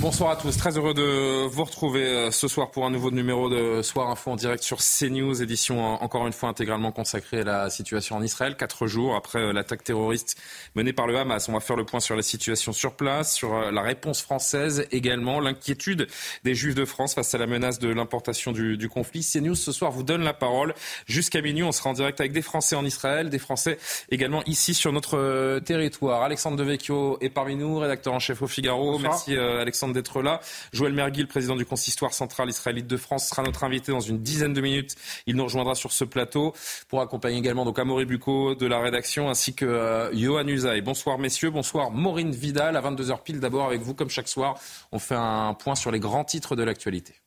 [0.00, 3.48] Bonsoir à tous, très heureux de vous retrouver euh, ce soir pour un nouveau numéro
[3.48, 7.70] de Soir Info en direct sur CNews, édition encore une fois intégralement consacrée à la
[7.70, 8.56] situation en Israël.
[8.56, 10.36] Quatre jours après euh, l'attaque terroriste
[10.74, 13.54] menée par le Hamas, on va faire le point sur la situation sur place, sur
[13.54, 16.08] euh, la réponse française également, l'inquiétude
[16.42, 19.24] des Juifs de France face à la menace de l'importation du, du conflit.
[19.24, 20.74] CNews ce soir vous donne la parole.
[21.06, 23.78] Jusqu'à minuit, on sera en direct avec des Français en Israël, des Français
[24.10, 26.22] également ici sur notre territoire.
[26.22, 28.92] Alexandre Devecchio est parmi nous, rédacteur en chef au Figaro.
[28.92, 29.12] Bonsoir.
[29.12, 30.40] Merci Alexandre d'être là.
[30.72, 34.18] Joël Mergui, le président du consistoire central israélite de France, sera notre invité dans une
[34.18, 34.94] dizaine de minutes.
[35.26, 36.54] Il nous rejoindra sur ce plateau
[36.88, 40.80] pour accompagner également donc Amaury Bucco de la rédaction ainsi que euh, Johan Usaï.
[40.82, 44.58] Bonsoir messieurs, bonsoir Maureen Vidal à 22h pile d'abord avec vous comme chaque soir.
[44.92, 47.21] On fait un point sur les grands titres de l'actualité.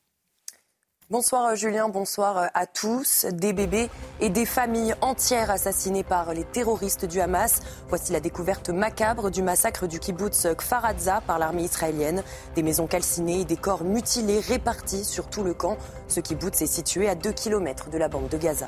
[1.11, 3.27] Bonsoir euh, Julien, bonsoir euh, à tous.
[3.31, 7.61] Des bébés et des familles entières assassinées par les terroristes du Hamas.
[7.89, 12.23] Voici la découverte macabre du massacre du kibbutz Kfar Aza par l'armée israélienne.
[12.55, 15.77] Des maisons calcinées et des corps mutilés répartis sur tout le camp.
[16.07, 18.67] Ce kibbutz est situé à 2 km de la bande de Gaza.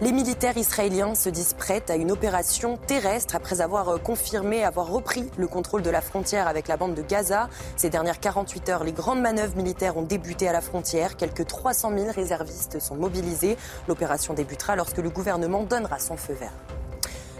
[0.00, 4.88] Les militaires israéliens se disent prêts à une opération terrestre après avoir euh, confirmé avoir
[4.88, 7.48] repris le contrôle de la frontière avec la bande de Gaza.
[7.76, 11.16] Ces dernières 48 heures, les grandes manœuvres militaires ont débuté à la frontière.
[11.16, 13.56] Quelques 300 000 réservistes sont mobilisés.
[13.86, 16.52] L'opération débutera lorsque le gouvernement donnera son feu vert.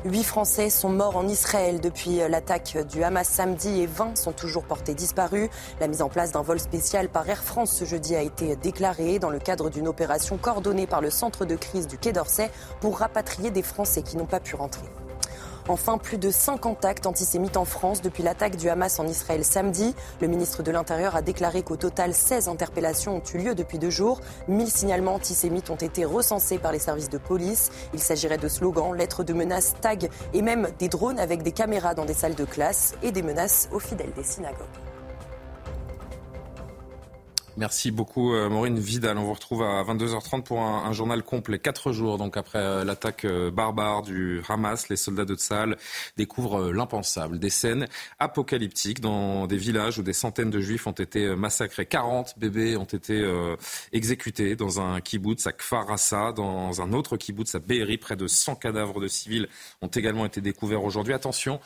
[0.04, 4.64] Huit Français sont morts en Israël depuis l'attaque du Hamas samedi et 20 sont toujours
[4.64, 5.48] portés disparus.
[5.80, 9.18] La mise en place d'un vol spécial par Air France ce jeudi a été déclarée
[9.18, 12.50] dans le cadre d'une opération coordonnée par le centre de crise du Quai d'Orsay
[12.82, 14.84] pour rapatrier des Français qui n'ont pas pu rentrer.
[15.66, 19.94] Enfin, plus de 50 actes antisémites en France depuis l'attaque du Hamas en Israël samedi.
[20.20, 23.88] Le ministre de l'Intérieur a déclaré qu'au total, 16 interpellations ont eu lieu depuis deux
[23.88, 24.20] jours.
[24.48, 27.70] 1000 signalements antisémites ont été recensés par les services de police.
[27.94, 29.96] Il s'agirait de slogans, lettres de menaces, tags
[30.34, 33.68] et même des drones avec des caméras dans des salles de classe et des menaces
[33.72, 34.83] aux fidèles des synagogues.
[37.56, 39.16] Merci beaucoup euh, Maureen Vidal.
[39.16, 41.60] On vous retrouve à 22h30 pour un, journal complet.
[41.60, 45.76] Quatre jours donc après euh, l'attaque euh, barbare du Hamas, les soldats de Tsahal
[46.16, 47.38] découvrent l'impensable.
[47.38, 47.86] Des scènes
[48.18, 51.86] apocalyptiques dans des villages où des centaines de juifs ont été massacrés.
[51.86, 53.24] 40 bébés ont été
[53.92, 57.98] exécutés dans un kibbutz à Kfar Assa, dans un autre kibbutz à Be'eri.
[57.98, 59.48] Près de 100 cadavres de civils
[59.80, 61.14] ont également été découverts aujourd'hui.
[61.14, 61.60] Attention.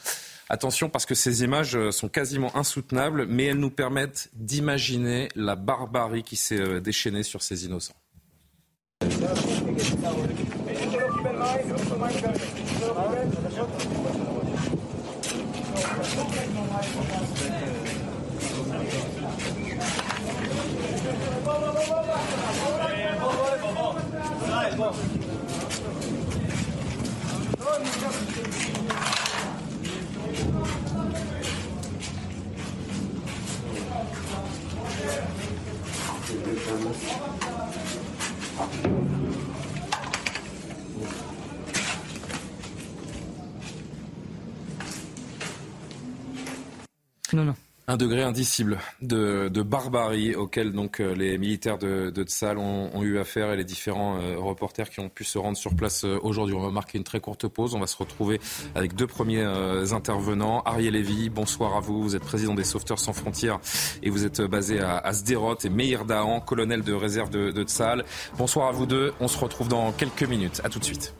[0.50, 5.56] Attention parce que ces images euh, sont quasiment insoutenables, mais elles nous permettent d'imaginer la
[5.56, 7.94] barbarie qui s'est euh, déchaînée sur ces innocents.
[36.68, 37.06] と思います。
[47.32, 47.67] No, no.
[47.90, 53.18] Un degré indicible de, barbarie auquel donc euh, les militaires de, de Tsal ont, eu
[53.18, 56.54] affaire et les différents euh, reporters qui ont pu se rendre sur place euh, aujourd'hui.
[56.54, 57.74] On va marquer une très courte pause.
[57.74, 58.40] On va se retrouver
[58.74, 59.42] avec deux premiers
[59.92, 60.60] intervenants.
[60.66, 62.02] Ariel Lévy, bonsoir à vous.
[62.02, 63.58] Vous êtes président des Sauveteurs sans frontières
[64.02, 67.62] et vous êtes basé à, à Sderot et Meir Dahan, colonel de réserve de, de
[67.62, 68.04] Tsal.
[68.36, 69.14] Bonsoir à vous deux.
[69.18, 70.60] On se retrouve dans quelques minutes.
[70.62, 71.14] À tout de suite.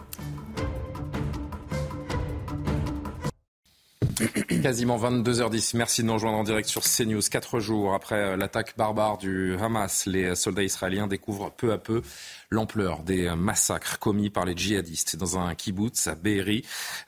[4.62, 5.76] Quasiment 22h10.
[5.76, 7.20] Merci de nous rejoindre en direct sur CNews.
[7.30, 12.02] Quatre jours après l'attaque barbare du Hamas, les soldats israéliens découvrent peu à peu
[12.50, 16.64] l'ampleur des massacres commis par les djihadistes dans un kibbutz à Be'eri.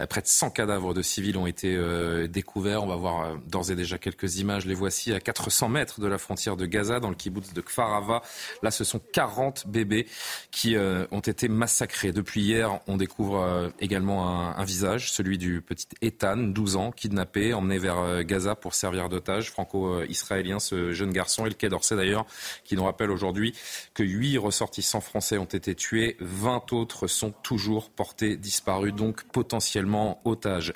[0.09, 2.85] Près de 100 cadavres de civils ont été euh, découverts.
[2.85, 4.67] On va voir euh, d'ores et déjà quelques images.
[4.67, 7.95] Les voici à 400 mètres de la frontière de Gaza, dans le kibbutz de Kfar
[7.95, 8.23] Ava.
[8.63, 10.07] Là, ce sont 40 bébés
[10.51, 12.13] qui euh, ont été massacrés.
[12.13, 17.55] Depuis hier, on découvre également un, un, visage, celui du petit Ethan, 12 ans, kidnappé,
[17.55, 21.47] emmené vers Gaza pour servir d'otage franco-israélien, ce jeune garçon.
[21.47, 22.27] Et le Quai d'Orsay d'ailleurs,
[22.65, 23.55] qui nous rappelle aujourd'hui
[23.95, 30.21] que huit ressortissants français ont été tués, 20 autres sont toujours portés disparus, donc potentiellement
[30.25, 30.73] otages.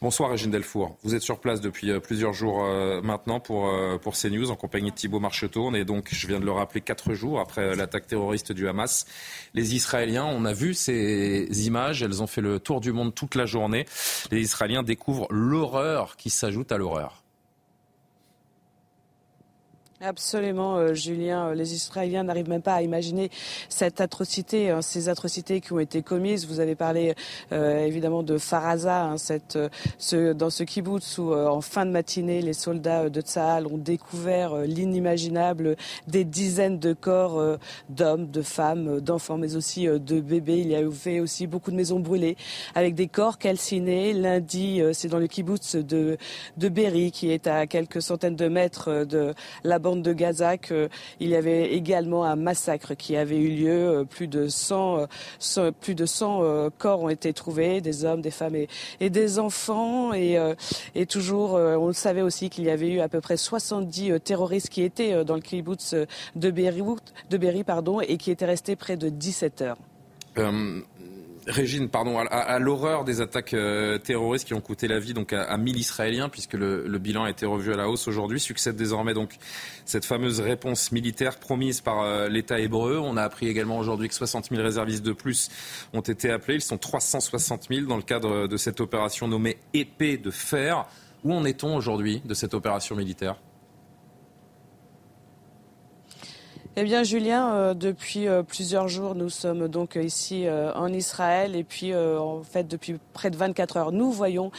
[0.00, 2.62] Bonsoir Régine Delfour, vous êtes sur place depuis plusieurs jours
[3.02, 3.72] maintenant pour,
[4.02, 5.66] pour CNews en compagnie de Thibault Marcheteau.
[5.66, 9.06] On est donc, je viens de le rappeler, quatre jours après l'attaque terroriste du Hamas.
[9.54, 13.34] Les Israéliens, on a vu ces images, elles ont fait le tour du monde toute
[13.34, 13.86] la journée.
[14.30, 17.22] Les Israéliens découvrent l'horreur qui s'ajoute à l'horreur.
[20.00, 21.48] Absolument, euh, Julien.
[21.48, 23.30] Euh, les Israéliens n'arrivent même pas à imaginer
[23.68, 26.46] cette atrocité, hein, ces atrocités qui ont été commises.
[26.46, 27.16] Vous avez parlé
[27.50, 29.58] euh, évidemment de Faraza, hein, cette,
[29.98, 34.58] ce, dans ce kibbutz où en fin de matinée, les soldats de Tsahal ont découvert
[34.58, 37.58] l'inimaginable, des dizaines de corps
[37.88, 40.60] d'hommes, de femmes, d'enfants, mais aussi de bébés.
[40.60, 42.36] Il y a eu aussi beaucoup de maisons brûlées
[42.76, 44.12] avec des corps calcinés.
[44.12, 46.18] Lundi, c'est dans le kibbutz de,
[46.56, 49.34] de Berry, qui est à quelques centaines de mètres de
[49.64, 50.88] la de Gaza qu'il
[51.20, 53.88] y avait également un massacre qui avait eu lieu.
[53.88, 55.06] Euh, plus de 100,
[55.58, 58.56] euh, plus de 100 euh, corps ont été trouvés, des hommes, des femmes
[59.00, 60.12] et, des enfants.
[60.12, 60.38] Et,
[61.08, 64.82] toujours, on le savait aussi qu'il y avait eu à peu près 70 terroristes qui
[64.82, 65.94] étaient dans le kibbutz
[66.36, 66.50] de
[67.30, 69.78] de Berry, pardon, et qui étaient restés près de 17 heures.
[71.48, 75.44] Régine, pardon, à, l'horreur des attaques euh, terroristes qui ont coûté la vie donc à,
[75.44, 79.14] à 1000 Israéliens, puisque le, bilan a été revu à la hausse aujourd'hui, succède désormais
[79.14, 79.36] donc
[79.86, 82.98] cette fameuse réponse militaire promise par euh, l'État hébreu.
[82.98, 85.48] On a appris également aujourd'hui que 60 000 réservistes de plus
[85.94, 86.56] ont été appelés.
[86.56, 90.84] Ils sont 360 000 dans le cadre de cette opération nommée Épée de fer.
[91.24, 93.36] Où en est-on aujourd'hui de cette opération militaire?
[96.80, 101.56] Eh bien, Julien, euh, depuis euh, plusieurs jours, nous sommes donc euh, ici en Israël
[101.56, 104.52] et puis en fait depuis près de 24 heures, nous voyons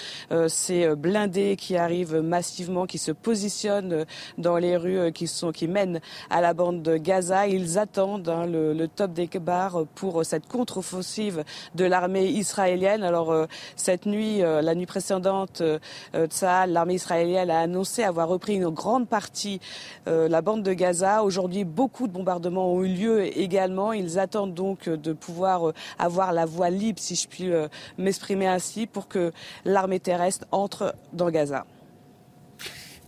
[0.48, 4.06] ces blindés qui arrivent massivement, qui se positionnent
[4.38, 7.48] dans les rues qui sont qui mènent à la bande de Gaza.
[7.48, 11.44] Ils attendent hein, le, top des barres pour cette contre-offensive
[11.76, 13.04] de l'armée israélienne.
[13.04, 13.34] Alors
[13.76, 15.64] cette nuit, la nuit précédente,
[16.14, 19.62] l'armée israélienne a annoncé avoir repris une grande partie
[20.06, 21.24] la bande de Gaza.
[21.24, 23.94] Aujourd'hui, beaucoup de bombardements ont eu lieu également.
[23.94, 27.68] Ils attendent donc de pouvoir euh, avoir la voie libre, si je puis euh,
[27.98, 29.32] m'exprimer ainsi, pour que
[29.64, 31.66] l'armée terrestre entre dans Gaza.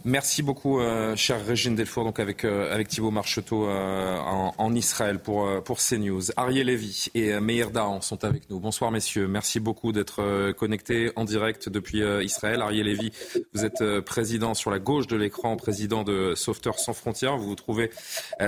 [0.03, 5.19] Merci beaucoup, euh, chère Régine Delfour, donc avec, euh, avec Thibault Marcheteau euh, en, Israël
[5.19, 6.31] pour, euh, pour CNews.
[6.37, 8.59] Ariel Levy et Meir Dahan sont avec nous.
[8.59, 9.27] Bonsoir, messieurs.
[9.27, 12.61] Merci beaucoup d'être connectés en direct depuis Israël.
[12.61, 13.11] Ariel Levy,
[13.53, 17.37] vous êtes président sur la gauche de l'écran, président de Sauveteurs sans frontières.
[17.37, 17.91] Vous vous trouvez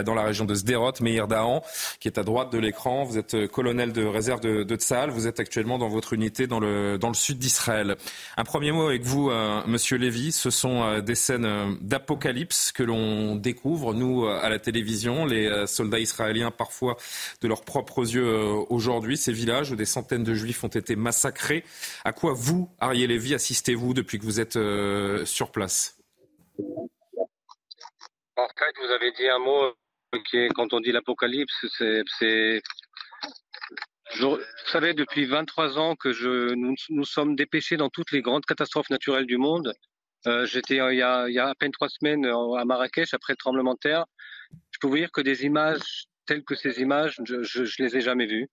[0.06, 0.94] dans la région de Sderot.
[1.02, 1.62] Meir Dahan,
[2.00, 3.04] qui est à droite de l'écran.
[3.04, 5.10] Vous êtes colonel de réserve de, de Tzal.
[5.10, 7.96] Vous êtes actuellement dans votre unité dans le, dans le sud d'Israël.
[8.38, 9.32] Un premier mot avec vous,
[9.68, 10.32] monsieur Levy.
[10.32, 15.48] Ce sont des scènes euh, d'apocalypse que l'on découvre, nous, euh, à la télévision, les
[15.48, 16.98] euh, soldats israéliens, parfois
[17.42, 18.26] de leurs propres yeux
[18.70, 21.64] aujourd'hui, ces villages où des centaines de juifs ont été massacrés.
[22.04, 24.58] À quoi vous, Ariel Lévy, assistez-vous depuis que vous êtes
[25.28, 25.98] sur place?
[28.36, 29.74] En fait, vous avez dit un mot
[30.30, 31.66] qui est, quand on dit l'apocalypse,
[32.20, 32.62] c'est
[34.20, 34.38] vous
[34.68, 38.90] savez, depuis 23 ans que je, nous, nous, sommes dépêchés dans toutes les grandes catastrophes
[38.90, 39.74] naturelles du monde.
[40.28, 43.34] Euh, j'étais il, y a, il y a à peine trois semaines à Marrakech après
[43.34, 44.06] le tremblement de terre.
[44.72, 48.02] Je peux vous dire que des images telles que ces images, je, je les ai
[48.02, 48.50] jamais vues.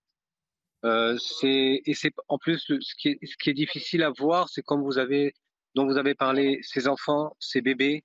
[0.83, 4.63] Euh, et c'est en plus ce qui est, ce qui est difficile à voir, c'est
[4.63, 5.33] comme vous avez
[5.75, 8.03] dont vous avez parlé, ces enfants, ces bébés.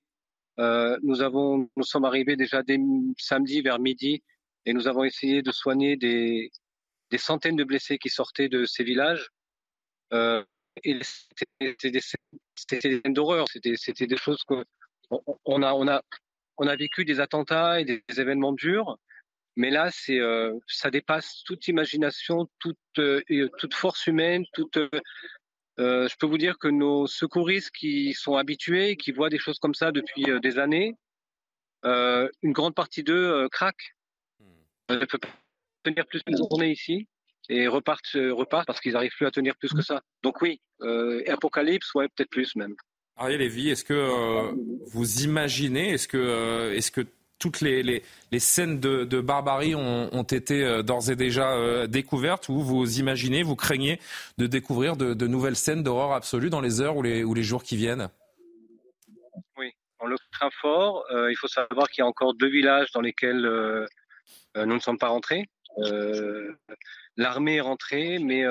[0.59, 2.79] Euh, nous avons nous sommes arrivés déjà dès
[3.17, 4.23] samedi vers midi
[4.65, 6.51] et nous avons essayé de soigner des
[7.11, 9.29] des centaines de blessés qui sortaient de ces villages.
[10.13, 10.43] Euh,
[10.83, 14.63] et c'était des, scènes d'horreur, c'était des choses que
[15.45, 16.01] on a, on a,
[16.57, 18.97] on a vécu des attentats et des, événements durs,
[19.55, 23.21] mais là, c'est, euh, ça dépasse toute imagination, toute, euh,
[23.57, 24.77] toute force humaine, toute.
[24.77, 29.59] Euh, je peux vous dire que nos secouristes qui sont habitués, qui voient des choses
[29.59, 30.95] comme ça depuis des années,
[31.83, 33.95] une grande partie d'eux craquent.
[34.39, 34.95] Hmm.
[34.95, 35.29] ne peut pas
[35.83, 37.07] tenir plus qu'une journée ici
[37.49, 40.01] et repartent, repartent parce qu'ils n'arrivent plus à tenir plus que ça.
[40.23, 42.75] Donc oui, euh, Apocalypse, ouais, peut-être plus même.
[43.17, 44.51] Ariel Lévy, est-ce que euh,
[44.87, 47.01] vous imaginez, est-ce que, euh, est-ce que
[47.39, 51.53] toutes les, les, les scènes de, de, barbarie ont, ont été euh, d'ores et déjà
[51.53, 53.99] euh, découvertes ou vous imaginez, vous craignez
[54.37, 57.43] de découvrir de, de nouvelles scènes d'horreur absolue dans les heures ou les, ou les
[57.43, 58.09] jours qui viennent?
[59.57, 61.03] Oui, on le craint fort.
[61.11, 63.41] il faut savoir qu'il y a encore deux villages dans lesquels
[64.55, 65.45] nous ne sommes pas rentrés.
[67.17, 68.45] L'armée est rentrée, mais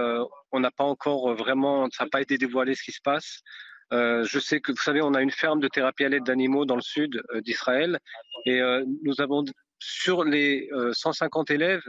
[0.53, 3.43] on n'a pas encore vraiment, ça n'a pas été dévoilé ce qui se passe.
[3.91, 6.77] je sais que vous savez, on a une ferme de thérapie à l'aide d'animaux dans
[6.77, 7.99] le sud d'Israël
[8.45, 8.61] et
[9.03, 9.45] nous avons
[9.79, 11.85] sur les 150 élèves,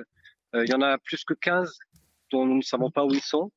[0.53, 1.77] il y en a plus que 15
[2.31, 3.51] dont nous ne savons pas où ils sont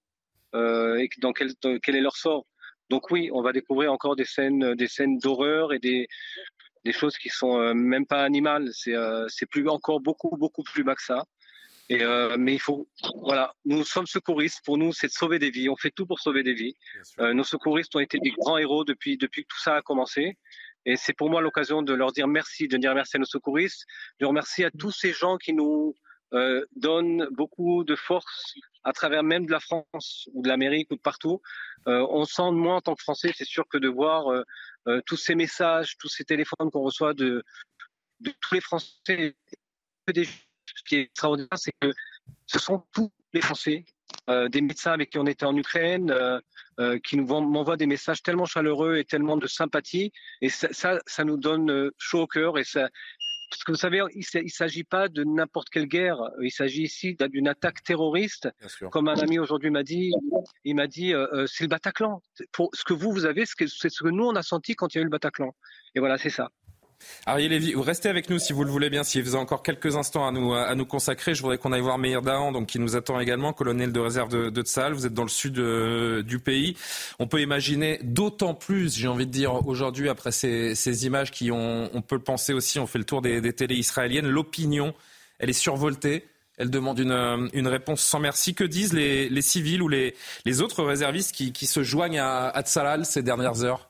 [0.54, 1.50] et dans quel,
[1.96, 2.46] est leur sort.
[2.88, 6.08] Donc oui, on va découvrir encore des scènes, des scènes d'horreur et des,
[6.92, 8.70] choses qui sont même pas animales.
[8.72, 8.96] C'est
[9.28, 11.24] c'est plus encore beaucoup beaucoup plus bas que ça.
[11.90, 12.88] Et euh, mais il faut,
[13.24, 14.64] voilà, nous sommes secouristes.
[14.64, 15.68] Pour nous, c'est de sauver des vies.
[15.68, 16.76] On fait tout pour sauver des vies.
[17.18, 20.38] Euh, nos secouristes ont été des grands héros depuis depuis que tout ça a commencé.
[20.86, 23.84] Et c'est pour moi l'occasion de leur dire merci, de dire merci à nos secouristes,
[24.20, 25.96] de remercier à tous ces gens qui nous
[26.32, 28.54] euh, donnent beaucoup de force
[28.84, 31.42] à travers même de la France ou de l'Amérique ou de partout.
[31.88, 35.16] Euh, on sent moins en tant que Français, c'est sûr que de voir euh, tous
[35.16, 37.42] ces messages, tous ces téléphones qu'on reçoit de,
[38.20, 39.34] de tous les Français,
[40.06, 40.28] des
[40.90, 41.92] qui est extraordinaire, c'est que
[42.46, 43.84] ce sont tous les Français,
[44.28, 46.40] euh, des médecins avec qui on était en Ukraine, euh,
[46.80, 50.12] euh, qui nous m'envoient des messages tellement chaleureux et tellement de sympathie.
[50.40, 52.58] Et ça, ça, nous donne chaud au cœur.
[52.58, 52.88] Et ça,
[53.50, 56.18] parce que vous savez, il ne s'agit pas de n'importe quelle guerre.
[56.42, 58.48] Il s'agit ici d'une attaque terroriste.
[58.90, 60.10] Comme un ami aujourd'hui m'a dit,
[60.64, 61.12] il m'a dit,
[61.46, 62.20] c'est le Bataclan.
[62.50, 64.98] Pour ce que vous, vous avez, c'est ce que nous, on a senti quand il
[64.98, 65.54] y a eu le Bataclan.
[65.94, 66.50] Et voilà, c'est ça.
[67.26, 69.96] Ariel Lévy, restez avec nous si vous le voulez bien, si vous avez encore quelques
[69.96, 71.34] instants à nous, consacrer.
[71.34, 74.28] Je voudrais qu'on aille voir Meir Dahan, donc, qui nous attend également, colonel de réserve
[74.30, 74.92] de, de.
[74.92, 76.76] Vous êtes dans le sud euh, du pays.
[77.18, 82.02] On peut imaginer d'autant plus, j'ai envie de dire, aujourd'hui, après ces, images qui on
[82.06, 84.94] peut le penser aussi, on fait le tour des, télés israéliennes, l'opinion,
[85.38, 86.26] elle est survoltée.
[86.56, 88.54] Elle demande une, une, réponse sans merci.
[88.54, 90.14] Que disent les, civils ou les,
[90.60, 93.89] autres réservistes qui, se joignent à, à ces dernières heures?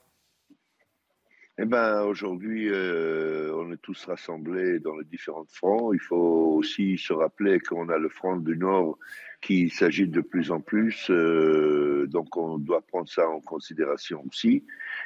[1.62, 5.92] Eh ben, aujourd'hui, euh, on est tous rassemblés dans les différents fronts.
[5.92, 8.98] Il faut aussi se rappeler qu'on a le front du Nord
[9.42, 14.64] qui s'agite de plus en plus, euh, donc on doit prendre ça en considération aussi.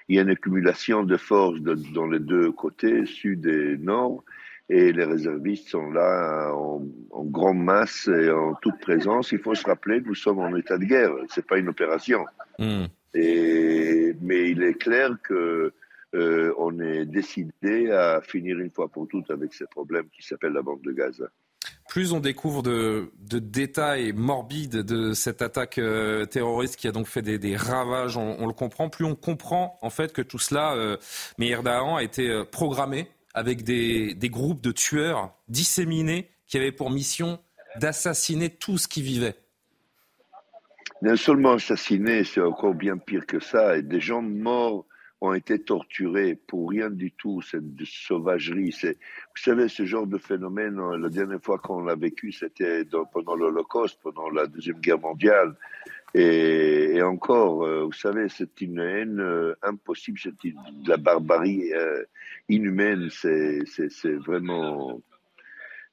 [0.09, 4.25] Il y a une accumulation de forces dans les deux côtés, sud et nord,
[4.69, 9.33] et les réservistes sont là en, en, grande masse et en toute présence.
[9.33, 12.25] Il faut se rappeler que nous sommes en état de guerre, c'est pas une opération.
[12.59, 12.85] Mmh.
[13.15, 15.73] Et, mais il est clair que
[16.65, 20.63] on est décidé à finir une fois pour toutes avec ces problèmes qui s'appellent la
[20.63, 21.27] bande de Gaza.
[21.89, 27.23] Plus on découvre de, détails morbides de cette attaque euh, terroriste qui a donc fait
[27.23, 30.97] des, ravages, on, le comprend, plus on comprend en fait que tout cela, euh,
[31.39, 36.73] Meir Dahan, a été euh, programmé avec des, des groupes de tueurs disséminés qui avaient
[36.73, 37.39] pour mission
[37.81, 39.35] d'assassiner tout ce qui vivait.
[41.03, 44.87] Non seulement assassiner, c'est encore bien pire que ça, et des gens morts
[45.25, 48.73] ont été torturés pour rien du tout, cette sauvagerie.
[48.73, 52.85] C'est, vous savez, ce genre de phénomène, euh, la dernière fois qu'on l'a vécu, c'était
[53.13, 55.57] pendant l'Holocauste, pendant la Deuxième Guerre mondiale.
[56.15, 61.73] Et, encore, euh, vous savez, c'est une haine euh, impossible, c'est de la barbarie
[62.49, 63.09] inhumaine.
[63.11, 65.01] C'est, c'est, c'est vraiment.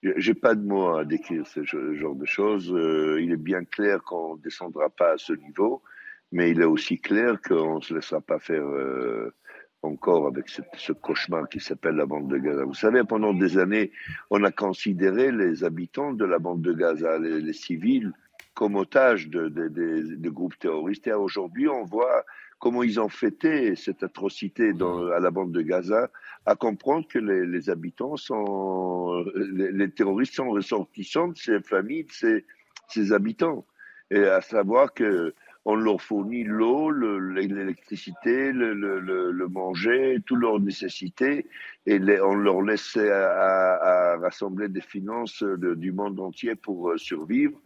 [0.04, 2.74] J'ai pas de mots à décrire ce genre de choses.
[3.20, 5.84] il est bien clair qu'on ne descendra pas à ce niveau
[6.32, 9.34] mais il est aussi clair qu'on ne se laissera pas faire euh,
[9.82, 12.64] encore avec ce, cauchemar qui s'appelle la bande de Gaza.
[12.64, 13.92] Vous savez, pendant des années,
[14.30, 18.14] on a considéré les habitants de la bande de Gaza, les, civils,
[18.54, 21.08] comme otages de, groupes terroristes.
[21.08, 22.24] Et aujourd'hui, on voit
[22.60, 24.72] comment ils ont fêté cette atrocité
[25.16, 26.12] à la bande de Gaza,
[26.46, 32.12] à comprendre que les, habitants sont, les, les, terroristes sont ressortissants de ces familles, de
[32.12, 32.46] ces,
[32.88, 33.66] ces habitants.
[34.12, 35.34] Et à savoir que
[35.66, 41.46] on leur fournit l'eau, l'électricité, le, le, le, le, manger, toutes leurs nécessités,
[41.86, 47.58] et on leur laisse à, à, rassembler des finances du monde entier pour euh, survivre.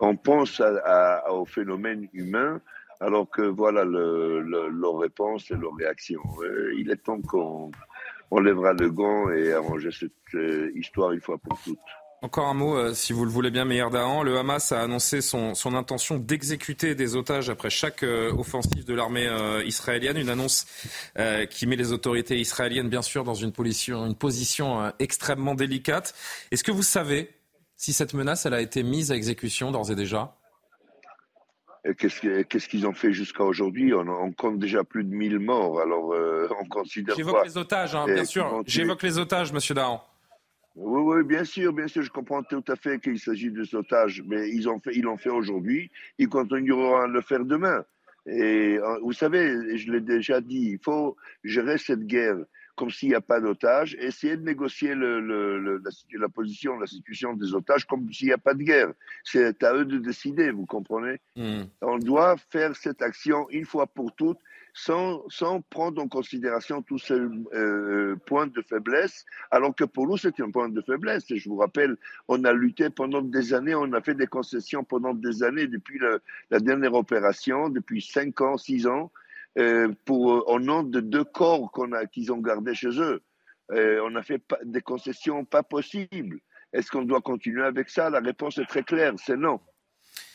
[0.00, 2.60] On pense à, au phénomène humain,
[3.00, 6.20] alors que voilà leur réponse et leur réaction.
[6.42, 7.70] Euh, il est temps qu'on
[8.30, 11.78] on lèvera le gant et arranger cette euh, histoire une fois pour toutes.
[12.24, 14.22] Encore un mot, euh, si vous le voulez bien, Meir Dahan.
[14.22, 18.94] Le Hamas a annoncé son, son intention d'exécuter des otages après chaque euh, offensive de
[18.94, 20.16] l'armée euh, israélienne.
[20.16, 20.66] Une annonce
[21.50, 26.14] qui met les autorités israéliennes, bien sûr, dans une position, une position extrêmement délicate.
[26.52, 27.28] Est-ce que vous savez
[27.76, 30.36] si cette menace elle a été mise à exécution d'ores et déjà?
[31.98, 33.92] Qu'est-ce qu'ils ont fait jusqu'à aujourd'hui?
[33.94, 35.80] On, on, compte déjà plus de 1000 morts.
[35.80, 36.14] Alors,
[36.60, 37.16] on considère.
[37.16, 38.62] J'évoque les otages, hein, bien sûr.
[38.66, 40.00] J'évoque les otages, Monsieur Dahan.
[40.74, 44.22] Oui, oui, bien sûr, bien sûr, je comprends tout à fait qu'il s'agit de otages,
[44.26, 47.84] mais ils ont fait, ils l'ont fait aujourd'hui, ils continueront à le faire demain.
[48.26, 52.38] Et euh, vous savez, je l'ai déjà dit, il faut gérer cette guerre
[52.74, 56.86] comme s'il n'y a pas d'otages, essayer de négocier le, le, la, la, position, la
[56.86, 58.92] situation des otages comme s'il n'y a pas de guerre.
[59.24, 61.20] C'est à eux de décider, vous comprenez?
[61.36, 61.64] Mmh.
[61.82, 64.38] On doit faire cette action une fois pour toutes
[64.74, 67.20] sans, sans prendre en considération tous ces
[67.54, 71.30] euh, points de faiblesse, alors que pour nous, c'est un point de faiblesse.
[71.30, 71.96] Et je vous rappelle,
[72.28, 76.00] on a lutté pendant des années, on a fait des concessions pendant des années, depuis
[76.50, 79.12] la dernière opération, depuis cinq ans, six ans,
[79.58, 83.20] euh, pour, au nom de deux corps qu'on a, qu'ils ont gardés chez eux.
[83.72, 86.40] Euh, on a fait des concessions pas possibles.
[86.72, 88.08] Est-ce qu'on doit continuer avec ça?
[88.08, 89.60] La réponse est très claire, c'est non.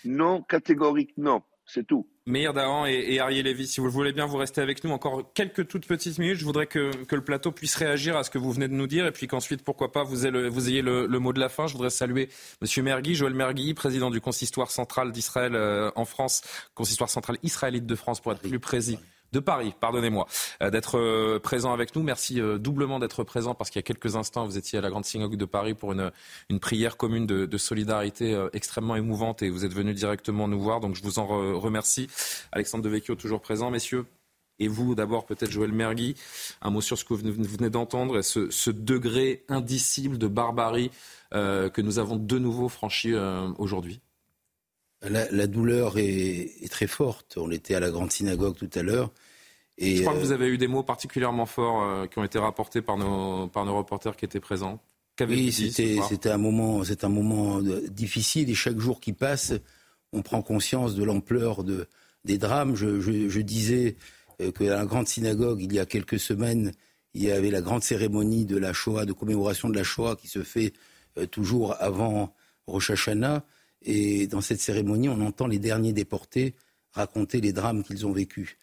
[0.05, 1.41] Non, catégorique non.
[1.69, 2.07] C'est tout.
[2.25, 5.33] Meir Dahan et, Ariel Lévy, si vous le voulez bien, vous restez avec nous encore
[5.33, 6.37] quelques toutes petites minutes.
[6.37, 9.05] Je voudrais que, le plateau puisse réagir à ce que vous venez de nous dire
[9.05, 11.67] et puis qu'ensuite, pourquoi pas, vous, ayez le, mot de la fin.
[11.67, 12.29] Je voudrais saluer
[12.61, 12.83] M.
[12.85, 16.41] Mergui, Joël Mergui, président du consistoire central d'Israël euh, en France,
[16.73, 18.97] consistoire central israélite de France pour être plus précis
[19.33, 20.27] de Paris, pardonnez-moi,
[20.61, 22.03] euh, d'être euh, présent avec nous.
[22.03, 24.89] Merci euh, doublement d'être présent parce qu'il y a quelques instants, vous étiez à la
[24.89, 26.11] Grande Synagogue de Paris pour une,
[26.59, 30.79] prière commune de, de, solidarité extrêmement émouvante et vous êtes venu directement nous voir.
[30.79, 31.25] Donc je vous en
[31.59, 32.07] remercie.
[32.51, 34.05] Alexandre Devecchio, toujours présent, messieurs.
[34.59, 36.15] Et vous, d'abord, peut-être Joël Mergui,
[36.61, 40.89] un mot sur ce que vous venez d'entendre, ce, ce degré indicible de barbarie
[41.31, 43.13] que nous avons de nouveau franchi
[43.57, 44.01] aujourd'hui.
[45.03, 47.37] La, douleur est, très forte.
[47.37, 49.11] On était à la grande synagogue tout à l'heure.
[49.77, 52.23] Et Je crois que vous euh, avez eu des mots particulièrement forts euh, qui ont
[52.23, 54.81] été rapportés par nos, par nos reporters qui étaient présents.
[55.19, 59.53] Oui, c'était un moment, c'est un moment difficile et chaque jour qui passe,
[60.13, 61.87] on prend conscience de l'ampleur de,
[62.23, 62.75] des drames.
[62.75, 63.97] Je, je, disais
[64.41, 66.71] euh, qu'à la grande synagogue, il y a quelques semaines,
[67.15, 70.27] il y avait la grande cérémonie de la Shoah, de commémoration de la Shoah, qui
[70.27, 70.73] se fait
[71.31, 72.35] toujours avant
[72.67, 73.43] Rosh Hashanah.
[73.83, 76.55] Et dans cette cérémonie, on entend les derniers déportés
[76.91, 78.57] raconter les drames qu'ils ont vécus.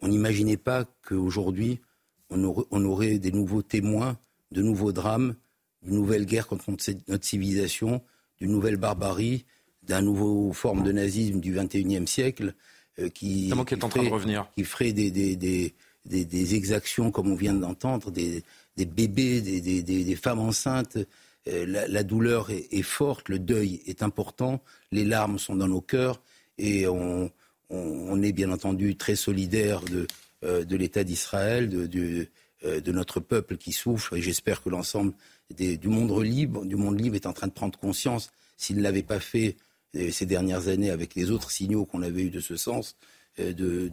[0.00, 1.80] On n'imaginait pas qu'aujourd'hui,
[2.30, 4.18] on aurait, des nouveaux témoins,
[4.50, 5.34] de nouveaux drames,
[5.82, 8.02] d'une nouvelle guerre contre notre civilisation,
[8.38, 9.44] d'une nouvelle barbarie,
[9.82, 12.54] d'un nouveau forme de nazisme du XXIe siècle
[12.98, 14.48] euh, qui, qui, est en train de revenir.
[14.54, 18.42] qui ferait des, des, exactions comme on vient d'entendre, des,
[18.76, 20.98] bébés, des, femmes enceintes,
[21.46, 26.22] euh, la, douleur est, forte, le deuil est important, les larmes sont dans nos cœurs
[26.56, 27.30] et on,
[28.22, 30.06] est bien entendu très solidaire de,
[30.44, 35.12] euh, l'État d'Israël, euh, de, notre peuple qui souffre et j'espère que l'ensemble
[35.50, 39.02] du monde libre, du monde libre est en train de prendre conscience, s'il ne l'avait
[39.02, 39.56] pas fait
[40.10, 42.96] ces dernières années avec les autres signaux qu'on avait eus de ce sens,
[43.38, 43.90] du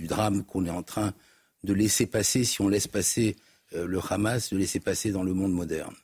[0.00, 1.14] drame qu'on est en train
[1.64, 3.36] de laisser passer, si on laisse passer
[3.72, 5.94] le Hamas, de laisser passer dans le monde moderne.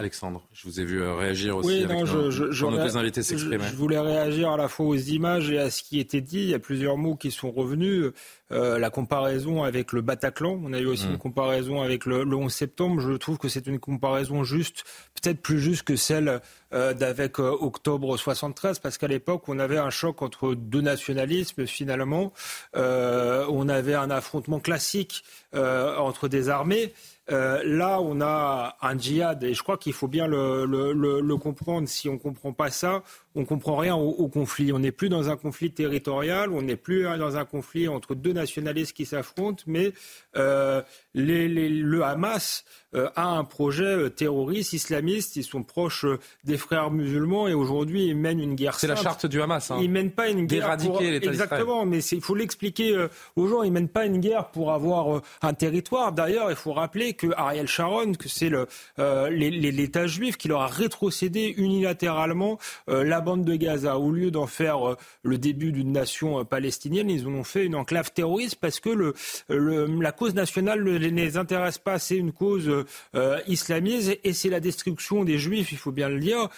[0.00, 3.22] Alexandre, je vous ai vu euh, réagir aussi oui, avec non, je, je, je, invités
[3.22, 3.62] s'exprimer.
[3.70, 6.38] Je, voulais réagir à la fois aux images et à ce qui était dit.
[6.38, 8.10] Il y a plusieurs mots qui sont revenus.
[8.50, 11.10] Euh, la comparaison avec le Bataclan, on a eu aussi mm.
[11.10, 13.02] une comparaison avec le, 11 septembre.
[13.02, 14.84] Je trouve que c'est une comparaison juste,
[15.20, 16.40] peut-être plus juste que celle
[16.72, 22.32] euh, d'avec octobre 73, parce qu'à l'époque, on avait un choc entre deux nationalismes finalement.
[22.74, 26.94] on avait un affrontement classique entre des armées.
[27.30, 31.88] Euh, là, on a un djihad, et je crois qu'il faut bien le, le, comprendre.
[31.88, 33.02] Si on ne comprend pas ça,
[33.34, 34.72] on ne comprend rien au, conflit.
[34.72, 38.32] On n'est plus dans un conflit territorial, on n'est plus dans un conflit entre deux
[38.32, 39.92] nationalistes qui s'affrontent, mais
[40.36, 40.82] euh,
[41.14, 42.64] le Hamas
[42.96, 45.36] euh, a un projet terroriste, islamiste.
[45.36, 46.06] Ils sont proches
[46.42, 48.74] des frères musulmans et aujourd'hui ils mènent une guerre.
[48.74, 49.70] C'est la charte du Hamas.
[49.70, 49.78] Hein.
[49.80, 53.62] Ils mènent pas une guerre pour exactement, mais il faut l'expliquer aux gens.
[53.62, 56.12] Ils mènent pas une guerre pour avoir un territoire.
[56.12, 58.50] D'ailleurs, il faut rappeler que Ariel Sharon, que c'est
[58.98, 64.88] l'État juif qui leur a rétrocédé unilatéralement la bande de Gaza, au lieu d'en faire
[64.88, 68.80] euh, le début d'une nation euh, palestinienne, ils en ont fait une enclave terroriste parce
[68.80, 69.14] que
[69.48, 71.98] la cause nationale ne les intéresse pas.
[71.98, 72.70] C'est une cause
[73.14, 76.48] euh, islamiste et c'est la destruction des juifs, il faut bien le dire,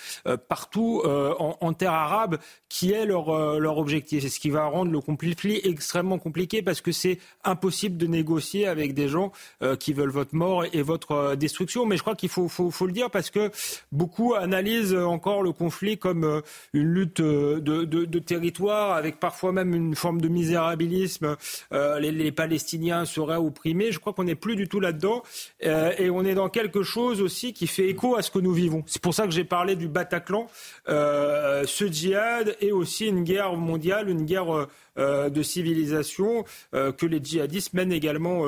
[0.48, 4.22] partout en, terre arabe qui est leur, leur objectif.
[4.22, 8.66] C'est ce qui va rendre le conflit extrêmement compliqué parce que c'est impossible de négocier
[8.66, 9.32] avec des gens
[9.78, 11.86] qui veulent votre mort et votre destruction.
[11.86, 12.48] Mais je crois qu'il faut,
[12.86, 13.50] le dire parce que
[13.90, 19.94] beaucoup analysent encore le conflit comme une lutte euh, de, territoire avec parfois même une
[19.94, 21.36] forme de misérabilisme.
[21.72, 23.92] Euh, les, Palestiniens seraient opprimés.
[23.92, 25.22] Je crois qu'on n'est plus du tout là-dedans.
[25.64, 28.52] Euh, et on est dans quelque chose aussi qui fait écho à ce que nous
[28.52, 28.82] vivons.
[28.86, 30.46] C'est pour ça que j'ai parlé du Bataclan.
[30.86, 37.92] ce djihad est aussi une guerre mondiale, une guerre de civilisation que les djihadistes mènent
[37.92, 38.44] également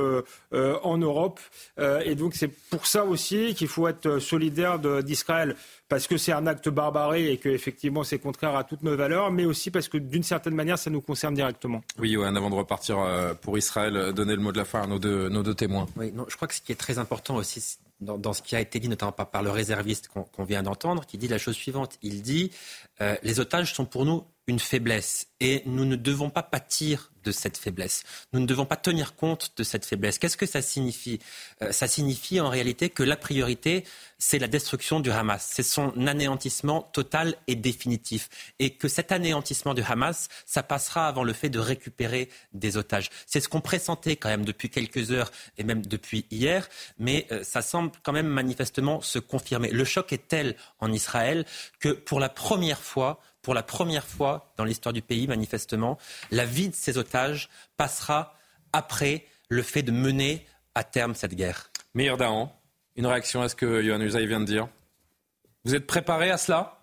[0.53, 1.41] en Europe.
[2.05, 5.57] et donc c'est pour ça aussi qu'il faut être solidaire d'Israël
[5.89, 9.31] parce que c'est un acte barbaré et que effectivement c'est contraire à toutes nos valeurs,
[9.31, 11.83] mais aussi parce que d'une certaine manière ça nous concerne directement.
[11.99, 14.83] Oui, Johan, avant de repartir euh, pour Israël, euh, donner le mot de la fin
[14.83, 15.87] à nos deux, nos deux témoins.
[15.97, 18.61] Oui, non, je crois que ce qui est très important aussi dans, ce qui a
[18.61, 21.97] été dit, notamment par, le réserviste qu'on vient d'entendre, qui dit la chose suivante.
[22.03, 22.51] Il dit
[23.01, 25.29] euh, les otages sont pour nous une faiblesse.
[25.41, 28.05] Et nous ne devons pas pâtir de cette faiblesse.
[28.33, 30.19] Nous ne devons pas tenir compte de cette faiblesse.
[30.19, 31.19] Qu'est-ce que ça signifie?
[31.63, 33.85] Euh, Ça signifie en réalité que la priorité,
[34.19, 35.51] c'est la destruction du Hamas.
[35.53, 38.29] C'est son anéantissement total et définitif.
[38.59, 43.11] Et que cet anéantissement du Hamas, ça passera avant le fait de récupérer des otages.
[43.27, 47.43] C'est ce qu'on pressentait quand même depuis quelques heures et même depuis hier, mais euh,
[47.43, 49.71] ça semble quand même manifestement se confirmer.
[49.71, 51.47] Le choc est tel en Israël
[51.81, 55.99] que pour la première fois, pour la première fois dans l'histoire du pays, manifestement,
[56.33, 58.35] la vie de ces otages passera
[58.73, 61.71] après le fait de mener à terme cette guerre.
[61.95, 62.59] Meilleur Dahan,
[62.97, 64.69] une réaction à ce que Yohann Usaï vient de dire?
[65.65, 66.81] Vous êtes préparé à cela?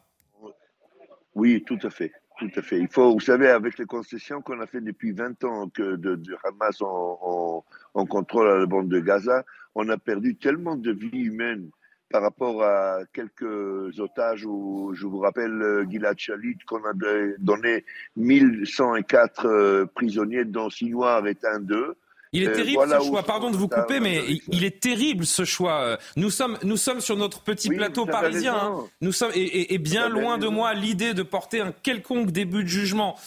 [1.34, 2.14] Oui, tout à fait.
[2.38, 2.80] Tout à fait.
[2.80, 6.20] Il faut, vous savez, avec les concessions qu'on a fait depuis 20 ans que de,
[6.44, 9.44] Hamas en, en, contrôle à la bande de Gaza,
[9.76, 11.70] on a perdu tellement de vies humaines
[12.12, 16.94] par rapport à quelques otages où, je vous rappelle, euh, Gilad Shalit, qu'on a
[17.40, 17.86] donné
[18.18, 21.96] 1104 euh, prisonniers, dont six noirs et un d'eux.
[22.34, 23.24] Il est euh, terrible ce choix.
[23.24, 25.98] Pardon de vous couper, mais il, est terrible ce choix.
[26.16, 28.56] Nous sommes, nous sommes sur notre petit plateau parisien.
[28.56, 28.76] Hein.
[29.02, 33.18] Nous sommes et, bien loin de moi l'idée de porter un quelconque début de jugement.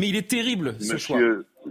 [0.00, 1.20] Mais il est terrible ce choix.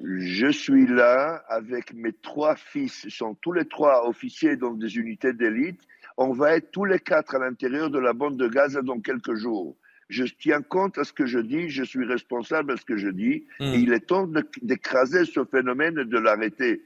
[0.03, 3.03] Je suis là avec mes trois fils.
[3.03, 5.81] Ils sont tous les trois officiers donc des unités d'élite
[6.21, 9.35] on va être tous les quatre à l'intérieur de la bande de Gaza dans quelques
[9.35, 9.77] jours.
[10.09, 13.07] Je tiens compte à ce que je dis, je suis responsable à ce que je
[13.07, 13.63] dis, hmm.
[13.63, 14.27] et il est temps
[14.61, 16.81] d'écraser ce phénomène et de l'arrêter.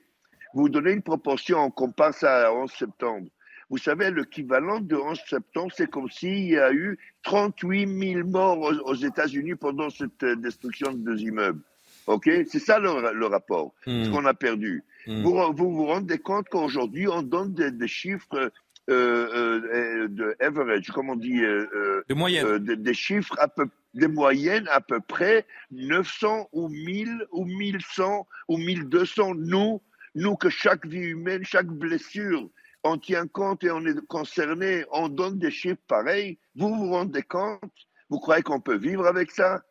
[0.53, 3.27] Vous donnez une proportion, on compare ça à 11 septembre.
[3.73, 8.71] Vous savez, l'équivalent de 11 septembre, c'est comme s'il y a eu 38 000 morts
[8.85, 11.59] aux, États-Unis pendant cette euh, destruction de deux immeubles.
[12.05, 12.29] OK?
[12.47, 14.11] C'est ça le, rapport, ce hmm.
[14.11, 14.83] qu'on a perdu.
[15.07, 15.23] Hmm.
[15.23, 18.51] Vous, vous, rendez compte qu'aujourd'hui, on donne des chiffres
[18.91, 22.59] euh, euh, de average, comme on dit, euh, de moyenne.
[22.59, 28.57] des chiffres à peu des moyennes à peu près 900 ou 1000 ou 1100 ou
[28.57, 29.33] 1200.
[29.33, 29.81] Nous,
[30.13, 32.51] nous que chaque vie humaine, chaque blessure,
[32.83, 36.37] on tient compte et on est concerné, on donne des chiffres pareils.
[36.55, 37.61] Vous vous rendez compte?
[38.09, 39.63] Vous croyez qu'on peut vivre avec ça?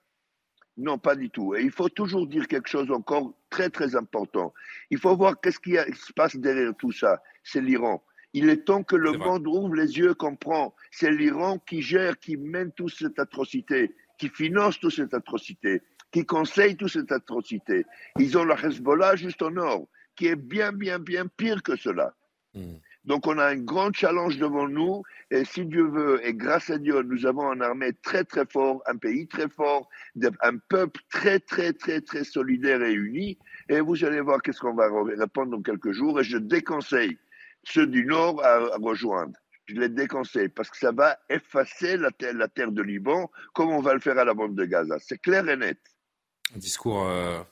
[0.78, 1.54] Non, pas du tout.
[1.54, 4.54] Et il faut toujours dire quelque chose encore très très important.
[4.90, 7.22] Il faut voir qu'est-ce qui se passe derrière tout ça.
[7.44, 8.02] C'est l'Iran.
[8.32, 10.74] Il est temps que le monde ouvre les yeux, comprend.
[10.90, 16.24] C'est l'Iran qui gère, qui mène toute cette atrocité, qui finance toute cette atrocité, qui
[16.24, 17.84] conseille toute cette atrocité.
[18.18, 22.14] Ils ont le Hezbollah juste au nord, qui est bien, bien, bien pire que cela.
[22.54, 22.76] Hmm.
[23.04, 26.78] Donc on a un grand challenge devant nous et si Dieu veut et grâce à
[26.78, 29.88] Dieu, nous avons une armée très très fort, un pays très fort,
[30.40, 33.38] un peuple très très très très solidaire et uni
[33.68, 34.88] et vous allez voir qu'est-ce qu'on va
[35.18, 37.18] répondre dans quelques jours et je déconseille
[37.64, 39.34] ceux du Nord à, rejoindre.
[39.66, 43.70] Je les déconseille parce que ça va effacer la terre, la terre de Liban comme
[43.70, 44.98] on va le faire à la bande de Gaza.
[45.00, 45.78] C'est clair et net.
[46.54, 47.42] Un discours euh,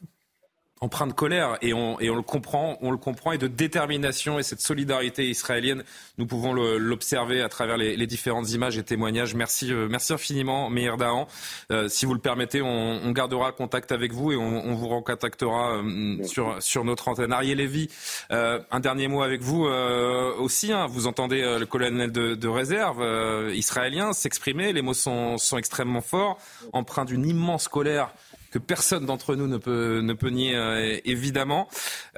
[0.82, 4.38] empreint de colère et on, et on le comprend, on le comprend et de détermination
[4.38, 5.84] et cette solidarité israélienne,
[6.16, 9.34] nous pouvons l'observer à travers les, les, différentes images et témoignages.
[9.34, 11.28] Merci, euh, merci infiniment, Meir Dahan.
[11.70, 12.66] Euh, si vous le permettez, on,
[13.04, 17.32] on, gardera contact avec vous et on, on vous recontactera euh, sur, sur notre antenne.
[17.32, 17.90] Ariel Lévy,
[18.30, 20.72] un dernier mot avec vous aussi.
[20.72, 20.86] Hein.
[20.86, 23.04] vous entendez le colonel de, de réserve
[23.52, 24.72] israélien s'exprimer.
[24.72, 26.38] Les mots sont, sont extrêmement forts,
[26.72, 28.10] empreints d'une immense colère
[28.50, 31.68] que personne d'entre nous ne peut, ne peut nier, euh, évidemment.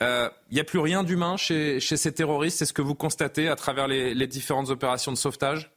[0.01, 2.59] Il euh, n'y a plus rien d'humain chez, chez, ces terroristes.
[2.59, 5.71] C'est ce que vous constatez à travers les, les différentes opérations de sauvetage?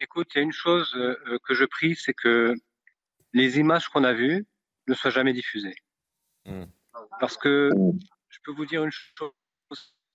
[0.00, 2.54] Écoute, il y a une chose euh, que je prie, c'est que
[3.32, 4.46] les images qu'on a vues
[4.88, 5.76] ne soient jamais diffusées.
[6.46, 6.64] Hmm.
[7.20, 7.70] Parce que
[8.28, 9.32] je peux vous dire une chose,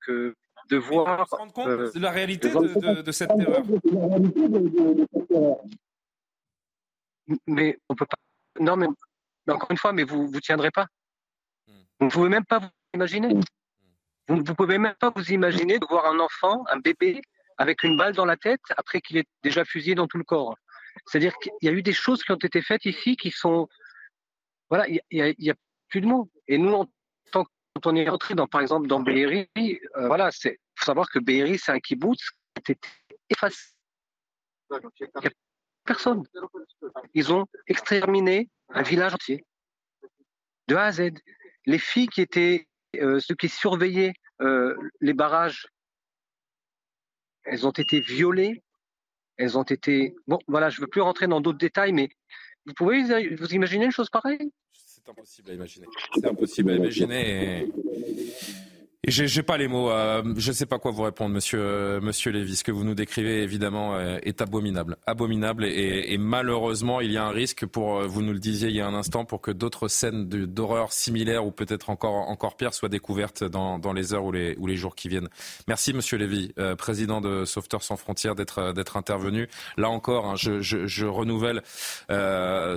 [0.06, 0.36] que
[0.70, 1.28] de voir...
[1.30, 3.64] se rendre compte de la réalité de, de, de cette terreur.
[7.46, 8.18] Mais on peut pas
[8.60, 8.88] non, mais,
[9.48, 10.88] encore une fois, mais vous ne tiendrez pas.
[11.68, 11.82] Hmm.
[12.00, 13.34] Vous ne pouvez même pas vous imaginer.
[13.34, 13.42] Hmm.
[14.28, 17.22] Vous ne pouvez même pas vous imaginer de voir un enfant, un bébé,
[17.58, 20.56] avec une balle dans la tête après qu'il est déjà fusillé dans tout le corps.
[21.06, 23.68] C'est-à-dire qu'il y a eu des choses qui ont été faites ici qui sont.
[24.70, 25.56] Voilà, il n'y a,
[25.90, 26.30] plus de mots.
[26.48, 26.86] Et nous, en
[27.32, 31.10] tant quand on est entré dans, par exemple, dans Be'eri, euh, voilà, c'est faut savoir
[31.10, 32.32] que Be'eri, c'est un kibbutz
[32.66, 32.80] qui a été
[33.30, 33.74] effacé
[35.86, 36.24] personne.
[37.14, 39.46] Ils ont exterminé un village entier,
[40.68, 41.12] de A à Z.
[41.66, 45.68] Les filles qui étaient, euh, ceux qui surveillaient euh, les barrages,
[47.44, 48.64] elles ont été violées,
[49.38, 50.16] elles ont été...
[50.28, 52.10] Bon, voilà, je ne veux plus rentrer dans d'autres détails, mais
[52.66, 53.04] vous pouvez
[53.36, 54.52] vous imaginer une chose pareille?
[54.72, 55.88] C'est impossible à imaginer.
[56.14, 57.72] C'est impossible à imaginer.
[59.08, 59.90] J'ai pas les mots.
[59.90, 62.56] Euh, je sais pas quoi vous répondre, Monsieur euh, Monsieur Lévy.
[62.56, 67.18] Ce que vous nous décrivez, évidemment, euh, est abominable, abominable, et, et, malheureusement, il y
[67.18, 69.50] a un risque pour, vous nous le disiez il y a un instant, pour que
[69.50, 74.24] d'autres scènes d'horreur similaires ou peut-être encore encore pire soient découvertes dans, dans les heures
[74.24, 75.30] ou les ou les jours qui viennent.
[75.68, 79.48] Merci, Monsieur Lévy, président de Sauveteurs sans frontières, d'être intervenu.
[79.78, 81.64] Là encore, hein, je, je, je, renouvelle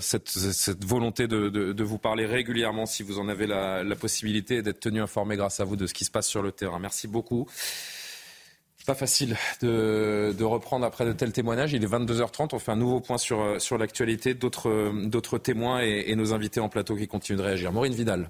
[0.01, 3.97] cette, cette volonté de, de, de, vous parler régulièrement, si vous en avez la, la
[3.97, 6.79] possibilité, d'être tenu informé grâce à vous de ce qui se sur le terrain.
[6.79, 7.47] Merci beaucoup.
[8.87, 11.73] Pas facile de, reprendre après de tels témoignages.
[11.73, 12.51] Il est 22h30.
[12.53, 14.35] On fait un nouveau point sur, sur l'actualité.
[14.35, 17.73] D'autres témoins et, et, nos invités en plateau qui continuent de réagir.
[17.73, 18.29] Maureen Vidal.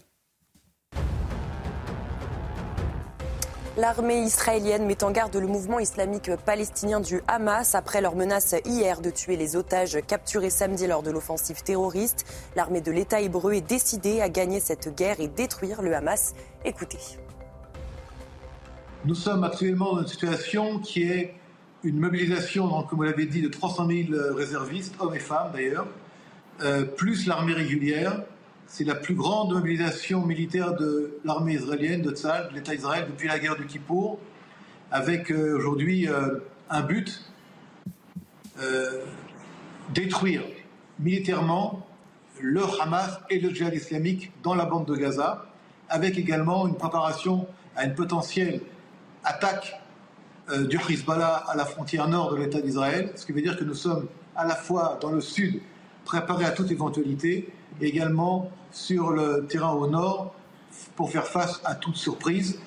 [3.77, 9.01] L'armée israélienne met en garde le mouvement islamique palestinien du Hamas après leur menace hier
[9.01, 12.25] de tuer les otages capturés samedi lors de l'offensive terroriste.
[12.55, 16.35] L'armée de l'État hébreu est décidée à gagner cette guerre et détruire le Hamas.
[16.65, 17.19] Écoutez.
[19.07, 21.35] Nous sommes actuellement dans une situation qui est
[21.83, 25.87] une mobilisation, comme vous l'avez dit, de 300 000 réservistes, hommes et femmes d'ailleurs,
[26.63, 28.23] euh, plus l'armée régulière.
[28.67, 33.29] C'est la plus grande mobilisation militaire de l'armée israélienne, de Tzal, de l'État d'Israël depuis
[33.29, 34.19] la guerre du Kippour,
[34.91, 36.39] avec euh, aujourd'hui euh,
[36.71, 37.31] un but
[39.93, 40.43] détruire
[40.99, 41.87] militairement
[42.41, 45.45] le Hamas et le djihad islamique dans la bande de Gaza,
[45.91, 48.61] avec également une préparation à une potentielle
[49.25, 49.81] attaque
[50.51, 53.65] euh, du Hezbollah à la frontière nord de l'État d'Israël, ce qui veut dire que
[53.65, 54.07] nous sommes
[54.37, 55.61] à la fois dans le sud
[56.05, 57.49] préparés à toute éventualité
[57.81, 60.35] et également sur le terrain au nord
[60.97, 62.59] pour faire face à toute surprise.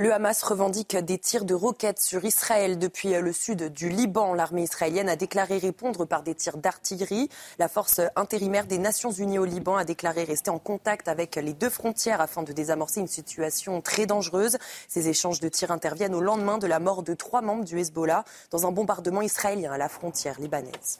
[0.00, 4.32] Le Hamas revendique des tirs de roquettes sur Israël depuis le sud du Liban.
[4.32, 7.28] L'armée israélienne a déclaré répondre par des tirs d'artillerie.
[7.58, 11.52] La force intérimaire des Nations Unies au Liban a déclaré rester en contact avec les
[11.52, 14.56] deux frontières afin de désamorcer une situation très dangereuse.
[14.88, 18.24] Ces échanges de tirs interviennent au lendemain de la mort de trois membres du Hezbollah
[18.50, 20.98] dans un bombardement israélien à la frontière libanaise.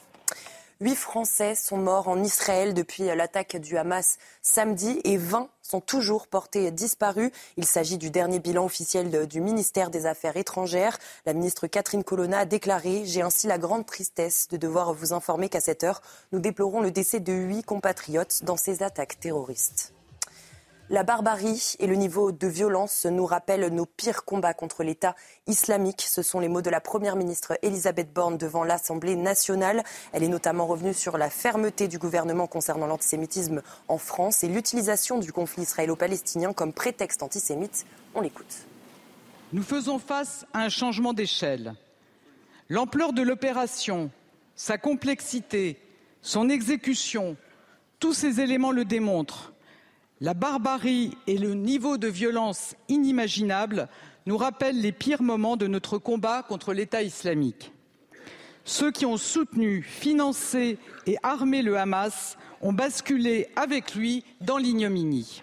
[0.82, 6.26] Huit Français sont morts en Israël depuis l'attaque du Hamas samedi et 20 sont toujours
[6.26, 7.32] portés disparus.
[7.58, 10.98] Il s'agit du dernier bilan officiel du ministère des Affaires étrangères.
[11.26, 15.50] La ministre Catherine Colonna a déclaré J'ai ainsi la grande tristesse de devoir vous informer
[15.50, 16.00] qu'à cette heure,
[16.32, 19.92] nous déplorons le décès de huit compatriotes dans ces attaques terroristes.
[20.92, 25.14] La barbarie et le niveau de violence nous rappellent nos pires combats contre l'État
[25.46, 26.02] islamique.
[26.02, 29.84] Ce sont les mots de la Première ministre Elisabeth Borne devant l'Assemblée nationale.
[30.12, 35.20] Elle est notamment revenue sur la fermeté du gouvernement concernant l'antisémitisme en France et l'utilisation
[35.20, 37.86] du conflit israélo-palestinien comme prétexte antisémite.
[38.16, 38.66] On l'écoute.
[39.52, 41.76] Nous faisons face à un changement d'échelle.
[42.68, 44.10] L'ampleur de l'opération,
[44.56, 45.80] sa complexité,
[46.20, 47.36] son exécution,
[48.00, 49.49] tous ces éléments le démontrent.
[50.22, 53.88] La barbarie et le niveau de violence inimaginable
[54.26, 57.72] nous rappellent les pires moments de notre combat contre l'État islamique.
[58.64, 65.40] Ceux qui ont soutenu, financé et armé le Hamas ont basculé avec lui dans l'ignominie.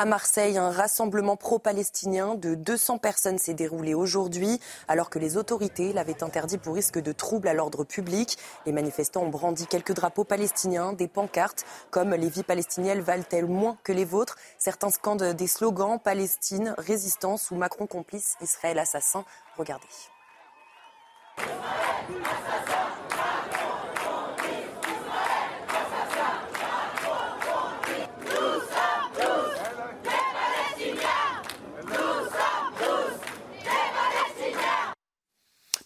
[0.00, 4.58] À Marseille, un rassemblement pro-palestinien de 200 personnes s'est déroulé aujourd'hui,
[4.88, 8.38] alors que les autorités l'avaient interdit pour risque de troubles à l'ordre public.
[8.64, 13.76] Les manifestants ont brandi quelques drapeaux palestiniens, des pancartes comme Les vies palestiniennes valent-elles moins
[13.84, 14.38] que les vôtres?
[14.58, 19.26] Certains scandent des slogans Palestine, résistance ou Macron complice, Israël assassin.
[19.58, 19.84] Regardez.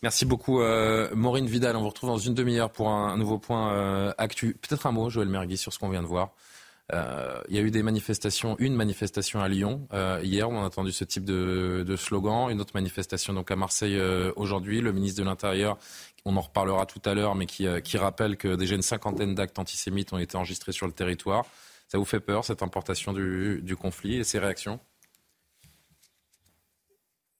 [0.04, 1.76] Merci beaucoup, euh, Maureen Vidal.
[1.76, 4.52] On vous retrouve dans une demi-heure pour un, nouveau point euh, actu.
[4.52, 6.34] Peut-être un mot, Joël Mergui, sur ce qu'on vient de voir.
[6.92, 9.88] Euh, il y a eu des manifestations, une manifestation à Lyon
[10.22, 13.98] hier, on a entendu ce type de, slogan, une autre manifestation donc à Marseille
[14.36, 14.82] aujourd'hui.
[14.82, 15.78] Le ministre de l'Intérieur,
[16.26, 20.12] on en reparlera tout à l'heure, mais qui, rappelle que déjà une cinquantaine d'actes antisémites
[20.12, 21.46] ont été enregistrés sur le territoire.
[21.88, 24.80] Ça vous fait peur cette importation du, du conflit et ces réactions?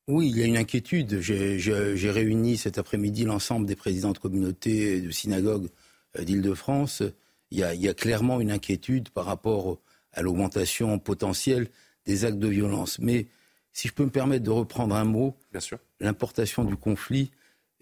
[0.07, 1.21] Oui, il y a une inquiétude.
[1.21, 5.69] J'ai réuni cet après-midi l'ensemble des présidents de communautés et de synagogues
[6.19, 7.03] euh, d'Île-de-France.
[7.51, 9.79] Il, y a clairement une inquiétude par rapport
[10.13, 11.69] à l'augmentation potentielle
[12.05, 12.99] des actes de violence.
[12.99, 13.27] Mais
[13.73, 15.37] si je peux me permettre de reprendre un mot,
[16.01, 17.31] l'importation du conflit,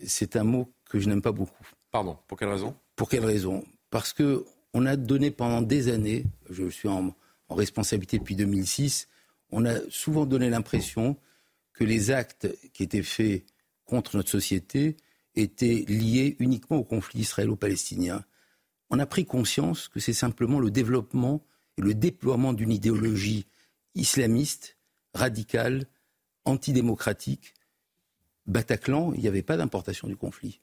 [0.04, 1.66] c'est un mot que je n'aime pas beaucoup.
[1.90, 2.74] Pardon, pour quelle raison?
[2.96, 3.64] Pour quelle raison?
[3.90, 7.14] Parce que on a donné pendant des années, je suis en,
[7.48, 9.08] en responsabilité depuis 2006,
[9.50, 11.16] on a souvent donné l'impression
[11.72, 13.44] que les actes qui étaient faits
[13.85, 14.96] contre notre société
[15.35, 18.24] étaient liés uniquement au conflit israélo-palestinien.
[18.90, 21.44] On a pris conscience que c'est simplement le développement
[21.78, 23.46] et le déploiement d'une idéologie
[23.94, 24.78] islamiste
[25.14, 25.87] radical,
[26.44, 27.54] antidémocratique.
[28.46, 30.62] Bataclan, il n'y avait pas d'importation du conflit.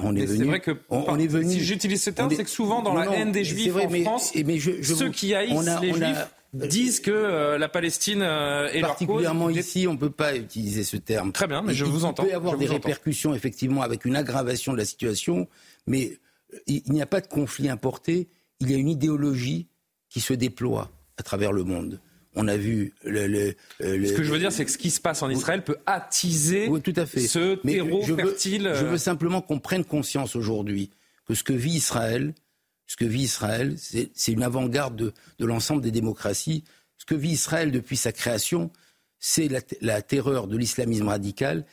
[0.00, 2.82] On est, venu, vrai que on, est venu, si j'utilise ce terme, c'est que souvent
[2.82, 7.10] dans la haine des juifs en France, mais ceux qui haïssent les juifs disent que
[7.10, 11.32] euh, la Palestine euh, est particulièrement ici, on ne peut pas utiliser ce terme.
[11.32, 12.22] Très bien, mais je vous entends.
[12.24, 15.46] Il peut y avoir des répercussions effectivement avec une aggravation de la situation,
[15.86, 16.18] mais
[16.66, 18.28] il n'y a pas de conflit importé.
[18.60, 19.68] Il y a une idéologie
[20.08, 22.00] qui se déploie à travers le monde.
[22.38, 25.00] On a vu le, euh, ce que je veux dire, c'est que ce qui se
[25.00, 27.20] passe en Israël peut attiser tout à fait.
[27.20, 28.72] ce terreau fertile.
[28.74, 30.90] je veux simplement qu'on prenne conscience aujourd'hui
[31.26, 32.32] que ce que vit Israël,
[32.86, 34.96] ce que vit Israël, c'est une avant-garde
[35.38, 36.64] de, l'ensemble des démocraties.
[36.96, 38.70] Ce que vit Israël depuis sa création,
[39.18, 39.48] c'est
[39.80, 41.66] la, terreur de l'islamisme radical.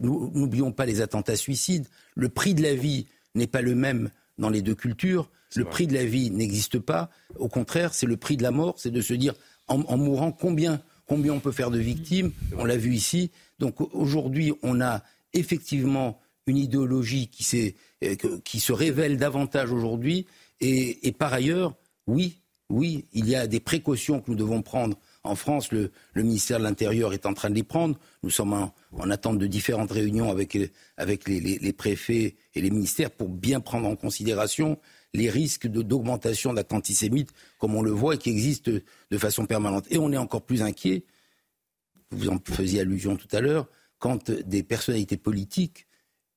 [0.00, 1.86] N'oublions pas les attentats suicides.
[2.16, 5.30] Le prix de la vie n'est pas le même dans les deux cultures.
[5.54, 7.10] Le prix de la vie n'existe pas.
[7.38, 8.74] Au contraire, c'est le prix de la mort.
[8.78, 9.34] C'est de se dire,
[9.68, 13.30] en, mourant, combien, combien on peut faire de victimes On l'a vu ici.
[13.58, 20.26] Donc aujourd'hui, on a effectivement une idéologie qui, euh, qui se révèle davantage aujourd'hui.
[20.60, 21.74] Et, par ailleurs,
[22.06, 24.96] oui, oui, il y a des précautions que nous devons prendre.
[25.24, 27.98] En France, le, ministère de l'Intérieur est en train de les prendre.
[28.22, 30.56] Nous sommes en, attente de différentes réunions avec,
[30.96, 34.78] avec les, préfets et les ministères pour bien prendre en considération
[35.14, 38.70] les risques d'augmentation d'actes antisémites, comme on le voit et qui existent
[39.10, 39.84] de façon permanente.
[39.90, 41.04] Et on est encore plus inquiet,
[42.10, 45.86] vous en faisiez allusion tout à l'heure, quand des personnalités politiques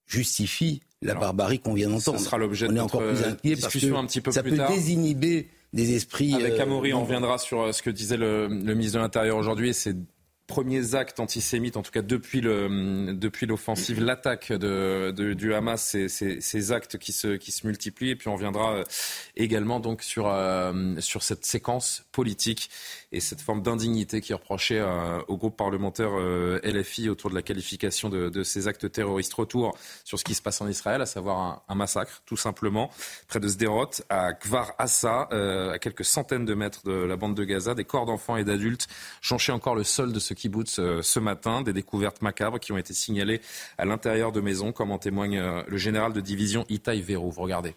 [0.06, 2.20] justifie la barbarie qu'on vient d'entendre.
[2.20, 4.58] Sera l'objet de On est encore plus inquiet parce que un petit peu ça peut
[4.70, 6.34] désinhiber des esprits.
[6.34, 9.74] Avec euh, Amaury, on reviendra sur euh, ce que disait le, ministre de l'Intérieur aujourd'hui.
[10.48, 16.08] Premiers actes antisémites, en tout cas depuis le depuis l'offensive, l'attaque de, du Hamas, ces,
[16.08, 18.12] ces, actes qui se qui se multiplient.
[18.12, 18.84] Et puis on viendra euh,
[19.36, 22.70] également donc sur euh, sur cette séquence politique
[23.12, 26.12] et cette forme d'indignité qui est reprochée euh, au groupe parlementaire
[26.64, 29.34] LFI autour de la qualification de, de, ces actes terroristes.
[29.34, 32.90] Retour sur ce qui se passe en Israël, à savoir un, massacre, tout simplement,
[33.28, 37.44] près de Sderot, à Kvar Assa, à quelques centaines de mètres de la bande de
[37.44, 37.74] Gaza.
[37.74, 38.88] Des corps d'enfants et d'adultes
[39.22, 41.62] jonchaient encore le sol de ce kibbutz ce matin.
[41.62, 43.42] Des découvertes macabres qui ont été signalées
[43.78, 47.32] à l'intérieur de maisons, comme en témoigne euh, le général de division Itaï Verou.
[47.32, 47.76] Vous regardez.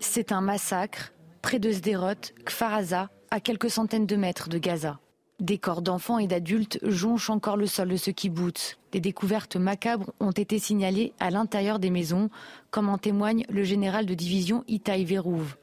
[0.00, 4.98] C'est un massacre près de Sderot, Kfaraza, à quelques centaines de mètres de Gaza.
[5.38, 8.78] Des corps d'enfants et d'adultes jonchent encore le sol de ce kibbutz.
[8.92, 12.28] Des découvertes macabres ont été signalées à l'intérieur des maisons,
[12.70, 15.56] comme en témoigne le général de division Itaï Verouv.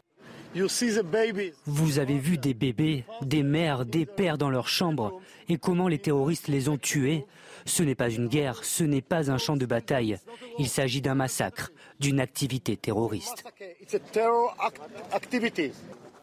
[1.65, 5.99] Vous avez vu des bébés, des mères, des pères dans leur chambre et comment les
[5.99, 7.25] terroristes les ont tués?
[7.65, 10.17] Ce n'est pas une guerre, ce n'est pas un champ de bataille.
[10.59, 13.43] Il s'agit d'un massacre, d'une activité terroriste.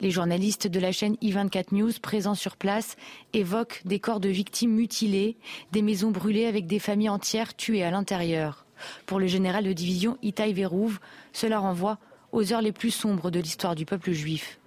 [0.00, 2.96] Les journalistes de la chaîne i24 News présents sur place
[3.32, 5.37] évoquent des corps de victimes mutilés,
[5.72, 8.66] des maisons brûlées avec des familles entières tuées à l'intérieur.
[9.06, 10.98] Pour le général de division Itaï Verouv,
[11.32, 11.98] cela renvoie
[12.32, 14.58] aux heures les plus sombres de l'histoire du peuple juif.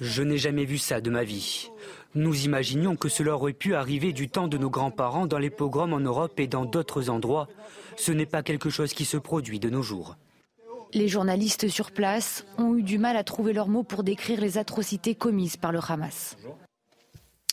[0.00, 1.70] Je n'ai jamais vu ça de ma vie.
[2.14, 5.92] Nous imaginions que cela aurait pu arriver du temps de nos grands-parents dans les pogroms
[5.92, 7.48] en Europe et dans d'autres endroits.
[7.96, 10.16] Ce n'est pas quelque chose qui se produit de nos jours.
[10.92, 14.58] Les journalistes sur place ont eu du mal à trouver leurs mots pour décrire les
[14.58, 16.36] atrocités commises par le Hamas.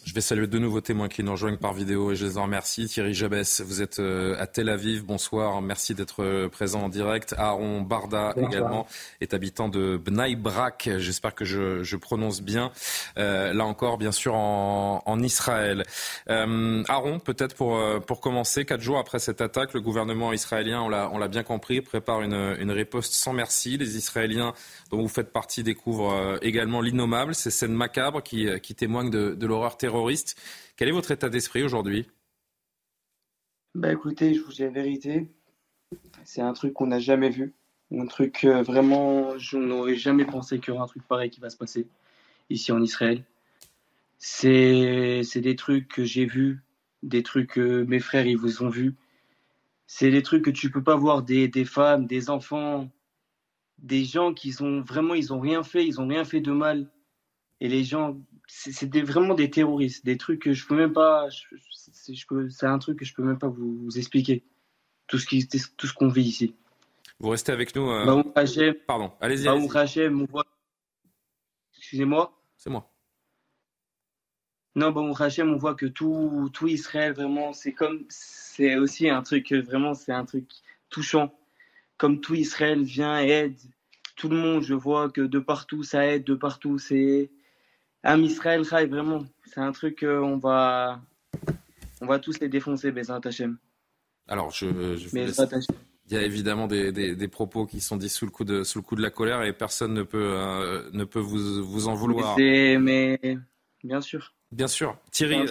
[0.04, 2.44] Je vais saluer deux nouveaux témoins qui nous rejoignent par vidéo et je les en
[2.44, 2.88] remercie.
[2.88, 5.06] Thierry Jabès, vous êtes euh, à Tel Aviv.
[5.06, 7.36] Bonsoir, merci d'être euh, présent en direct.
[7.38, 8.88] Aaron Barda également
[9.22, 10.90] est habitant de Bnai Brak.
[10.98, 12.72] J'espère que je, je, prononce bien.
[13.20, 15.84] Euh, là encore, bien sûr, en, en Israël.
[16.30, 21.18] Euh, Aaron, peut-être pour, pour commencer, quatre jours après cette attaque, le gouvernement israélien, on
[21.20, 23.78] l'a bien compris, prépare une, une riposte sans merci.
[23.78, 24.54] Les Israéliens
[24.90, 29.46] dont vous faites partie découvrent également l'innommable, ces scènes macabres qui, qui témoignent de, de
[29.46, 29.91] l'horreur terroriste
[30.76, 32.08] quel est votre état d'esprit aujourd'hui?
[33.76, 35.30] Bah écoutez, je vous dis la vérité,
[36.24, 37.54] c'est un truc qu'on n'a jamais vu.
[37.92, 41.40] Un truc euh, vraiment, je n'aurais jamais pensé qu'il y aurait un truc pareil qui
[41.40, 41.88] va se passer
[42.50, 43.24] ici en Israël.
[44.18, 46.62] C'est des trucs que j'ai vus,
[47.04, 48.96] des trucs que mes frères ils vous ont vus.
[49.88, 52.90] C'est des trucs que tu peux pas voir des, des femmes, des enfants,
[53.80, 56.90] des gens qui sont vraiment, ils ont rien fait, ils ont rien fait de mal.
[57.60, 58.18] Et les gens
[58.54, 61.28] c'est vraiment des terroristes, des trucs que je peux même pas.
[61.94, 64.44] C'est un truc que je peux même pas vous, expliquer.
[65.08, 66.56] Tout ce qui, tout ce qu'on vit ici.
[67.20, 67.90] Vous restez avec nous.
[67.90, 68.24] Euh...
[68.88, 69.48] Pardon, allez-y.
[69.48, 70.46] on voit.
[71.78, 72.38] Excusez-moi.
[72.58, 72.92] C'est moi.
[74.76, 78.06] Non, bon, Hachem, on voit que tout, tout Israël, vraiment, c'est comme.
[78.10, 80.46] C'est aussi un truc, vraiment, c'est un truc
[80.90, 81.34] touchant.
[81.98, 83.58] Comme tout Israël vient et aide
[84.16, 87.32] tout le monde, je vois que de partout, ça aide, de partout, c'est
[88.04, 89.26] Am Israël Chai, vraiment.
[89.46, 91.00] C'est un truc, on va,
[92.02, 93.58] on va tous les défoncer, Bezat Hachem.
[94.28, 98.32] Alors, je, je Il y a évidemment des, des, propos qui sont dits sous le
[98.32, 101.20] coup de, sous le coup de la colère et personne ne peut, euh, ne peut
[101.20, 102.38] vous, vous en vouloir.
[102.38, 103.20] Mais,
[103.84, 104.34] bien sûr.
[104.52, 104.98] Bien sûr.
[105.12, 105.46] Thierry,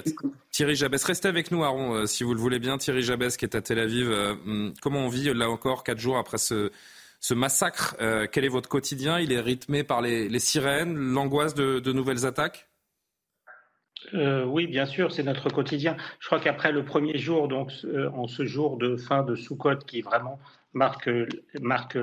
[0.50, 2.76] Thierry Jabès, restez avec nous, Aaron, euh, si vous le voulez bien.
[2.76, 4.10] Thierry Jabès qui est à Tel Aviv.
[4.10, 6.70] Euh, hum, comment on vit, là encore, quatre jours après ce,
[7.20, 7.96] ce massacre
[8.32, 9.18] Quel est votre quotidien?
[9.20, 12.70] Il est rythmé par les, sirènes, l'angoisse de, nouvelles attaques?
[14.14, 15.96] Euh, oui, bien sûr, c'est notre quotidien.
[16.18, 19.76] Je crois qu'après le premier jour, donc euh, en ce jour de fin de Soukhot,
[19.86, 20.38] qui vraiment
[20.72, 21.10] marque,
[21.60, 21.98] marque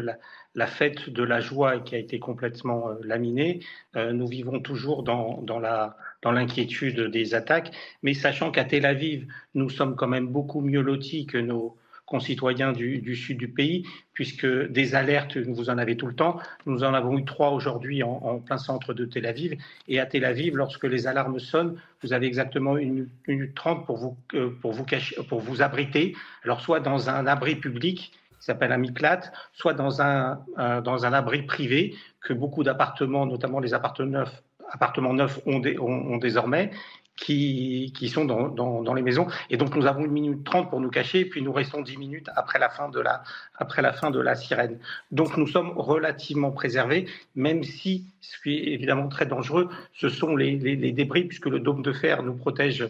[0.53, 3.61] la, fête de la joie et qui a été complètement euh, laminée,
[3.95, 7.72] nous vivons toujours dans, dans l'inquiétude des attaques,
[8.03, 11.78] mais sachant qu'à Tel Aviv, nous sommes quand même beaucoup mieux lotis que nos,
[12.08, 16.39] concitoyens du, sud du pays, puisque des alertes, vous en avez tout le temps.
[16.66, 19.55] Nous en avons eu trois aujourd'hui en, plein centre de Tel Aviv.
[19.88, 23.97] Et à Tel Aviv, lorsque les alarmes sonnent, vous avez exactement une minute trente pour
[23.97, 24.86] vous, euh, pour, vous
[25.28, 26.16] pour vous abriter.
[26.43, 30.45] Alors, soit dans un abri public, qui s'appelle un miklat, soit dans un,
[30.84, 36.18] dans un abri privé que beaucoup d'appartements, notamment les appartements neufs, appartements neufs ont, ont,
[36.18, 36.72] désormais
[37.18, 39.28] qui, qui sont dans, dans, dans, les maisons.
[39.49, 41.97] Et donc, nous avons une minute trente pour nous cacher, et puis nous restons dix
[41.97, 43.24] minutes après la, fin de la,
[43.55, 44.80] après la fin de la sirène.
[45.11, 50.36] Donc, nous sommes relativement préservés, même si, ce qui est évidemment très dangereux, ce sont
[50.36, 52.88] les, les, les débris, puisque le dôme de fer nous protège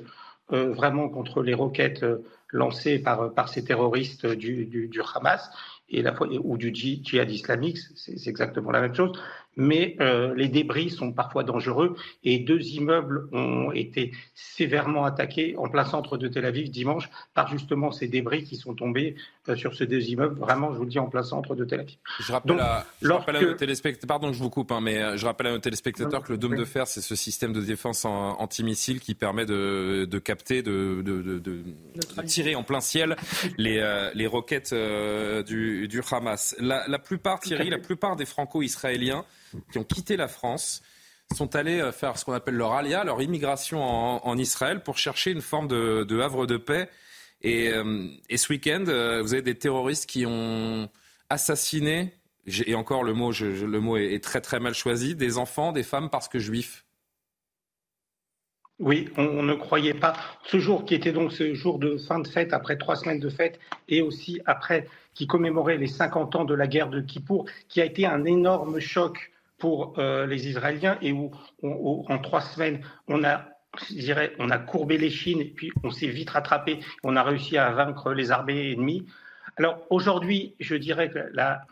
[0.54, 5.50] euh, vraiment contre les roquettes euh, lancées par, par ces terroristes du, du, du Hamas
[5.90, 9.12] et la, ou du djihad islamique, c'est exactement la même chose
[9.58, 15.68] mais euh, les débris sont parfois dangereux et deux immeubles ont été sévèrement attaqués en
[15.68, 19.16] plein centre de Tel Aviv dimanche par justement ces débris qui sont tombés
[19.50, 21.82] euh, sur ces deux immeubles, vraiment, je vous le dis, en plein centre de Tel
[21.82, 21.98] Aviv.
[22.20, 22.86] Je rappelle, à,
[23.42, 26.32] nos téléspectateurs, pardon je vous coupe, hein, mais euh, je rappelle à nos téléspectateurs que
[26.32, 30.62] le dôme de fer, c'est ce système de défense antimissile qui permet de, de capter,
[30.62, 31.64] de, de, de,
[32.26, 33.16] tirer en plein ciel
[33.58, 33.82] les,
[34.14, 36.56] les roquettes du, du Hamas.
[36.60, 39.26] La, la plupart, Thierry, la plupart des franco-israéliens
[39.72, 40.82] qui ont quitté la France
[41.36, 45.32] sont allés euh, faire ce qu'on appelle leur alia, leur immigration en, Israël pour chercher
[45.32, 46.90] une forme de, havre de paix.
[47.42, 50.90] Et, euh, ce week-end, euh, vous avez des terroristes qui ont
[51.30, 52.14] assassiné,
[52.48, 56.10] et encore le mot, le mot est, très très mal choisi, des enfants, des femmes
[56.10, 56.86] parce que juifs.
[58.80, 60.14] Oui, on, ne croyait pas.
[60.44, 63.30] Ce jour qui était donc ce jour de fin de fête, après trois semaines de
[63.30, 67.82] fête, et aussi après qui commémorait les 50 ans de la guerre de Kippour, qui
[67.82, 71.32] a été un énorme choc pour euh, les Israéliens et où,
[71.64, 73.46] en trois semaines, on a,
[73.90, 76.80] je dirais, on a courbé les chines et puis on s'est vite rattrapé.
[77.04, 79.06] On a réussi à vaincre les armées ennemies.
[79.58, 81.66] Alors aujourd'hui, je dirais que la,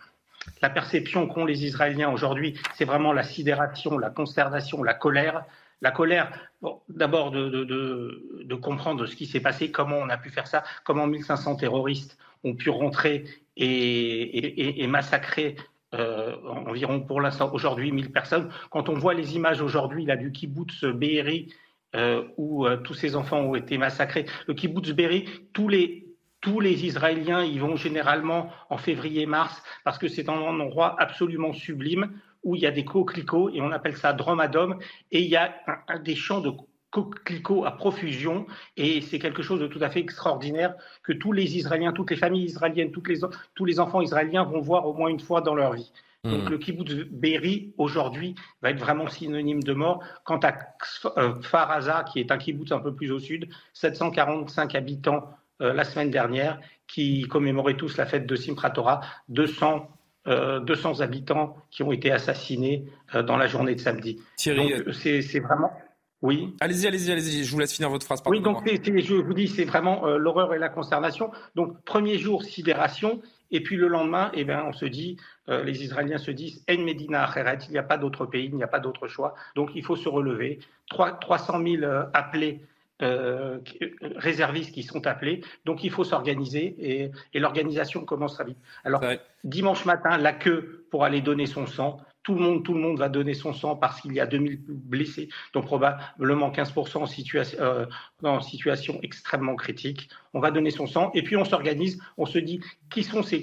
[0.73, 5.45] perception qu'ont les Israéliens aujourd'hui, c'est vraiment la sidération, la consternation, la colère.
[5.81, 6.31] La colère,
[6.61, 11.05] bon, d'abord de, comprendre ce qui s'est passé, comment on a pu faire ça, comment
[11.05, 13.25] 1500 terroristes ont pu rentrer
[13.57, 15.57] et massacrer
[15.97, 16.35] euh,
[16.67, 18.49] environ pour l'instant aujourd'hui 1000 personnes.
[18.69, 21.53] Quand on voit les images aujourd'hui là du kibbutz Be'eri
[21.95, 26.05] euh, où euh, tous ces enfants ont été massacrés, le kibbutz Be'eri, tous les
[26.41, 32.11] tous les Israéliens y vont généralement en février-mars parce que c'est un endroit absolument sublime
[32.43, 34.77] où il y a des coquelicots et on appelle ça dromadome
[35.11, 35.55] et il y a
[36.03, 36.51] des champs de
[36.95, 38.45] coquelicots à profusion
[38.77, 42.15] et c'est quelque chose de tout à fait extraordinaire que tous les Israéliens, toutes les
[42.15, 43.19] familles israéliennes, toutes les,
[43.53, 45.91] tous les enfants israéliens vont voir au moins une fois dans leur vie.
[46.23, 46.49] Donc hmm.
[46.49, 50.01] le kibbutz Be'eri aujourd'hui va être vraiment synonyme de mort.
[50.23, 50.53] Quant à
[51.17, 55.29] euh, Faraza, qui est un kibbutz un peu plus au sud, 745 habitants
[55.61, 59.89] euh, la semaine dernière, qui commémoraient tous la fête de Simchat Torah, 200
[60.27, 64.19] 200 habitants qui ont été assassinés euh, dans la journée de samedi.
[64.37, 65.71] Thierry, c'est vraiment
[66.25, 66.55] oui.
[66.59, 67.43] Allez-y, allez-y, allez-y.
[67.43, 68.21] Je vous laisse finir votre phrase.
[68.25, 71.31] Oui, donc je vous dis, c'est vraiment euh, l'horreur et la consternation.
[71.55, 73.21] Donc premier jour, sidération,
[73.51, 75.17] et puis le lendemain, eh ben, on se dit,
[75.49, 78.55] euh, les Israéliens se disent, En Medina Acheret, il n'y a pas d'autre pays, il
[78.55, 79.35] n'y a pas d'autre choix.
[79.55, 80.59] Donc il faut se relever.
[80.89, 82.61] 3, 300 000 appelés.
[84.15, 85.41] réservistes qui sont appelés.
[85.65, 88.57] Donc il faut s'organiser et, et l'organisation commence très vite.
[88.85, 89.03] Alors
[89.43, 93.53] dimanche matin, la queue pour aller donner son sang tout le monde, va donner son
[93.53, 97.07] sang parce qu'il y a 2000 blessés, donc probablement 15% en
[97.59, 97.85] euh,
[98.23, 100.09] en situation extrêmement critique.
[100.35, 102.59] On va donner son sang, et puis on s'organise, on se dit
[102.89, 103.41] qui sont ces,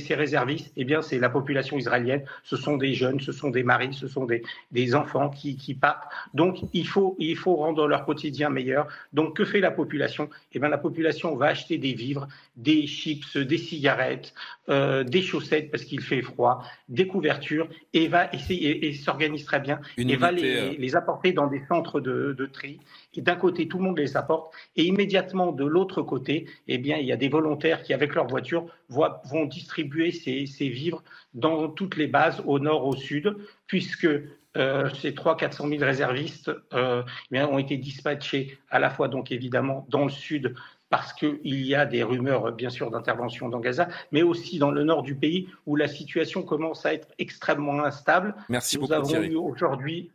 [0.00, 0.72] ces, réservistes?
[0.76, 4.08] Eh bien, c'est la population israélienne, ce sont des jeunes, ce sont des maris, ce
[4.08, 6.10] sont des, des enfants qui, qui, partent.
[6.34, 8.88] Donc, il faut, il faut rendre leur quotidien meilleur.
[9.12, 10.28] Donc, que fait la population?
[10.52, 12.26] Eh bien, la population va acheter des vivres,
[12.56, 14.34] des chips, des cigarettes,
[14.68, 19.60] euh, des chaussettes parce qu'il fait froid, des couvertures, et va essayer, et, s'organise très
[19.60, 20.74] bien, et va les, euh.
[20.76, 22.80] les, apporter dans des centres de, de tri.
[23.14, 26.31] Et d'un côté, tout le monde les apporte, et immédiatement de l'autre côté,
[26.68, 30.68] eh bien, il y a des volontaires qui, avec leur voiture, vont distribuer ces, ces
[30.68, 31.02] vivres
[31.34, 34.08] dans toutes les bases, au nord, au sud, puisque
[34.56, 37.02] euh, ces 300-400 000 réservistes euh,
[37.32, 40.54] eh ont été dispatchés à la fois, donc évidemment, dans le sud
[40.90, 44.84] parce qu'il y a des rumeurs, bien sûr, d'intervention dans Gaza, mais aussi dans le
[44.84, 48.34] nord du pays où la situation commence à être extrêmement instable.
[48.50, 50.10] Merci Nous beaucoup, avons eu aujourd'hui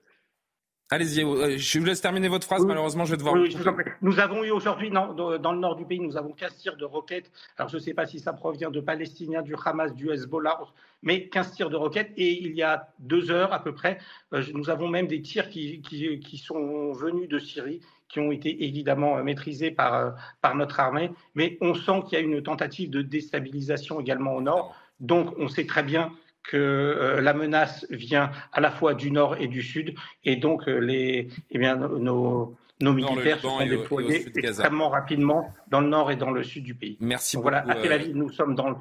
[0.90, 2.66] Allez-y, euh, je vous laisse terminer votre phrase.
[2.66, 3.36] Malheureusement, je vais devoir.
[3.36, 3.54] Oui,
[4.02, 6.86] nous avons eu aujourd'hui, dans, dans, le nord du pays, nous avons 15 tirs de
[6.86, 7.30] roquettes.
[7.58, 10.58] Alors, je ne sais pas si ça provient de Palestiniens, du Hamas, du Hezbollah,
[11.04, 12.14] mais 15 tirs de roquettes.
[12.16, 13.98] Et il y a deux heures à peu près,
[14.34, 18.32] euh, nous avons même des tirs qui, qui, qui, sont venus de Syrie, qui ont
[18.32, 21.12] été évidemment euh, maîtrisés par, par notre armée.
[21.36, 24.74] Mais on sent qu'il y a une tentative de déstabilisation également au nord.
[25.02, 26.14] Donc, on sait très bien
[26.48, 30.68] que euh, la menace vient à la fois du nord et du sud, et donc
[30.68, 36.10] euh, les, eh bien, nos, nos militaires se sont déployés extrêmement rapidement dans le nord
[36.12, 36.98] et dans le sud du pays.
[37.00, 37.56] Merci donc, beaucoup.
[37.56, 38.76] Voilà, à Tel Aviv, nous sommes dans le,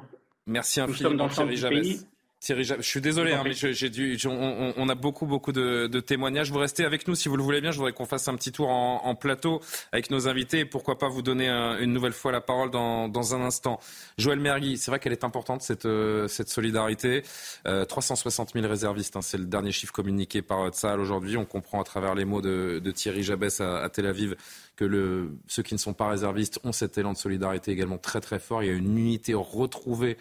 [0.47, 1.99] Merci nous sommes dans le centre du pays.
[2.39, 6.51] Thierry, je suis désolé, hein, mais j'ai dû, on, a beaucoup, beaucoup de, témoignages.
[6.51, 7.71] Vous restez avec nous si vous le voulez bien.
[7.71, 9.59] Je voudrais qu'on fasse un petit tour en, plateau
[9.91, 13.41] avec nos invités et pourquoi pas vous donner une nouvelle fois la parole dans, un
[13.41, 13.79] instant.
[14.19, 17.23] Joël Mergui, c'est vrai qu'elle est importante cette, euh, cette solidarité.
[17.65, 21.37] 360 euh, 000 réservistes, hein, c'est le dernier chiffre communiqué par Tsahal aujourd'hui.
[21.37, 24.35] On comprend à travers les mots de, Thierry Jabès à, Tel Aviv
[24.75, 28.21] que le, ceux qui ne sont pas réservistes ont cet élan de solidarité également très
[28.21, 28.61] très fort.
[28.61, 30.17] Il y a une unité retrouvée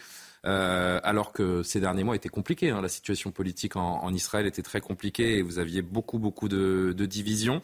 [0.47, 2.70] euh, alors que ces derniers mois étaient compliqués.
[2.70, 2.80] Hein.
[2.80, 7.61] La situation politique en, Israël était très compliquée et vous aviez beaucoup, beaucoup de, divisions.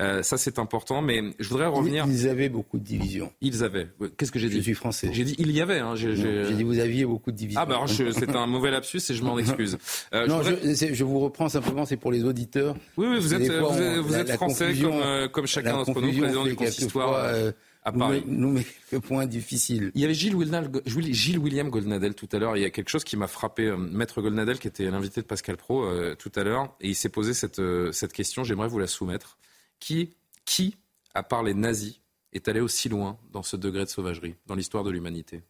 [0.00, 2.06] Euh, ça, c'est important, mais je voudrais revenir.
[2.08, 3.32] Ils avaient beaucoup de divisions.
[3.40, 3.88] Ils avaient.
[4.16, 5.10] Qu'est-ce que j'ai dit Je suis français.
[5.12, 5.78] J'ai dit il y avait.
[5.78, 5.94] Hein.
[5.96, 7.60] J'ai dit vous aviez beaucoup de divisions.
[7.62, 9.78] Ah, bah, c'est un mauvais lapsus et je m'en excuse.
[10.12, 12.76] Euh, non, je, vous reprends simplement, c'est pour les auditeurs.
[12.96, 17.52] Oui, oui, vous êtes, vous, êtes français comme, comme chacun d'entre nous, président du consistoire
[17.86, 18.24] à Paris.
[18.26, 19.92] Nous, met quelques points difficiles.
[19.94, 22.56] Il y avait Gilles William, Gilles William Goldnadel tout à l'heure.
[22.56, 23.66] Il y a quelque chose qui m'a frappé.
[23.66, 26.94] Euh, Maître Goldnadel, qui était l'invité de Pascal Pro euh, tout à l'heure, et il
[26.96, 28.42] s'est posé cette, euh, cette question.
[28.42, 29.38] J'aimerais vous la soumettre.
[29.78, 30.14] Qui,
[30.44, 30.76] qui,
[31.14, 32.00] à part les nazis,
[32.32, 35.42] est allé aussi loin dans ce degré de sauvagerie dans l'histoire de l'humanité?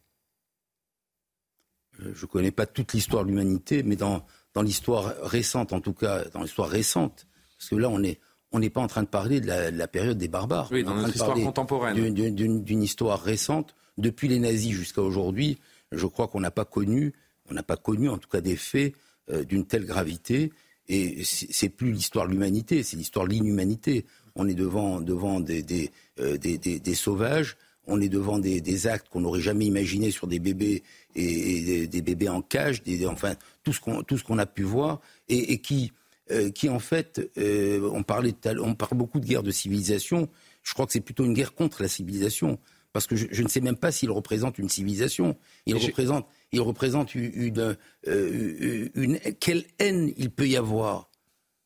[1.97, 4.23] Je ne connais pas toute l'histoire de l'humanité, mais dans,
[4.53, 7.25] dans l'histoire récente, en tout cas, dans l'histoire récente,
[7.57, 8.19] parce que là, on est,
[8.51, 10.69] on n'est pas en train de parler de la, période des barbares.
[10.71, 12.13] Oui, dans notre histoire contemporaine.
[12.13, 15.57] D'une histoire récente, depuis les nazis jusqu'à aujourd'hui,
[15.91, 17.13] je crois qu'on n'a pas connu,
[17.49, 18.93] on n'a pas connu en tout cas des faits
[19.29, 20.51] euh, d'une telle gravité.
[20.89, 24.05] Et c'est plus l'histoire de l'humanité, c'est l'histoire de l'inhumanité.
[24.35, 29.41] On est devant, devant des, des, euh, sauvages, on est devant des, actes qu'on n'aurait
[29.41, 30.83] jamais imaginés sur des bébés
[31.15, 33.33] et, des bébés en cage, enfin
[33.63, 35.91] tout ce qu'on a pu voir, et qui
[36.31, 40.29] euh, qui en fait, euh, on, parlait on parle beaucoup de guerre de civilisation.
[40.63, 42.59] Je crois que c'est plutôt une guerre contre la civilisation.
[42.91, 45.37] Parce que je, ne sais même pas s'il représente une civilisation.
[45.67, 51.09] Il représente, il représente une, euh, une, Quelle haine il peut y avoir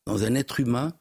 [0.06, 0.92] dans un être humain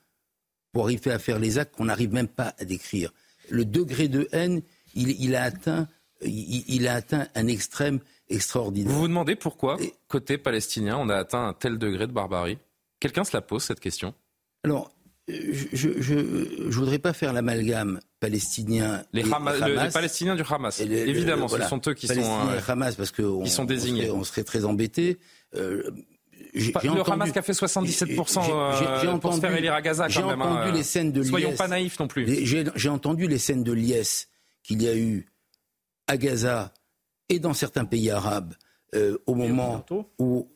[0.72, 3.14] pour arriver à faire les actes qu'on n'arrive même pas à décrire.
[3.50, 4.62] Le degré de haine,
[4.96, 5.88] il, a, atteint,
[6.22, 8.00] il, a atteint un extrême
[8.30, 8.94] extraordinaire.
[8.94, 12.58] Vous vous demandez pourquoi, côté palestinien, on a atteint un tel degré de barbarie?
[13.02, 14.14] Quelqu'un se la pose, cette question?
[14.64, 14.92] Alors,
[15.28, 19.30] je ne voudrais pas faire l'amalgame palestinien les, les,
[19.92, 23.66] Palestiniens du Hamas, évidemment, ce sont eux qui sont euh, Hamas parce que on, sont
[23.66, 24.10] désignés.
[24.12, 25.20] On serait, très embêtés.
[25.56, 25.90] Euh,
[26.54, 30.42] le Hamas qui a fait 77% euh, pour se faire élire à Gaza quand même.
[30.42, 30.72] Entendu hein.
[30.72, 32.46] les scènes de Soyons pas naïfs non plus.
[32.46, 34.30] J'ai entendu les scènes de liesse
[34.64, 35.28] qu'il y a eu
[36.08, 36.74] à Gaza
[37.30, 38.54] et dans certains pays arabes
[38.94, 39.86] euh, au moment
[40.20, 40.48] où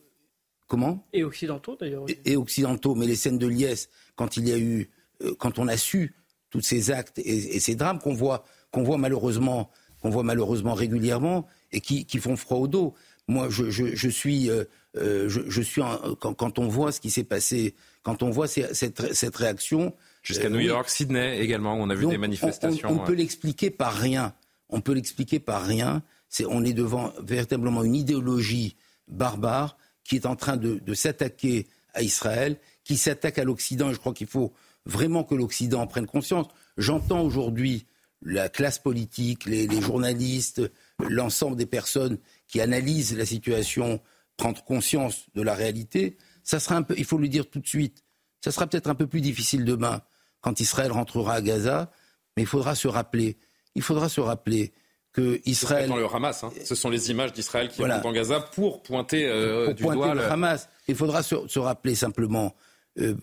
[0.66, 2.06] Comment Et occidentaux d'ailleurs.
[2.24, 4.90] Et, occidentaux, mais les scènes de liesse, quand il y a eu,
[5.22, 6.14] euh, quand on a su
[6.50, 9.70] tous ces actes et, ces drames qu'on voit, qu'on voit malheureusement,
[10.02, 12.94] qu'on voit malheureusement régulièrement et qui, font froid au dos.
[13.28, 14.64] Moi, je, suis, euh,
[14.96, 15.82] euh, je, suis
[16.20, 19.94] quand, on voit ce qui s'est passé, quand on voit cette, réaction.
[20.22, 22.88] Jusqu'à New York, Sydney également, où on a vu des manifestations.
[22.90, 24.34] On, peut l'expliquer par rien.
[24.68, 26.02] On peut l'expliquer par rien.
[26.28, 28.76] C'est, on est devant véritablement une idéologie
[29.08, 29.76] barbare
[30.06, 33.90] qui est en train de, s'attaquer à Israël, qui s'attaque à l'Occident.
[33.90, 34.52] Et je crois qu'il faut
[34.84, 36.46] vraiment que l'Occident en prenne conscience.
[36.76, 37.86] J'entends aujourd'hui
[38.22, 40.62] la classe politique, les, journalistes,
[40.98, 44.00] l'ensemble des personnes qui analysent la situation
[44.36, 47.66] prendre conscience de la réalité, ça sera un peu, il faut le dire tout de
[47.66, 48.04] suite,
[48.44, 50.02] ça sera peut-être un peu plus difficile demain
[50.40, 51.90] quand Israël rentrera à Gaza,
[52.36, 53.38] mais il faudra se rappeler,
[53.74, 54.72] il faudra se rappeler
[55.16, 55.88] que Israël.
[55.88, 56.52] Dans le Hamas, hein.
[56.62, 58.06] ce sont les images d'Israël qui voilà.
[58.06, 60.68] en Gaza pour pointer euh, du doigt le Hamas.
[60.88, 62.54] Il faudra se, rappeler simplement
[62.98, 63.14] euh,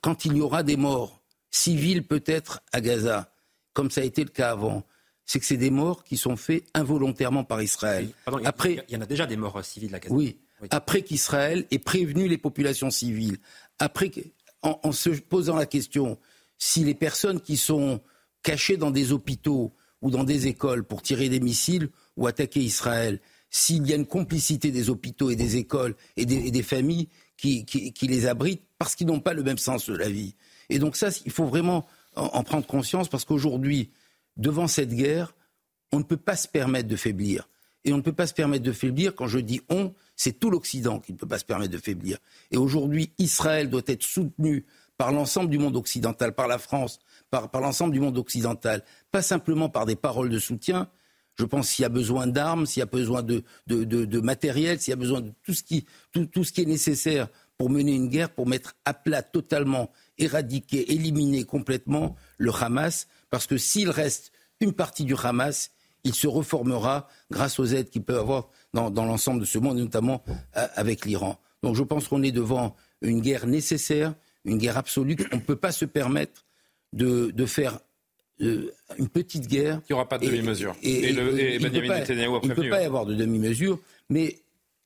[0.00, 1.20] quand, il y aura des morts
[1.50, 3.32] civils peut-être à Gaza,
[3.72, 4.84] comme ça a été le cas avant,
[5.26, 8.10] c'est que c'est des morts qui sont faits involontairement par Israël.
[8.44, 10.14] Après, il y en a déjà des morts civils à Gaza.
[10.14, 10.38] Oui.
[10.70, 13.38] Après qu'Israël ait prévenu les populations civiles,
[13.80, 14.10] après,
[14.62, 16.16] en, se posant la question
[16.58, 18.00] si les personnes qui sont
[18.42, 19.74] cachées dans des hôpitaux
[20.04, 24.06] ou dans des écoles pour tirer des missiles ou attaquer Israël, s'il y a une
[24.06, 27.64] complicité des hôpitaux et des écoles et des, familles qui,
[28.02, 30.36] les abritent parce qu'ils n'ont pas le même sens de la vie.
[30.68, 31.86] Et donc ça, il faut vraiment
[32.16, 33.90] en prendre conscience parce qu'aujourd'hui,
[34.36, 35.34] devant cette guerre,
[35.90, 37.48] on ne peut pas se permettre de faiblir.
[37.84, 40.50] Et on ne peut pas se permettre de faiblir, quand je dis on, c'est tout
[40.50, 42.18] l'Occident qui ne peut pas se permettre de faiblir.
[42.50, 46.98] Et aujourd'hui, Israël doit être soutenu par l'ensemble du monde occidental, par la France,
[47.42, 50.88] par, l'ensemble du monde occidental, pas simplement par des paroles de soutien.
[51.36, 54.94] Je pense s'il y a besoin d'armes, s'il y a besoin de, matériel, s'il y
[54.94, 57.28] a besoin de tout ce, qui, est nécessaire
[57.58, 63.46] pour mener une guerre, pour mettre à plat totalement, éradiquer, éliminer complètement le Hamas, parce
[63.46, 64.30] que s'il reste
[64.60, 65.72] une partie du Hamas,
[66.04, 70.22] il se reformera grâce aux aides qu'il peut avoir dans, l'ensemble de ce monde, notamment
[70.56, 71.40] euh, avec l'Iran.
[71.62, 74.14] Donc je pense qu'on est devant une guerre nécessaire,
[74.44, 75.16] une guerre absolue.
[75.32, 76.43] On ne peut pas se permettre
[76.94, 77.78] de, faire
[78.40, 79.80] euh, une petite guerre.
[79.88, 80.76] Il n'y aura pas de demi-mesure.
[80.82, 81.10] Et, et.
[81.10, 83.78] Il ne peut pas y avoir de demi-mesure,
[84.08, 84.38] mais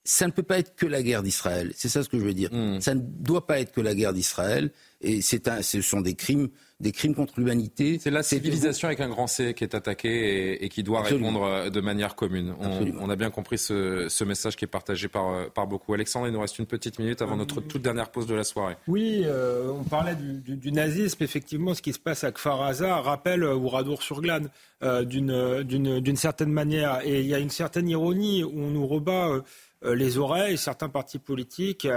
[0.04, 1.72] ça ne peut pas être que la guerre d'Israël.
[1.76, 2.50] C'est ça ce que je veux dire.
[2.52, 2.80] Hmm.
[2.80, 4.70] Ça ne doit pas être que la guerre d'Israël.
[5.00, 6.48] Et un, ce sont des crimes
[6.80, 7.98] des crimes contre l'humanité.
[8.00, 11.70] C'est la civilisation avec un grand C qui est attaquée et, qui doit répondre euh,
[11.70, 12.54] de manière commune.
[12.60, 15.92] On, a bien compris ce, message qui est partagé par, euh, par beaucoup.
[15.94, 18.76] Alexandre, il nous reste une petite minute avant notre toute dernière pause de la soirée.
[18.86, 21.24] Oui, euh, on parlait du, nazisme.
[21.24, 22.58] Effectivement, ce qui se passe à Kfar
[23.02, 24.48] rappelle Ouradour-sur-Glane
[25.04, 27.00] d'une certaine manière.
[27.04, 29.42] Et il y a une certaine ironie où on nous rebat
[29.84, 31.88] les oreilles, certains partis politiques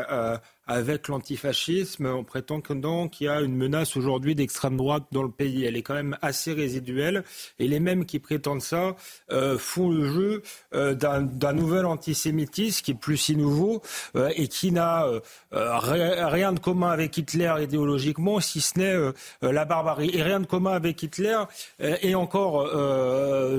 [0.67, 5.65] avec l'antifascisme en prétendant qu'il y a une menace aujourd'hui d'extrême droite dans le pays.
[5.65, 7.23] Elle est quand même assez résiduelle.
[7.59, 8.95] Et les mêmes qui prétendent ça
[9.31, 10.43] euh, font le jeu
[10.73, 13.81] euh, d'un nouvel antisémitisme qui est plus si nouveau
[14.15, 15.05] euh, et qui n'a
[15.51, 20.11] rien de commun avec Hitler idéologiquement, si ce n'est la barbarie.
[20.13, 21.37] Et rien de commun avec Hitler.
[21.79, 22.67] et encore,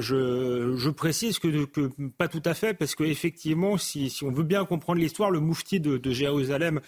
[0.00, 1.66] je, précise que,
[2.18, 5.80] pas tout à fait, parce qu'effectivement, si, si on veut bien comprendre l'histoire, le moufti
[5.80, 6.80] de, Jérusalem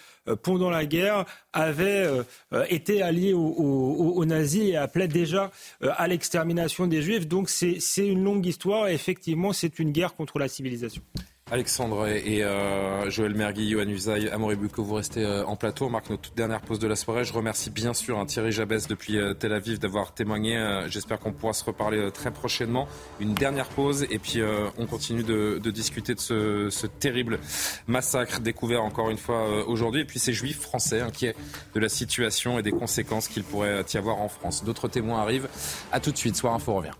[0.42, 5.50] pendant la guerre, avait euh, euh, été allié aux, nazis et appelait déjà
[5.82, 7.28] à l'extermination des juifs.
[7.28, 11.02] Donc c'est une longue histoire et effectivement c'est une guerre contre la civilisation.
[11.54, 15.86] Alexandre et euh, Joël Mergui, Johan Usaï, Amaury que vous restez euh, en plateau.
[15.86, 17.22] On marque notre toute dernière pause de la soirée.
[17.22, 20.60] Je remercie bien sûr hein, Thierry Jabès depuis euh, Tel Aviv d'avoir témoigné.
[20.88, 22.88] J'espère qu'on pourra se reparler très prochainement.
[23.20, 24.40] Une dernière pause et puis
[24.78, 27.38] on continue de, discuter de ce, terrible
[27.86, 30.00] massacre découvert encore une fois aujourd'hui.
[30.00, 31.36] Et puis ces juifs français inquiets
[31.74, 34.64] de la situation et des conséquences qu'il pourrait y avoir en France.
[34.64, 35.48] D'autres témoins arrivent.
[35.92, 36.34] À tout de suite.
[36.34, 36.90] Soir Info revient.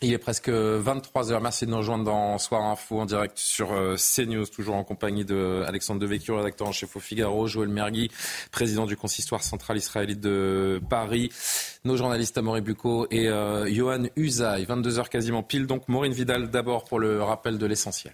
[0.00, 1.40] Il est presque 23h.
[1.42, 5.24] Merci de nous rejoindre dans Soir Info en direct sur euh, CNews, toujours en compagnie
[5.24, 8.08] de Alexandre Devecchio, rédacteur en chef au Figaro, Joël Mergui,
[8.52, 11.32] président du consistoire central israélite de Paris,
[11.84, 14.66] nos journalistes Amaury Bucco et euh, Johan Usaï.
[14.66, 15.66] 22h quasiment pile.
[15.66, 18.12] Donc Maureen Vidal d'abord pour le rappel de l'essentiel.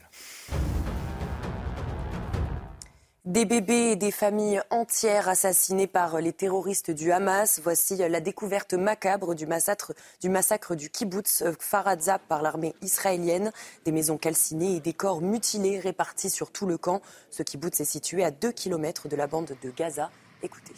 [3.24, 7.58] Des bébés et des familles entières assassinées par les terroristes du Hamas.
[7.64, 13.50] Voici la découverte macabre du massacre du, kibbutz Faradza par l'armée israélienne.
[13.86, 17.00] Des maisons calcinées et des corps mutilés répartis sur tout le camp.
[17.30, 20.10] Ce kibbutz est situé à 2 km de la bande de Gaza.
[20.42, 20.74] Écoutez.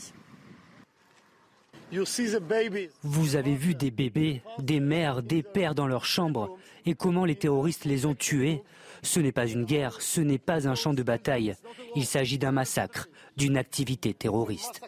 [3.03, 7.37] Vous avez vu des bébés, des mères, des pères dans leur chambre et comment les
[7.37, 8.63] terroristes les ont tués?
[9.03, 11.55] Ce n'est pas une guerre, ce n'est pas un champ de bataille.
[11.95, 14.81] Il s'agit d'un massacre, d'une activité terroriste.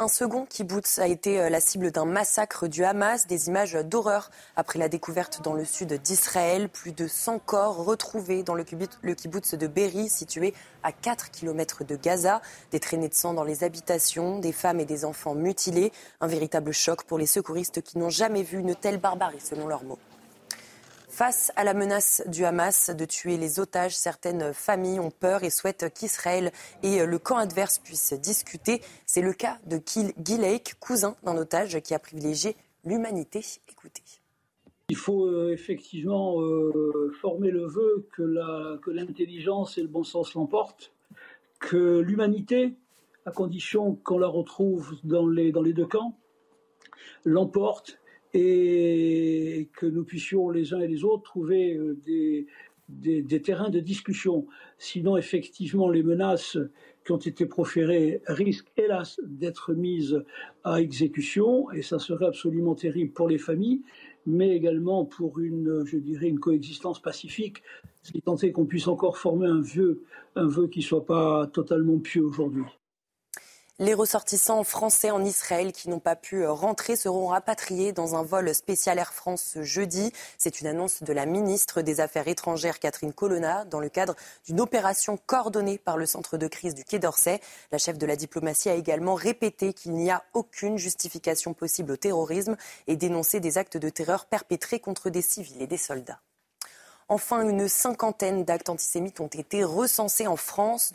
[0.00, 4.30] Un second kibbutz a été euh, la cible d'un massacre du Hamas, des images d'horreur
[4.54, 6.68] après la découverte dans le sud d'Israël.
[6.68, 11.96] Plus de 100 corps retrouvés dans le kibbutz de Berry, situé à 4 km de
[11.96, 12.40] Gaza.
[12.70, 15.90] Des traînées de sang dans les habitations, des femmes et des enfants mutilés.
[16.20, 19.82] Un véritable choc pour les secouristes qui n'ont jamais vu une telle barbarie, selon leurs
[19.82, 19.98] mots.
[21.18, 25.50] Face à la menace du Hamas de tuer les otages, certaines familles ont peur et
[25.50, 26.52] souhaitent qu'Israël
[26.84, 28.82] et le camp adverse puissent discuter.
[29.04, 32.54] C'est le cas de Guy Lake, cousin d'un otage qui a privilégié
[32.84, 33.40] l'humanité.
[33.68, 34.04] Écoutez.
[34.90, 38.22] Il faut euh, effectivement euh, former le vœu que
[38.88, 40.92] l'intelligence et le bon sens l'emportent,
[41.58, 42.76] que l'humanité,
[43.26, 46.16] à condition qu'on la retrouve dans les deux camps,
[47.24, 47.98] l'emporte
[48.34, 52.46] et que nous puissions les uns et les autres trouver euh, des,
[52.88, 54.46] des, terrains de discussion.
[54.78, 56.58] Sinon, effectivement, les menaces
[57.04, 60.22] qui ont été proférées risquent, hélas, d'être mises
[60.64, 63.82] à exécution, et ça serait absolument terrible pour les familles,
[64.26, 67.62] mais également pour une, je dirais, une coexistence pacifique,
[68.02, 70.02] si tant est qu'on puisse encore former un vœu,
[70.36, 72.64] un vœu qui ne soit pas totalement pieux aujourd'hui.
[73.80, 78.52] Les ressortissants français en Israël qui n'ont pas pu rentrer seront rapatriés dans un vol
[78.52, 80.12] spécial Air France ce jeudi.
[80.36, 84.16] C'est une annonce de la ministre des Affaires étrangères Catherine Colonna dans le cadre
[84.46, 87.40] d'une opération coordonnée par le centre de crise du Quai d'Orsay.
[87.70, 91.96] La chef de la diplomatie a également répété qu'il n'y a aucune justification possible au
[91.96, 92.56] terrorisme
[92.88, 96.18] et dénoncé des actes de terreur perpétrés contre des civils et des soldats.
[97.10, 100.92] Enfin, une cinquantaine d'actes antisémites ont été recensés en France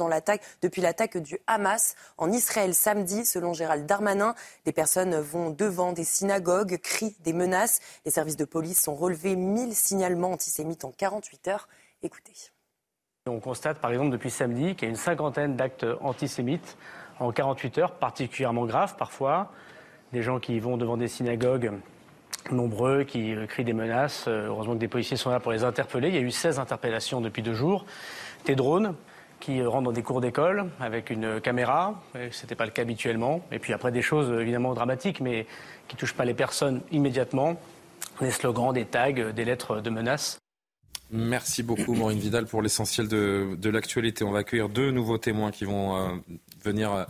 [0.61, 4.35] depuis l'attaque du Hamas en Israël samedi, selon Gérald Darmanin.
[4.65, 7.79] Des personnes vont devant des synagogues, crient des menaces.
[8.05, 11.67] Les services de police ont relevé 1000 signalements antisémites en 48 heures.
[12.03, 12.33] Écoutez.
[13.25, 16.77] On constate par exemple depuis samedi qu'il y a une cinquantaine d'actes antisémites
[17.19, 19.51] en 48 heures, particulièrement graves parfois.
[20.11, 21.71] Des gens qui vont devant des synagogues
[22.51, 24.25] nombreux qui euh, crient des menaces.
[24.27, 26.09] Euh, heureusement que des policiers sont là pour les interpeller.
[26.09, 27.85] Il y a eu 16 interpellations depuis deux jours.
[28.45, 28.95] Des drones
[29.39, 32.01] qui euh, rentrent dans des cours d'école avec une caméra.
[32.13, 33.41] Ce n'était pas le cas habituellement.
[33.51, 35.45] Et puis après des choses évidemment dramatiques, mais
[35.87, 37.55] qui touchent pas les personnes immédiatement.
[38.21, 40.42] Des slogans, des tags, des lettres de menaces.
[41.15, 44.23] Merci beaucoup Maureen Vidal pour l'essentiel de, de l'actualité.
[44.23, 46.23] On va accueillir deux nouveaux témoins qui vont
[46.63, 47.05] venir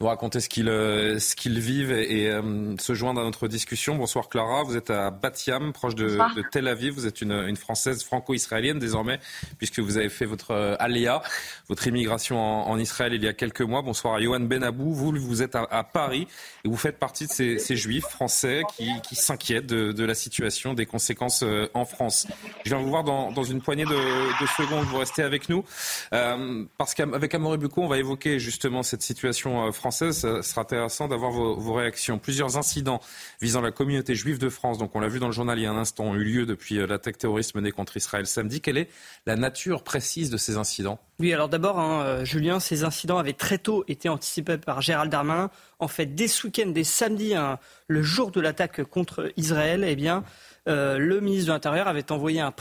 [0.00, 3.96] nous raconter ce qu'ils euh, vivent et, euh, se joindre à notre discussion.
[3.96, 6.94] Bonsoir Clara, vous êtes à Batiam, proche de, de Tel Aviv.
[6.94, 9.20] Vous êtes une, une Française franco-israélienne désormais,
[9.58, 11.22] puisque vous avez fait votre euh, aléa,
[11.68, 13.82] votre immigration en, en, Israël il y a quelques mois.
[13.82, 14.92] Bonsoir à Yohan Benabou.
[14.92, 16.26] Vous, vous êtes à, à, Paris
[16.64, 20.14] et vous faites partie de ces, ces juifs français qui, qui s'inquiètent de, de, la
[20.14, 21.44] situation, des conséquences
[21.74, 22.26] en France.
[22.64, 24.84] Je viens vous voir dans, dans une poignée de, de, secondes.
[24.86, 25.64] Vous restez avec nous
[26.12, 30.20] euh, parce qu'avec Amaury Bucco, on va évoquer justement cette situation française française.
[30.20, 32.18] Ce sera intéressant d'avoir vos, réactions.
[32.18, 33.00] Plusieurs incidents
[33.42, 35.66] visant la communauté juive de France, donc on l'a vu dans le journal il y
[35.66, 38.62] a un instant, ont eu lieu depuis euh, l'attaque terroriste menée contre Israël samedi.
[38.62, 38.88] Quelle est
[39.26, 40.98] la nature précise de ces incidents?
[41.20, 45.12] Oui, alors d'abord, hein, euh, Julien, ces incidents avaient très tôt été anticipés par Gérald
[45.12, 45.50] Darmanin.
[45.80, 49.96] En fait, dès ce week-end, dès samedi, hein, le jour de l'attaque contre Israël, eh
[49.96, 50.24] bien,
[50.68, 52.52] euh, le ministre de l'Intérieur avait envoyé un,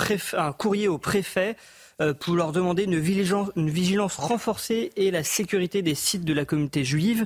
[0.51, 1.56] courrier au préfet
[2.01, 6.84] euh, pour leur demander une vigilance, renforcée et la sécurité des sites de la communauté
[6.84, 7.26] juive.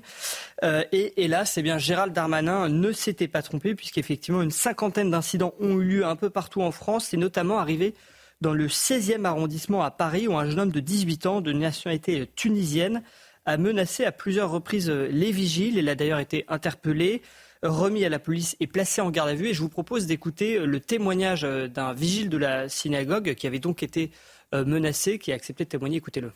[0.63, 5.55] Euh, et hélas, eh bien, Gérald Darmanin ne s'était pas trompé puisqu'effectivement une cinquantaine d'incidents
[5.59, 7.95] ont eu lieu un peu partout en France et notamment arrivé
[8.41, 12.29] dans le 16e arrondissement à Paris où un jeune homme de 18 ans de nationalité
[12.35, 13.01] tunisienne
[13.45, 15.77] a menacé à plusieurs reprises les vigiles.
[15.77, 17.23] Il a d'ailleurs été interpellé
[17.67, 19.49] remis à la police et placé en garde à vue.
[19.49, 23.83] Et je vous propose d'écouter le témoignage d'un vigile de la synagogue qui avait donc
[23.83, 24.11] été
[24.53, 25.97] euh, menacé qui a accepté de témoigner.
[25.97, 26.31] Écoutez-le.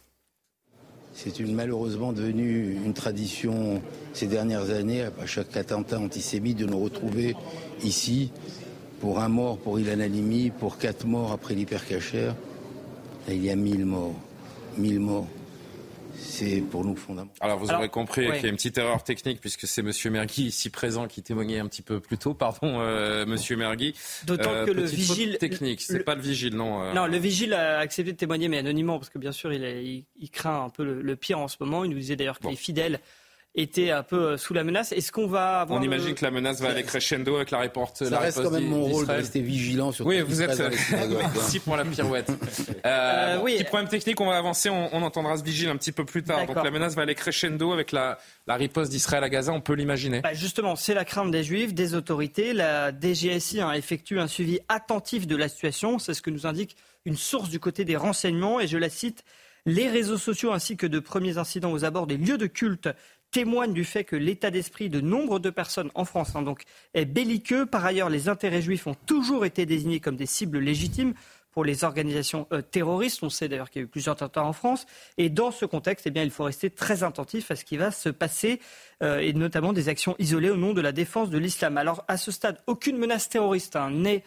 [1.14, 3.82] C'est une, malheureusement devenu une tradition
[4.14, 7.36] ces dernières années, à chaque attentat antisémite, de nous retrouver
[7.84, 8.32] ici
[9.02, 12.36] pour un mort pour Ilan Halimi, pour quatre morts après l'hypercachère.
[13.28, 14.16] Il y a mille morts.
[14.78, 15.28] Mille morts
[16.22, 17.38] c'est pour nous fondamental.
[17.42, 20.44] Alors vous aurez compris qu'il y a une petite erreur technique puisque c'est Monsieur Mergui
[20.44, 22.34] ici présent qui témoignait un petit peu plus tôt.
[22.34, 23.96] Pardon, euh, Monsieur Mergui.
[24.26, 26.84] D'autant euh, que le vigile technique, c'est pas le vigile, non.
[26.84, 26.94] Euh.
[26.94, 30.66] Non, le vigile a accepté de témoigner, mais anonymement parce que bien sûr il, craint
[30.66, 31.84] un peu le, pire en ce moment.
[31.84, 33.00] Il nous disait d'ailleurs qu'il est fidèle
[33.54, 34.92] était un peu euh, sous la menace.
[34.94, 37.92] Est-ce qu'on va avoir On imagine que la menace va aller crescendo avec la réponse.
[37.96, 40.06] Ça reste quand même mon rôle de rester vigilant sur.
[40.06, 40.58] Oui, vous êtes.
[41.34, 42.32] Merci pour la pirouette.
[42.86, 43.58] Euh, euh, oui.
[43.58, 44.70] Petit problème technique, on va avancer.
[44.70, 46.46] On, on, entendra ce vigile un petit peu plus tard.
[46.48, 49.52] Donc la menace va aller crescendo avec la, la riposte d'Israël à Gaza.
[49.52, 50.22] On peut l'imaginer.
[50.22, 52.54] Bah justement, c'est la crainte des Juifs, des autorités.
[52.54, 56.00] La DGSI a effectué un suivi attentif de la situation.
[56.00, 56.76] C'est ce que nous indique
[57.06, 58.60] une source du côté des renseignements.
[58.60, 59.24] Et je la cite.
[59.66, 62.90] Les réseaux sociaux ainsi que de premiers incidents aux abords des lieux de culte
[63.32, 66.64] témoigne du fait que l'état d'esprit de nombre de personnes en France hein, donc,
[66.94, 67.66] est belliqueux.
[67.66, 71.14] Par ailleurs, les intérêts juifs ont toujours été désignés comme des cibles légitimes
[71.52, 73.24] pour les organisations euh, terroristes.
[73.24, 74.86] On sait d'ailleurs qu'il y a eu plusieurs attentats en France.
[75.18, 77.92] Et dans ce contexte, eh bien, il faut rester très attentif à ce qui va
[77.92, 78.60] se passer,
[79.04, 81.78] euh, et notamment des actions isolées au nom de la défense de l'islam.
[81.78, 84.24] Alors, à ce stade, aucune menace terroriste hein, n'est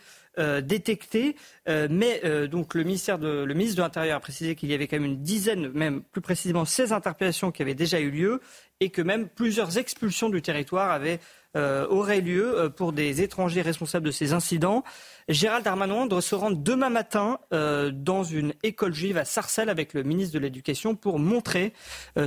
[0.63, 1.37] détectés.
[1.69, 4.97] mais donc le ministère de, le ministre de l'Intérieur a précisé qu'il y avait quand
[4.97, 8.41] même une dizaine, même plus précisément 16 interpellations qui avaient déjà eu lieu
[8.81, 11.21] et que même plusieurs expulsions du territoire avaient
[11.57, 14.83] euh, aurait lieu euh, pour des étrangers responsables de ces incidents.
[15.29, 19.95] Gérald Darmanin doit se rendre demain matin euh, dans une école juive à Sarcelles avec
[19.95, 21.73] le ministre de l'Éducation pour montrer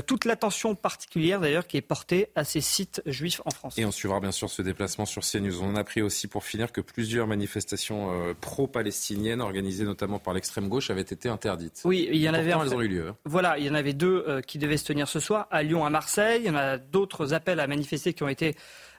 [0.08, 3.78] toute l'attention particulière d'ailleurs qui est portée à ces sites juifs en France.
[3.78, 5.62] Et on suivra bien sûr ce déplacement sur CNews.
[5.62, 10.90] On a appris aussi pour finir que plusieurs manifestations pro-palestiniennes organisées notamment par l'extrême gauche
[10.90, 11.82] avaient été interdites.
[11.86, 12.52] Oui, il y en avait.
[12.52, 13.10] elles ont eu lieu.
[13.10, 13.16] Hein.
[13.26, 15.90] Voilà, il y en avait deux qui devaient se tenir ce soir à Lyon, à
[15.90, 16.42] Marseille.
[16.44, 18.56] Il y en a d'autres appels à manifester qui ont été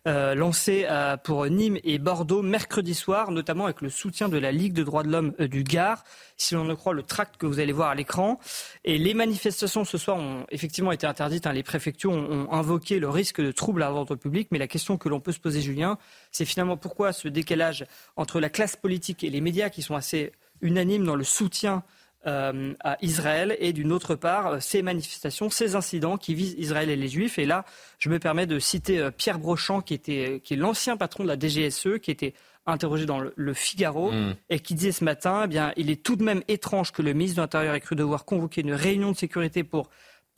[0.08, 4.52] euh, lancé euh, pour Nîmes et Bordeaux mercredi soir, notamment avec le soutien de la
[4.52, 6.02] Ligue de droits de l'homme euh, du Gard,
[6.38, 8.40] si l'on ne croit le tract que vous allez voir à l'écran.
[8.86, 11.46] Et les manifestations ce soir ont effectivement été interdites.
[11.46, 11.52] Hein.
[11.52, 14.48] Les préfectures ont, invoqué le risque de troubles à l'ordre public.
[14.50, 15.98] Mais la question que l'on peut se poser, Julien,
[16.32, 17.84] c'est finalement pourquoi ce décalage
[18.16, 20.32] entre la classe politique et les médias qui sont assez
[20.62, 21.82] unanimes dans le soutien
[22.26, 26.96] euh, à Israël et d'une autre part ces manifestations, ces incidents qui visent Israël et
[26.96, 27.38] les Juifs.
[27.38, 27.64] Et là,
[27.98, 31.28] je me permets de citer euh, Pierre Brochant, qui, était, qui est l'ancien patron de
[31.28, 32.34] la DGSE, qui était
[32.66, 34.34] interrogé dans le, Figaro mm.
[34.50, 37.12] et qui disait ce matin, eh bien, il est tout de même étrange que le
[37.12, 39.88] ministre de l'Intérieur ait cru devoir convoquer une réunion de sécurité pour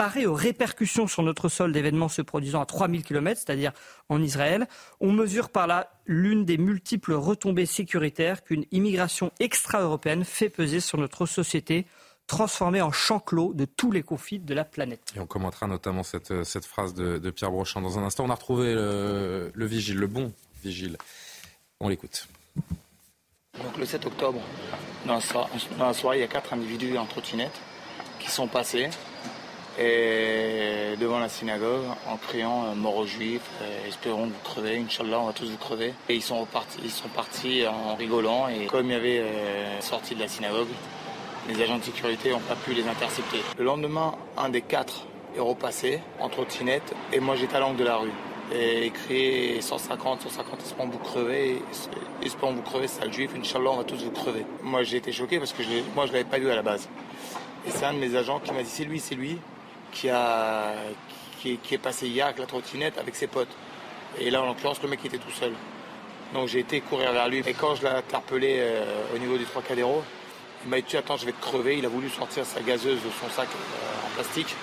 [0.00, 3.72] parer aux répercussions sur notre sol d'événements se produisant à 3000 km, c'est-à-dire
[4.08, 4.66] en Israël.
[4.98, 10.96] On mesure par là l'une des multiples retombées sécuritaires qu'une immigration extra-européenne fait peser sur
[10.96, 11.84] notre société
[12.26, 15.02] transformée en champ clos de tous les conflits de la planète.
[15.16, 18.24] Et on commentera notamment cette, cette phrase de, Pierre Brochand dans un instant.
[18.24, 20.32] On a retrouvé le, vigile, le bon
[20.64, 20.96] vigile.
[21.78, 22.26] On l'écoute.
[23.62, 24.40] Donc le 7 octobre,
[25.04, 25.20] dans
[25.78, 27.60] la, soirée, il y a quatre individus en trottinette
[28.18, 28.88] qui sont passés
[29.80, 35.20] et devant la synagogue en criant euh, mort aux juifs, euh, espérons vous crevez, Inch'Allah,
[35.20, 35.94] on va tous vous crever.
[36.10, 39.80] Et ils sont, repartis, ils sont partis en rigolant et comme il y avait euh,
[39.80, 40.68] sorti de la synagogue,
[41.48, 43.38] les agents de sécurité n'ont pas pu les intercepter.
[43.56, 47.84] Le lendemain, un des quatre est repassé en trottinette et moi j'étais à l'angle de
[47.84, 48.12] la rue.
[48.52, 51.62] Et écrit 150, 150, espérons vous crever,
[52.22, 54.44] espérons vous crever, sale juif, Inch'Allah, on va tous vous crever.
[54.62, 55.62] Moi j'ai été choqué parce que
[55.94, 56.88] moi je l'avais pas vu à la base.
[57.66, 59.38] Et c'est un de mes agents qui m'a dit c'est lui, c'est lui
[59.92, 63.54] qui, est passé hier avec la trottinette avec ses potes.
[64.18, 65.52] Et là, en l'occurrence, le mec était tout seul.
[66.34, 67.42] Donc j'ai été courir vers lui.
[67.46, 68.84] Et quand je l'ai interpellé euh,
[69.14, 70.02] au niveau du Trocadéro,
[70.64, 71.78] il m'a dit Attends, je vais te crever.
[71.78, 74.54] Il a voulu sortir sa gazeuse de son sac euh, en plastique.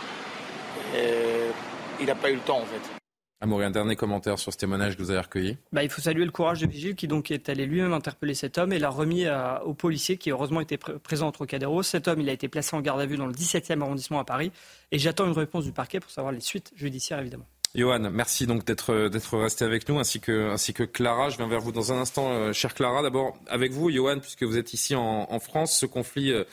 [0.95, 1.51] Et
[1.99, 2.96] il n'a pas eu le temps en fait.
[3.39, 5.57] Amaury, un dernier commentaire sur ce témoignage que vous avez recueilli.
[5.71, 8.57] Bah, il faut saluer le courage de Vigile qui donc est allé lui-même interpeller cet
[8.57, 9.25] homme et l'a remis
[9.63, 11.83] au policier qui heureusement était présent au Trocadéro.
[11.83, 14.25] Cet homme, il a été placé en garde à vue dans le 17e arrondissement à
[14.25, 14.51] Paris
[14.91, 17.45] et j'attends une réponse du parquet pour savoir les suites judiciaires évidemment.
[17.75, 21.29] Johan, merci donc d'être d'être resté avec nous ainsi que ainsi que Clara.
[21.29, 23.03] Je viens vers vous dans un instant, euh, chère Clara.
[23.03, 26.31] D'abord avec vous, Johan, puisque vous êtes ici en, France, ce conflit.
[26.31, 26.43] Euh,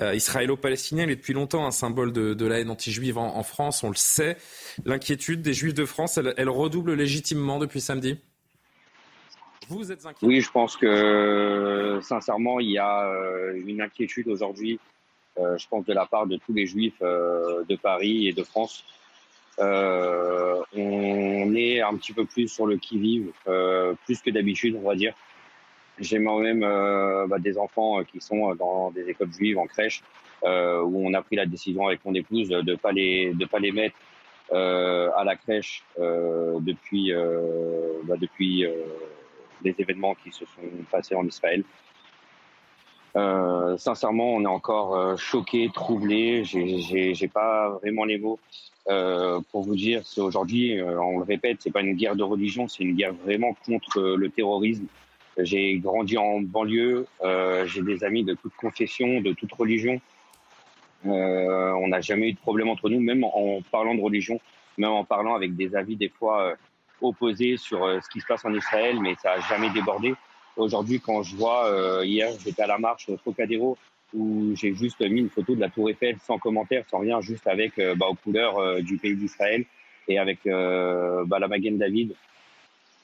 [0.00, 1.04] euh, israélo-palestinien.
[1.04, 4.38] Il est depuis longtemps un symbole de, la haine anti-juive en, France, on le sait.
[4.86, 8.18] L'inquiétude des juifs de France, elle, redouble légitimement depuis samedi?
[9.68, 10.26] Vous êtes inquiet?
[10.26, 14.80] Oui, je pense que sincèrement, il y a euh, une inquiétude aujourd'hui,
[15.38, 18.84] euh, je pense, de la part de tous les juifs de Paris et de France.
[19.58, 23.30] on est un petit peu plus sur le qui-vive,
[24.06, 25.14] plus que d'habitude, on va dire.
[26.02, 30.02] J'ai moi-même euh, bah, des enfants euh, qui sont dans des écoles juives en crèche
[30.44, 33.58] euh, où on a pris la décision avec mon épouse de pas les de pas
[33.58, 33.96] les mettre
[34.50, 37.10] à la crèche depuis
[38.04, 38.66] bah, depuis
[39.64, 41.64] les événements qui se sont passés en Israël.
[43.14, 46.44] Euh, sincèrement, on est encore euh, choqué, troublé.
[46.44, 48.38] J'ai pas vraiment les mots
[48.88, 50.02] euh, pour vous dire.
[50.04, 53.54] C'est aujourd'hui, on le répète, c'est pas une guerre de religion, c'est une guerre vraiment
[53.66, 54.86] contre le terrorisme.
[55.38, 60.00] J'ai grandi en banlieue, euh, j'ai des amis de toute confession, de toute religion.
[61.06, 64.40] Euh, on n'a jamais eu de problème entre nous, même en parlant de religion,
[64.76, 66.54] même en parlant avec des avis des fois euh,
[67.00, 70.14] opposés sur euh, ce qui se passe en Israël, mais ça n'a jamais débordé.
[70.56, 73.78] Aujourd'hui, quand je vois, euh, hier, j'étais à la marche au Trocadéro,
[74.12, 77.46] où j'ai juste mis une photo de la Tour Eiffel sans commentaire, sans rien, juste
[77.46, 79.64] avec bah, aux couleurs du pays d'Israël
[80.06, 82.14] et avec bah, la Magen David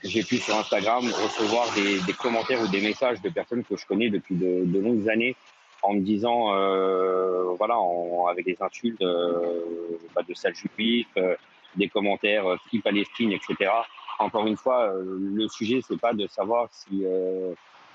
[0.05, 3.87] j'ai pu sur Instagram recevoir des, des, commentaires ou des messages de personnes que je
[3.87, 5.35] connais depuis de, de longues années
[5.83, 10.55] en me disant, euh, voilà, en, avec des insultes euh, bah, de sale
[11.17, 11.35] euh,
[11.77, 13.71] des commentaires euh, Free Palestine, etc.
[14.19, 17.05] Encore une fois, euh, le sujet c'est pas de savoir si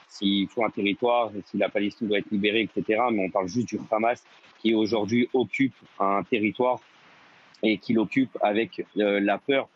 [0.07, 3.01] s'il faut un territoire, si la Palestine doit être libérée, etc.
[3.11, 4.23] Mais on parle juste du Hamas
[4.59, 6.79] qui aujourd'hui occupe un territoire
[7.63, 9.67] et qui l'occupe avec la peur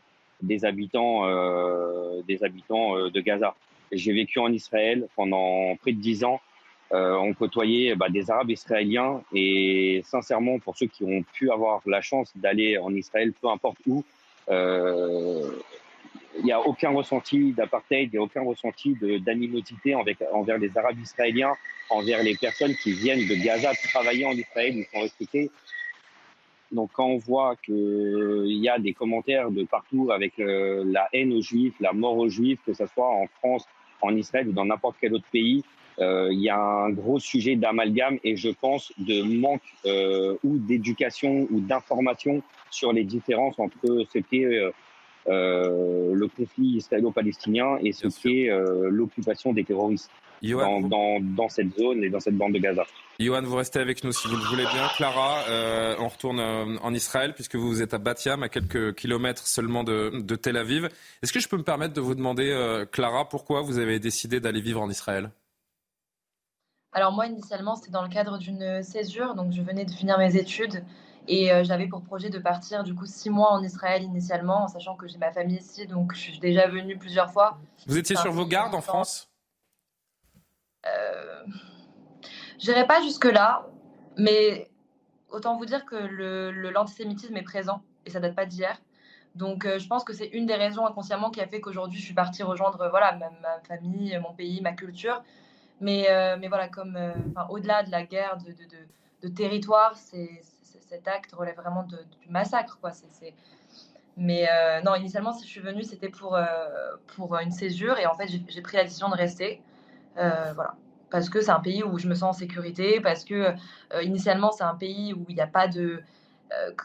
[0.41, 3.55] des habitants, euh, des habitants euh, de Gaza.
[3.91, 6.41] J'ai vécu en Israël pendant près de dix ans.
[6.93, 11.81] Euh, on côtoyait bah, des Arabes israéliens et sincèrement, pour ceux qui ont pu avoir
[11.85, 14.03] la chance d'aller en Israël, peu importe où,
[16.39, 20.99] il n'y a aucun ressenti d'apartheid, il n'y a aucun ressenti d'animosité envers les Arabes
[20.99, 21.53] israéliens,
[21.89, 25.51] envers les personnes qui viennent de Gaza travailler en Israël, ils sont respectés.
[26.71, 31.33] Donc quand on voit qu'il y a des commentaires de partout avec euh, la haine
[31.33, 33.65] aux juifs, la mort aux juifs, que ce soit en France,
[34.01, 35.63] en Israël ou dans n'importe quel autre pays,
[35.99, 40.57] euh, il y a un gros sujet d'amalgame et je pense de manque euh, ou
[40.59, 44.71] d'éducation ou d'information sur les différences entre ce qu'est euh,
[45.27, 50.11] euh le conflit israélo-palestinien et ce qu'est euh, l'occupation des terroristes
[50.43, 52.85] dans, dans, dans, cette zone et dans cette bande de Gaza.
[53.19, 54.87] Johan, vous restez avec nous si vous le voulez bien.
[54.95, 59.83] Clara, euh, on retourne en Israël puisque vous êtes à Batiam, à quelques kilomètres seulement
[59.83, 60.89] de, de Tel Aviv.
[61.21, 64.61] Est-ce que je peux me permettre de vous demander, Clara, pourquoi vous avez décidé d'aller
[64.61, 65.31] vivre en Israël?
[66.93, 70.35] Alors moi, initialement, c'était dans le cadre d'une césure, donc je venais de finir mes
[70.35, 70.83] études
[71.27, 74.67] et euh, j'avais pour projet de partir du coup six mois en Israël initialement, en
[74.67, 77.59] sachant que j'ai ma famille ici, donc je suis déjà venue plusieurs fois.
[77.85, 79.29] Vous étiez sur vos gardes en France?
[80.85, 81.26] Euh...
[82.57, 83.67] J'irai pas jusque-là,
[84.17, 84.69] mais
[85.29, 85.95] autant vous dire que
[86.69, 88.79] l'antisémitisme le, est présent et ça date pas d'hier.
[89.35, 92.05] Donc euh, je pense que c'est une des raisons inconsciemment qui a fait qu'aujourd'hui je
[92.05, 95.23] suis partie rejoindre voilà, ma, famille, mon pays, ma culture.
[95.79, 97.13] Mais, euh, mais voilà, comme euh,
[97.49, 102.79] au-delà de la guerre de, de, de, territoire, cet acte relève vraiment du massacre.
[102.81, 102.93] Quoi.
[104.17, 106.45] Mais euh, non, initialement, si je suis venue, c'était pour, euh,
[107.15, 107.99] pour une césure.
[107.99, 109.61] Et en fait, j'ai, pris la décision de rester.
[110.17, 110.75] Euh, voilà.
[111.09, 112.99] Parce que c'est un pays où je me sens en sécurité.
[113.01, 113.53] Parce que
[114.01, 116.01] initialement, c'est un pays où il n'y a pas de.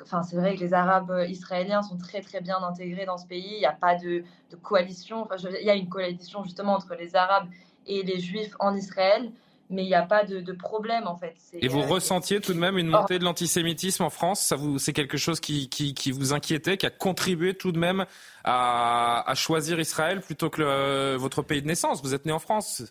[0.02, 3.54] Enfin, c'est vrai que les Arabes israéliens sont très très bien intégrés dans ce pays.
[3.54, 5.28] Il n'y a pas de, de coalition.
[5.60, 7.48] Il y a une coalition justement entre les Arabes
[7.86, 9.30] et les Juifs en Israël,
[9.70, 11.34] mais il n'y a pas de, de, problème en fait.
[11.54, 14.40] Et vous euh, ressentiez tout de même une montée de l'antisémitisme en France?
[14.40, 17.78] Ça vous, c'est quelque chose qui, qui, qui, vous inquiétait, qui a contribué tout de
[17.78, 18.04] même
[18.44, 22.02] à, à choisir Israël plutôt que le, votre pays de naissance?
[22.02, 22.82] Vous êtes né en France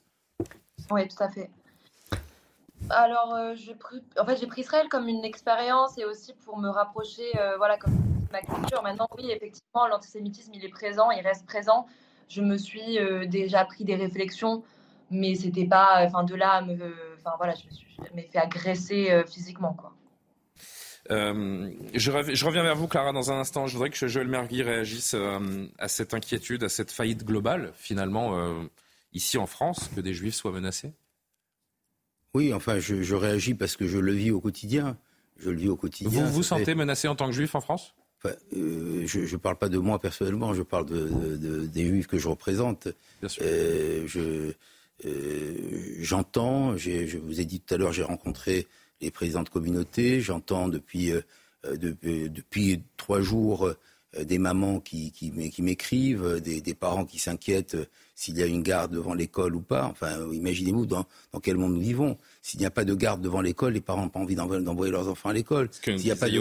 [0.90, 1.50] Oui, tout à fait.
[2.90, 6.58] Alors, euh, j'ai pris, en fait, j'ai pris Israël comme une expérience et aussi pour
[6.58, 7.94] me rapprocher, euh, voilà, comme
[8.32, 8.82] ma culture.
[8.82, 11.88] Maintenant, oui, effectivement, l'antisémitisme, il est présent, il reste présent.
[12.28, 14.64] Je me suis euh, déjà pris des réflexions
[15.12, 19.78] mais c'était pas, enfin de là, enfin je me suis fait agresser euh, physiquement.
[21.10, 23.68] Euh, je, reviens vers vous, Clara, dans un instant.
[23.68, 28.38] Je voudrais que Joël Mergui réagisse euh, à cette inquiétude, à cette faillite globale, finalement,
[28.38, 28.64] euh,
[29.14, 30.92] ici en France, que des Juifs soient menacés?
[32.34, 34.98] Oui, enfin, je, je, réagis parce que je le vis au quotidien.
[35.38, 36.24] Je le vis au quotidien.
[36.24, 36.76] Vous vous sentez fait...
[36.76, 37.94] menacé en tant que Juif en France?
[38.24, 41.88] Enfin, euh, je ne parle pas de moi personnellement, je parle de, de, de, des
[41.88, 42.88] Juifs que je représente.
[43.20, 43.44] Bien sûr.
[43.44, 44.54] je
[45.06, 48.68] euh, j'entends, je vous ai dit tout à l'heure, j'ai rencontré
[49.02, 51.22] les présidents de communauté, j'entends depuis, euh,
[51.66, 53.78] euh depuis, depuis trois jours euh,
[54.20, 57.78] des mamans qui, qui, qui m'écrivent, des, des, parents qui s'inquiètent
[58.14, 59.86] s'il y a une garde devant l'école ou pas.
[59.86, 62.18] Enfin, imaginez-vous dans, dans, quel monde nous vivons.
[62.42, 65.08] S'il n'y a pas de garde devant l'école, les parents n'ont pas envie d'envoyer leurs
[65.08, 65.70] enfants à l'école.
[65.72, 66.40] S'il n'y a, pas de,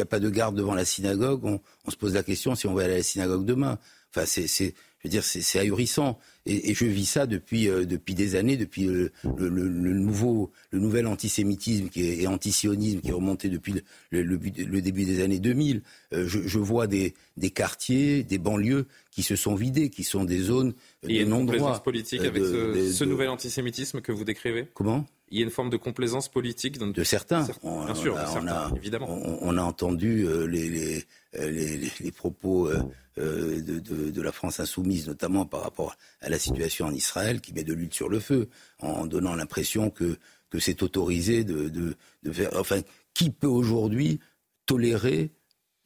[0.00, 2.74] a pas de garde devant la synagogue, on, on, se pose la question si on
[2.74, 3.78] va aller à la synagogue demain.
[4.10, 4.74] Enfin, c'est,
[5.06, 6.18] veux dire, c'est ahurissant.
[6.48, 9.92] Et, et, je vis ça depuis, euh, depuis des années, depuis le, le, le, le,
[9.94, 13.74] nouveau, le nouvel antisémitisme qui est, et antisionisme qui est remonté depuis
[14.10, 15.82] le, début des années 2000.
[16.12, 20.24] Euh, je, je, vois des, des quartiers, des banlieues qui se sont vidés, qui sont
[20.24, 20.70] des zones
[21.02, 24.12] de Il y a une complaisance politique avec de, ce, de, ce nouvel antisémitisme que
[24.12, 24.68] vous décrivez?
[24.74, 25.04] Comment?
[25.30, 26.86] Il y a une forme de complaisance politique dans...
[26.86, 27.48] de certains.
[27.64, 29.08] On, Bien sûr, on a, certains, on a, évidemment.
[29.10, 31.04] On, on, a entendu euh, les,
[31.38, 32.82] les, les, propos euh,
[33.18, 37.64] euh, de, la France insoumise, notamment par rapport à la situation en Israël, qui met
[37.64, 38.48] de l'huile sur le feu,
[38.80, 40.18] en donnant l'impression que,
[40.58, 41.94] c'est autorisé de,
[42.32, 42.50] faire.
[42.54, 42.80] Enfin,
[43.12, 44.20] qui peut aujourd'hui
[44.64, 45.30] tolérer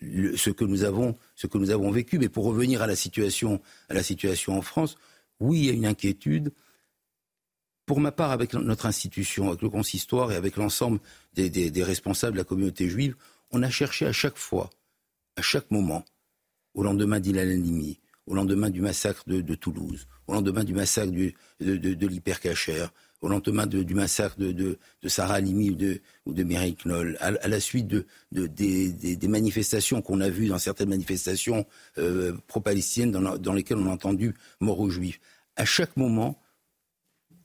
[0.01, 4.97] ce que nous avons, vécu Mais pour revenir à la situation, en France,
[5.41, 6.53] oui, il y a une inquiétude
[7.91, 11.01] pour ma part, avec notre institution, avec le consistoire et avec l'ensemble
[11.35, 13.17] des, responsables de la communauté juive,
[13.51, 14.71] on a cherché à chaque fois,
[15.37, 16.05] à chaque moment,
[16.75, 21.33] au lendemain d'Ilan Halimi, au lendemain du massacre de, Toulouse, au lendemain du massacre de,
[21.61, 27.49] de, de l'hypercachère, au lendemain du massacre de, Sarah Halimi ou de, ou Knoll, à,
[27.49, 31.67] la suite de, des, des, des, manifestations qu'on a vues dans certaines manifestations
[31.99, 35.21] euh, pro-palestiniennes dans, dans lesquelles on a entendu mort aux juifs.
[35.57, 36.41] À chaque moment,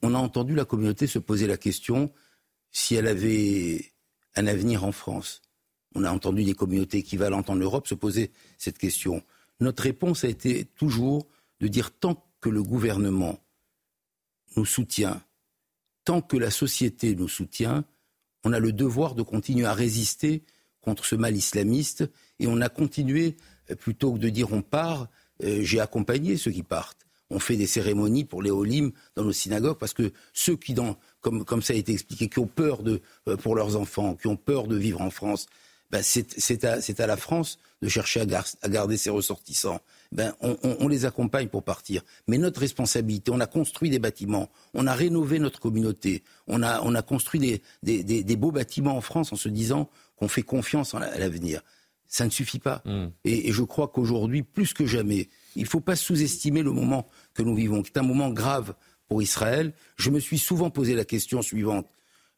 [0.01, 2.11] on a entendu la communauté se poser la question
[2.71, 3.91] si elle avait
[4.35, 5.41] un avenir en France.
[5.95, 9.23] On a entendu des communautés équivalentes en Europe se poser cette question.
[9.59, 11.27] Notre réponse a été toujours
[11.61, 13.39] de dire tant que le gouvernement
[14.57, 15.23] nous soutient,
[16.03, 17.85] tant que la société nous soutient,
[18.43, 20.43] on a le devoir de continuer à résister
[20.81, 23.37] contre ce mal islamiste et on a continué,
[23.71, 25.07] euh, plutôt que de dire on part,
[25.43, 27.05] euh, j'ai accompagné ceux qui partent.
[27.31, 30.75] On fait des cérémonies pour les Olim dans nos synagogues parce que ceux qui,
[31.21, 34.67] comme, ça a été expliqué, qui ont peur euh, pour leurs enfants, qui ont peur
[34.67, 35.47] de vivre en France,
[35.91, 39.79] ben c'est à, à, la France de chercher à, à garder ses ressortissants.
[40.11, 42.01] Ben, on, on, on, les accompagne pour partir.
[42.27, 46.81] Mais notre responsabilité, on a construit des bâtiments, on a rénové notre communauté, on a,
[46.81, 50.27] on a construit des, des, des, des, beaux bâtiments en France en se disant qu'on
[50.27, 51.61] fait confiance à l'avenir.
[52.07, 52.81] Ça ne suffit pas.
[52.85, 53.07] Mm.
[53.25, 57.07] Et, et, je crois qu'aujourd'hui, plus que jamais, il ne faut pas sous-estimer le moment
[57.33, 58.73] que nous vivons, qui est un moment grave
[59.07, 59.73] pour Israël.
[59.97, 61.87] Je me suis souvent posé la question suivante.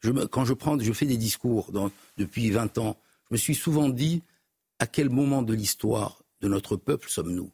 [0.00, 2.96] Je me, quand je, prends, je fais des discours dans, depuis 20 ans,
[3.30, 4.22] je me suis souvent dit
[4.78, 7.52] à quel moment de l'histoire de notre peuple sommes-nous?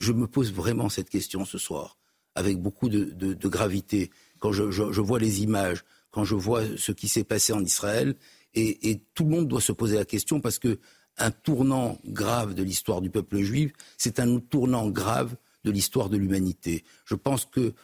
[0.00, 1.98] Je me pose vraiment cette question ce soir,
[2.34, 7.24] avec beaucoup de, gravité, quand je, vois les images, quand je vois ce qui s'est
[7.24, 8.16] passé en Israël,
[8.54, 10.80] et, tout le monde doit se poser la question parce que
[11.18, 16.16] un tournant grave de l'histoire du peuple juif, c'est un tournant grave de l'histoire de
[16.16, 16.82] l'humanité.
[17.04, 17.74] Je pense qu'il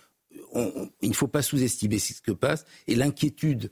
[0.55, 3.71] ne faut pas sous-estimer ce qui se passe et l'inquiétude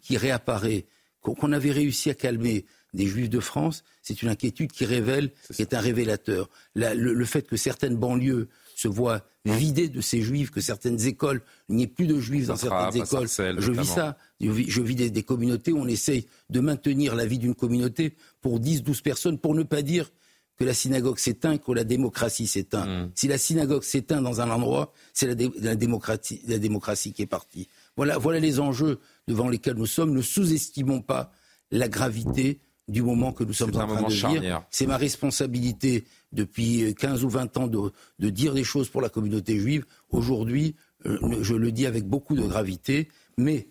[0.00, 0.86] qui réapparaît,
[1.34, 2.64] qu'on avait réussi à calmer
[2.94, 6.48] des Juifs de France, c'est une inquiétude qui révèle, qui est un révélateur.
[6.74, 11.06] La, le, le, fait que certaines banlieues se voient vidées de ces Juifs, que certaines
[11.06, 13.28] écoles, il n'y ait plus de Juifs dans certaines écoles.
[13.28, 14.16] Sarcelles, je vis ça.
[14.40, 17.54] Je vis, je vis des, des, communautés où on essaye de maintenir la vie d'une
[17.54, 20.10] communauté pour 10, 12 personnes, pour ne pas dire
[20.58, 22.86] que la synagogue s'éteint, que la démocratie s'éteint.
[22.86, 23.10] Mmh.
[23.14, 27.22] Si la synagogue s'éteint dans un endroit, c'est la, dé, la, démocratie, la démocratie qui
[27.22, 27.68] est partie.
[27.96, 30.12] Voilà, voilà les enjeux devant lesquels nous sommes.
[30.12, 31.32] Ne sous-estimons pas
[31.70, 34.40] la gravité du moment que nous sommes en train de charnière.
[34.40, 34.62] dire.
[34.70, 39.08] C'est ma responsabilité depuis 15 ou 20 ans de, de, dire des choses pour la
[39.08, 39.84] communauté juive.
[40.10, 40.76] Aujourd'hui,
[41.06, 43.68] euh, je le dis avec beaucoup de gravité, mais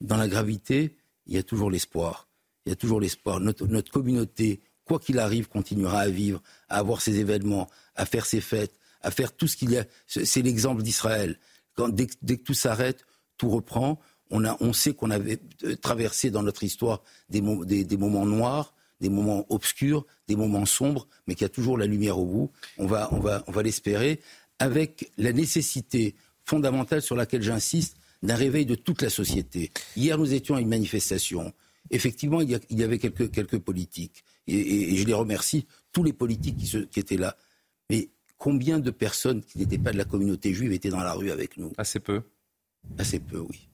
[0.00, 0.96] dans la gravité,
[1.26, 2.28] il y a toujours l'espoir.
[2.64, 3.40] Il y a toujours l'espoir.
[3.40, 8.24] Notre, notre communauté, quoi qu'il arrive, continuera à vivre, à avoir ses événements, à faire
[8.24, 9.84] ses fêtes, à faire tout ce qu'il y a.
[10.06, 11.38] C'est l'exemple d'Israël.
[11.90, 13.04] Dès, dès que tout s'arrête,
[13.38, 13.98] tout reprend
[14.30, 19.08] on, a, on sait qu'on avait euh, traversé dans notre histoire des, moments noirs, des
[19.08, 22.50] moments obscurs, des moments sombres, mais qu'il y a toujours la lumière au bout.
[22.76, 24.20] On va, on va, on va l'espérer,
[24.58, 26.14] avec la nécessité
[26.44, 29.70] fondamentale sur laquelle j'insiste d'un réveil de toute la société.
[29.96, 31.52] Hier, nous étions à une manifestation.
[31.90, 36.86] Effectivement, il y, avait quelques, quelques politiques, et, je les remercie, tous les politiques qui,
[36.88, 37.36] qui étaient là.
[37.88, 41.30] Mais combien de personnes qui n'étaient pas de la communauté juive étaient dans la rue
[41.30, 41.72] avec nous?
[41.78, 42.22] Assez peu.
[42.96, 43.68] Assez peu, oui.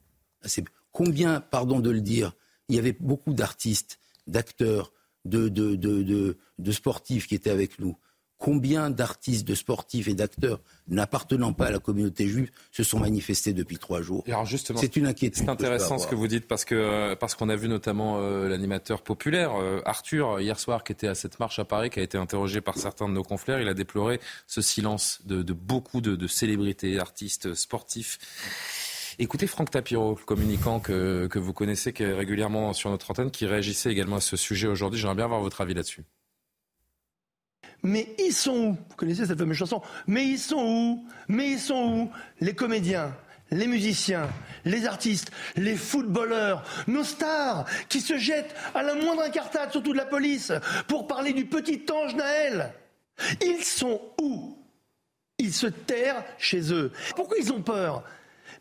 [0.93, 2.35] Combien, pardon de le dire,
[2.69, 4.93] il y avait beaucoup d'artistes, d'acteurs,
[5.25, 7.97] de, de, de, de, sportifs qui étaient avec nous.
[8.39, 13.53] Combien d'artistes, de sportifs et d'acteurs n'appartenant pas à la communauté juive se sont manifestés
[13.55, 14.23] depuis trois jours?
[14.77, 15.45] C'est une inquiétude.
[15.45, 19.03] C'est intéressant ce que vous dites parce que parce qu'on a vu notamment euh, l'animateur
[19.03, 22.19] populaire euh, Arthur hier soir qui était à cette marche à Paris, qui a été
[22.19, 23.61] interrogé par certains de nos confrères.
[23.61, 28.19] Il a déploré ce silence de, de beaucoup de, de célébrités, artistes, sportifs
[29.19, 34.17] Écoutez Franck Tapiro, le communicant que, vous connaissez régulièrement sur notre antenne, qui réagissait également
[34.17, 34.99] à ce sujet aujourd'hui.
[34.99, 36.03] J'aimerais bien avoir votre avis là-dessus.
[37.83, 38.73] Mais ils sont où?
[38.73, 39.83] Vous connaissez cette fameuse chanson?
[40.07, 41.07] Mais ils sont où?
[41.29, 42.11] Mais ils sont où?
[42.41, 43.15] Les comédiens,
[43.51, 44.29] les musiciens,
[44.65, 49.99] les artistes, les footballeurs, nos stars qui se jettent à la moindre incartade, surtout de
[49.99, 50.53] la police,
[50.89, 52.73] pour parler du petit ange Naël.
[53.45, 54.59] Ils sont où?
[55.39, 56.91] Ils se terrent chez eux.
[57.15, 58.03] Pourquoi ils ont peur?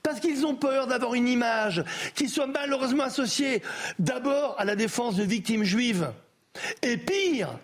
[0.03, 1.83] Parce qu'ils ont peur d'avoir une image
[2.13, 3.63] qui soit malheureusement associée
[3.99, 6.11] d'abord à la défense de victimes juives,
[6.81, 7.57] et pire,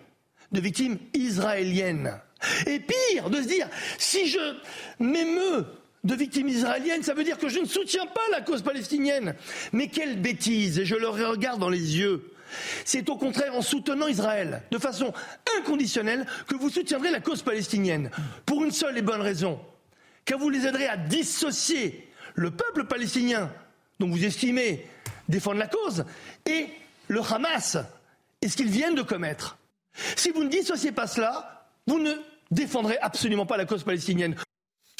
[0.50, 2.18] de victimes israéliennes.
[2.66, 3.68] Et pire, de se dire,
[3.98, 4.56] si je
[4.98, 5.66] m'émeux
[6.02, 9.34] de victimes israéliennes, ça veut dire que je ne soutiens pas la cause palestinienne.
[9.72, 12.32] Mais quelle bêtise, et je le regarde dans les yeux.
[12.84, 15.12] C'est au contraire en soutenant Israël de façon
[15.58, 18.10] inconditionnelle que vous soutiendrez la cause palestinienne.
[18.46, 19.60] Pour une seule et bonne raison.
[20.24, 23.50] Car vous les aiderez à dissocier le peuple palestinien,
[23.98, 24.86] dont vous estimez
[25.28, 26.04] défendre la cause,
[26.46, 26.66] et
[27.08, 27.78] le Hamas,
[28.42, 29.58] et ce qu'ils viennent de commettre.
[30.16, 32.12] Si vous ne dissociez pas cela, vous ne
[32.50, 34.36] défendrez absolument pas la cause palestinienne.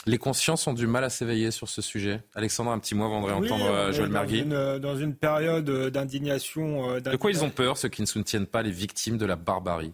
[0.06, 2.22] Les consciences ont du mal à s'éveiller sur ce sujet.
[2.34, 4.40] Alexandre, un petit mot avant de réentendre oui, euh, Joël Mergui.
[4.40, 6.90] Une, dans une période d'indignation.
[6.90, 9.36] Euh, de quoi ils ont peur, ceux qui ne soutiennent pas les victimes de la
[9.36, 9.92] barbarie?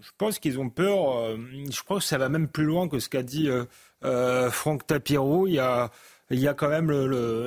[0.00, 1.16] Je pense qu'ils ont peur.
[1.16, 1.36] Euh,
[1.70, 3.48] je crois que ça va même plus loin que ce qu'a dit
[4.04, 5.46] euh, Franck Tapiro.
[5.46, 5.92] Il y a
[6.30, 6.90] il y a quand même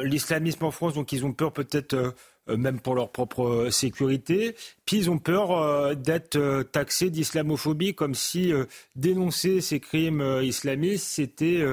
[0.04, 4.56] l'islamisme en France, donc ils ont peur peut-être euh, même pour leur propre sécurité.
[4.86, 8.54] Puis ils ont peur d'être taxés d'islamophobie, comme si
[8.96, 11.66] dénoncer ces crimes islamistes, c'était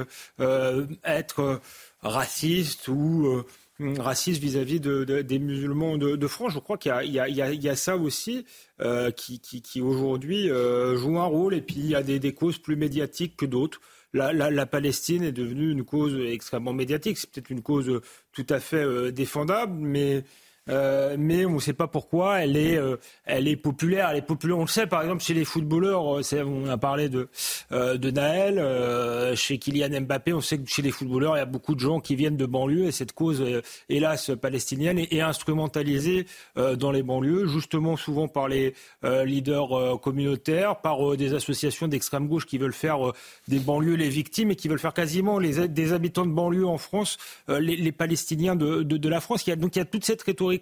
[1.05, 1.61] être
[2.01, 3.45] raciste ou
[3.79, 6.53] raciste vis-à-vis de, des musulmans de, France.
[6.53, 8.45] Je crois qu'il y, a ça aussi
[8.81, 12.75] euh, qui, aujourd'hui euh, joue un rôle et puis il y a des causes plus
[12.75, 13.81] médiatiques que d'autres.
[14.15, 17.17] La, Palestine est devenue une cause extrêmement médiatique.
[17.17, 17.99] C'est peut-être une cause
[18.31, 20.23] tout à fait euh, défendable, mais
[20.69, 24.09] euh, mais on ne sait pas pourquoi elle est, euh, elle est populaire.
[24.09, 24.57] Elle est populaire.
[24.57, 26.19] On le sait, par exemple, chez les footballeurs.
[26.19, 27.29] Euh, on a parlé de,
[27.71, 30.33] de Naël, chez Kylian Mbappé.
[30.33, 32.45] On sait que chez les footballeurs, il y a beaucoup de gens qui viennent de
[32.45, 33.43] banlieues et cette cause,
[33.89, 36.25] hélas, palestinienne est, instrumentalisée
[36.55, 38.73] dans les banlieues, justement souvent par les
[39.03, 42.99] leaders communautaires, par des associations d'extrême gauche qui veulent faire
[43.47, 46.77] des banlieues les victimes et qui veulent faire quasiment les, des habitants de banlieue en
[46.77, 47.17] France
[47.47, 49.45] les, les Palestiniens de, la France.
[49.45, 50.54] Donc il y a toute cette rhétorique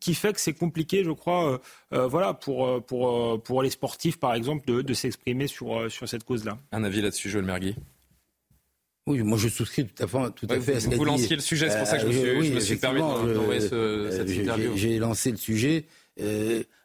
[0.00, 1.58] qui fait que c'est compliqué, je crois, euh,
[1.94, 6.24] euh, voilà, pour, euh, pour, pour les sportifs, par exemple, de, s'exprimer sur, sur cette
[6.24, 6.58] cause-là.
[6.72, 7.76] Un avis là-dessus, Joël Mergui?
[9.06, 11.34] Oui, moi je souscris tout à fait, tout à, fait à ce Vous, vous lanciez
[11.34, 14.72] le sujet, c'est pour ça que je me suis, permis d'envoyer cette interview.
[14.76, 15.86] J'ai lancé le sujet.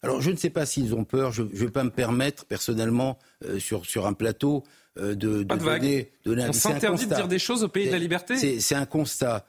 [0.02, 1.32] alors je ne sais pas s'ils ont peur.
[1.32, 3.20] Je ne vais pas me permettre personnellement
[3.60, 4.64] sur, sur un plateau
[4.96, 8.00] de, de, de donner, donner On s'interdit de dire des choses au pays de la
[8.00, 8.60] liberté.
[8.60, 9.46] C'est un constat.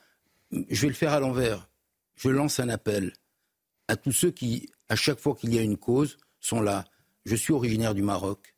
[0.53, 1.68] Je vais le faire à l'envers
[2.19, 3.13] je lance un appel
[3.87, 6.85] à tous ceux qui, à chaque fois qu'il y a une cause, sont là.
[7.25, 8.55] Je suis originaire du Maroc.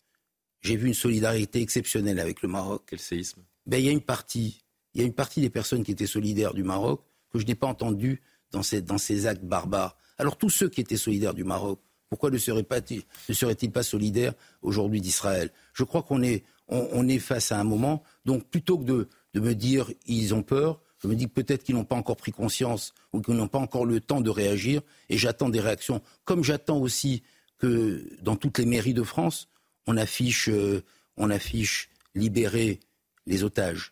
[0.62, 2.84] J'ai vu une solidarité exceptionnelle avec le Maroc.
[2.86, 3.42] Quel séisme?
[3.66, 4.64] Ben, Il y a une partie,
[4.94, 7.54] il y a une partie des personnes qui étaient solidaires du Maroc que je n'ai
[7.54, 9.96] pas entendu dans ces, dans ces actes barbares.
[10.18, 15.50] Alors tous ceux qui étaient solidaires du Maroc, pourquoi ne seraient-ils pas, solidaires aujourd'hui d'Israël?
[15.72, 19.40] Je crois qu'on est, on, est face à un moment, donc plutôt que de, de
[19.40, 22.92] me dire ils ont peur, je me dis peut-être qu'ils n'ont pas encore pris conscience
[23.12, 24.82] ou qu'ils n'ont pas encore le temps de réagir.
[25.08, 26.02] Et j'attends des réactions.
[26.24, 27.22] Comme j'attends aussi
[27.58, 29.48] que dans toutes les mairies de France,
[29.86, 30.82] on affiche, euh,
[31.16, 32.80] on affiche libérer
[33.26, 33.90] les otages.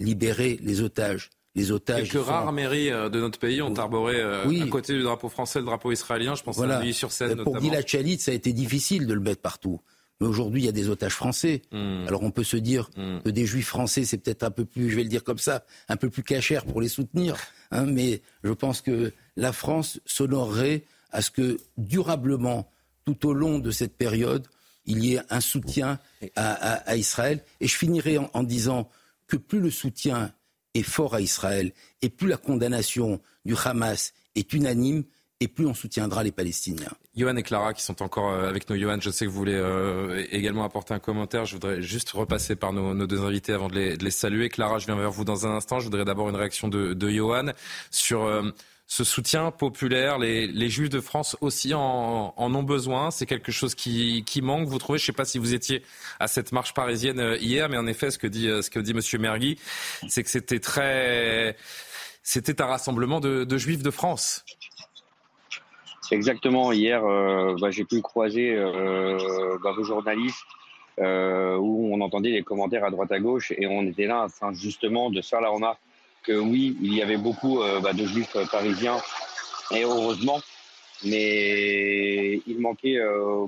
[0.00, 1.30] Libérer les otages.
[1.54, 5.02] Les otages Quelques rares mairies euh, de notre pays ont arboré euh, à côté du
[5.02, 6.34] drapeau français le drapeau israélien.
[6.34, 6.78] Je pense voilà.
[6.78, 9.80] à sur seine Pour Gilad Shalit, ça a été difficile de le mettre partout.
[10.20, 11.62] Mais aujourd'hui, il y a des otages français.
[11.70, 12.04] Hmm.
[12.06, 13.20] Alors on peut se dire hmm.
[13.24, 15.64] que des juifs français, c'est peut-être un peu plus, je vais le dire comme ça,
[15.88, 17.36] un peu plus cachère pour les soutenir.
[17.70, 22.70] Hein, mais je pense que la France s'honorerait à ce que durablement,
[23.04, 24.46] tout au long de cette période,
[24.84, 25.98] il y ait un soutien
[26.34, 27.42] à, Israël.
[27.60, 28.90] Et je finirai en disant
[29.26, 30.32] que plus le soutien
[30.74, 31.72] est fort à Israël
[32.02, 35.04] et plus la condamnation du Hamas est unanime,
[35.40, 36.92] et plus on soutiendra les Palestiniens.
[37.18, 38.76] Johan et Clara qui sont encore euh, avec nous.
[38.76, 41.44] Johan, je sais que vous voulez euh, également apporter un commentaire.
[41.44, 44.48] Je voudrais juste repasser par nos, deux invités avant de les, saluer.
[44.48, 45.80] Clara, je viens vers vous dans un instant.
[45.80, 47.52] Je voudrais d'abord une réaction de, de Johan
[47.90, 48.50] sur euh,
[48.86, 50.18] ce soutien populaire.
[50.18, 53.10] Les, Juifs de France aussi en, ont besoin.
[53.10, 54.68] C'est quelque chose qui, manque.
[54.68, 55.82] Vous trouvez, je ne sais pas si vous étiez
[56.20, 59.00] à cette marche parisienne hier, mais en effet, ce que dit, ce que dit M.
[59.20, 59.58] Mergui,
[60.08, 61.56] c'est que c'était très...
[62.22, 64.44] C'était un rassemblement de Juifs de France.
[66.10, 66.72] Exactement.
[66.72, 70.46] Hier, euh, bah, j'ai pu croiser euh, bah, vos journalistes
[70.98, 74.52] euh, où on entendait les commentaires à droite à gauche et on était là afin
[74.52, 75.80] justement de faire la remarque
[76.24, 78.96] que oui, il y avait beaucoup bah, de juifs parisiens
[79.70, 80.40] et heureusement,
[81.04, 82.98] mais il manquait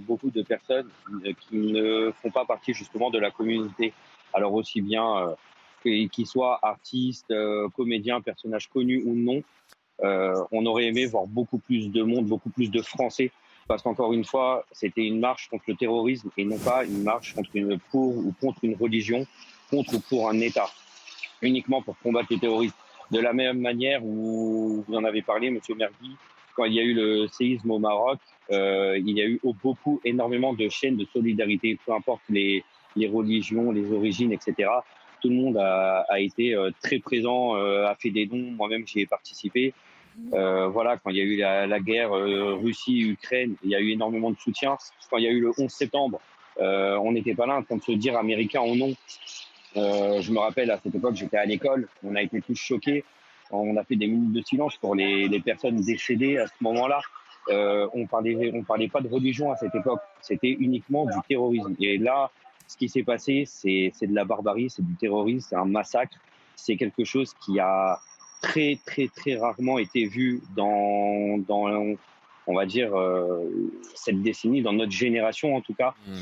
[0.02, 0.88] beaucoup de personnes
[1.40, 3.92] qui ne font pas partie justement de la communauté.
[4.32, 5.34] Alors aussi bien
[5.82, 7.34] qu'ils soient artistes,
[7.76, 9.59] comédiens, personnages connus ou non, euh,
[10.02, 13.30] on aurait aimé voir beaucoup plus de monde, beaucoup plus de Français,
[13.68, 17.34] parce qu'encore une fois, c'était une marche contre le terrorisme et non pas une marche
[17.34, 19.26] contre une, pour ou contre une religion,
[19.70, 20.68] contre ou pour un État,
[21.40, 22.74] uniquement pour combattre le terrorisme.
[23.10, 26.16] De la même manière où vous en avez parlé, Monsieur Mergui,
[26.54, 28.18] quand il y a eu le séisme au Maroc,
[28.50, 32.64] euh, il y a eu beaucoup, énormément de chaînes de solidarité, peu importe les,
[32.96, 34.68] les religions, les origines, etc.
[35.22, 38.50] Tout le monde a, a été euh, très présent, euh, a fait des dons.
[38.56, 39.74] Moi-même, j'y ai participé.
[40.32, 43.90] Euh, voilà, quand il y a eu la, guerre euh, Russie-Ukraine, il y a eu
[43.90, 44.76] énormément de soutien.
[45.10, 46.20] Quand il y a eu le 11 septembre,
[46.60, 48.94] euh, on n'était pas là en train de se dire américain ou non.
[49.74, 53.04] je me rappelle à cette époque, j'étais à l'école, on a été tous choqués.
[53.52, 57.00] On a fait des minutes de silence pour les, personnes décédées à ce moment-là.
[57.48, 60.00] on parlait, on parlait pas de religion à cette époque.
[60.20, 61.74] C'était uniquement du terrorisme.
[61.80, 62.30] Et là,
[62.68, 66.16] ce qui s'est passé, c'est de la barbarie, c'est du terrorisme, c'est un massacre.
[66.54, 67.98] C'est quelque chose qui a
[68.40, 71.96] très très très rarement été vu dans, dans
[72.46, 73.48] on va dire, euh,
[73.94, 75.94] cette décennie, dans notre génération en tout cas.
[76.06, 76.14] Mm.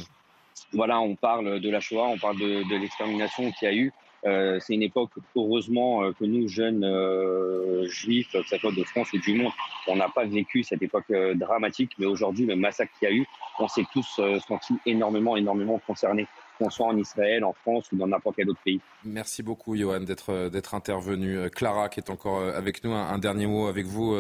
[0.73, 3.93] Voilà, on parle de la Shoah, on parle de, de l'extermination qu'il y a eu.
[4.27, 8.83] Euh, c'est une époque, heureusement, euh, que nous, jeunes euh, juifs, que ce soit de
[8.83, 9.53] France ou du monde,
[9.87, 11.93] on n'a pas vécu cette époque dramatique.
[11.99, 13.27] Mais aujourd'hui, le massacre qu'il y a eu,
[13.61, 16.27] on s'est tous sentis énormément, énormément concernés
[16.59, 18.81] qu'on soit en Israël, en France ou dans n'importe quel autre pays.
[19.05, 21.39] Merci beaucoup, Johan, d'être euh, d'être intervenu.
[21.39, 24.13] Euh, Clara, qui est encore euh, avec nous, un, dernier mot avec vous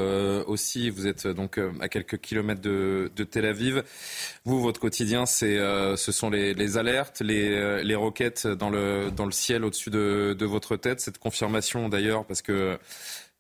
[0.46, 0.90] aussi.
[0.90, 3.82] Vous êtes donc à quelques kilomètres de, de Tel Aviv.
[4.44, 9.24] Vous, votre quotidien, c'est ce sont les, les alertes, les, les roquettes dans le dans
[9.24, 11.00] le ciel au-dessus de, de votre tête.
[11.00, 12.78] Cette confirmation, d'ailleurs, parce que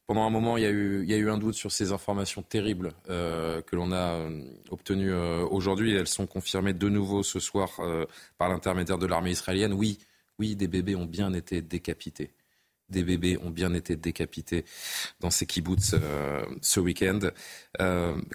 [0.08, 1.92] pendant un moment, il y a eu, il y a eu un doute sur ces
[1.92, 4.40] informations terribles euh, que l'on a euh,
[4.70, 5.94] obtenues euh, aujourd'hui.
[5.94, 8.06] Elles sont confirmées de nouveau ce soir euh,
[8.38, 9.74] par l'intermédiaire de l'armée israélienne.
[9.74, 9.98] Oui,
[10.38, 12.30] oui, des bébés ont bien été décapités.
[12.88, 14.64] Des bébés ont bien été décapités
[15.20, 15.94] dans ces kibbutz
[16.62, 17.18] ce week-end.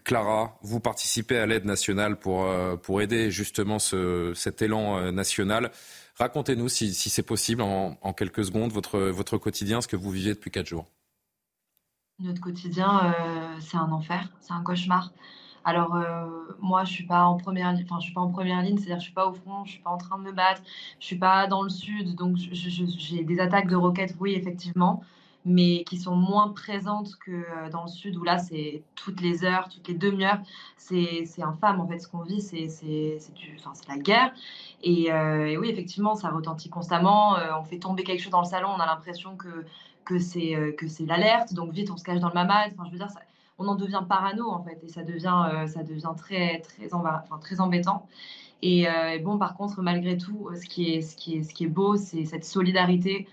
[0.03, 2.45] Clara, vous participez à l'aide nationale pour,
[2.83, 5.71] pour aider justement ce, cet élan national.
[6.17, 10.11] Racontez-nous, si, si c'est possible, en, en, quelques secondes, votre, votre quotidien, ce que vous
[10.11, 10.85] vivez depuis quatre jours.
[12.23, 15.11] Notre quotidien, euh, c'est un enfer, c'est un cauchemar.
[15.65, 16.25] Alors euh,
[16.61, 19.65] moi, je suis enfin suis pas en première ligne, c'est-à-dire je suis pas au front,
[19.65, 20.61] je suis pas en train de me battre,
[21.01, 25.03] je suis pas dans le sud, donc j'ai des attaques de roquettes, oui effectivement,
[25.43, 29.43] mais qui sont moins présentes que euh, dans le sud où là c'est toutes les
[29.43, 30.39] heures, toutes les demi-heures,
[30.77, 32.69] c'est infâme en fait ce qu'on vit, c'est
[33.89, 34.33] la guerre.
[34.81, 35.11] Et,
[35.57, 38.85] oui effectivement ça retentit constamment, on fait tomber quelque chose dans le salon, on a
[38.85, 39.65] l'impression que
[40.05, 42.71] que c'est euh, que c'est l'alerte, donc vite on se cache dans le mamad.
[42.73, 43.07] Enfin, je veux dire,
[43.57, 47.23] on en devient parano en fait, et ça devient euh, ça devient très très enfin,
[47.41, 48.07] très embêtant.
[48.61, 51.53] Et, euh, et, bon, par contre, malgré tout, ce qui est ce qui est ce
[51.53, 53.27] qui est beau, c'est cette solidarité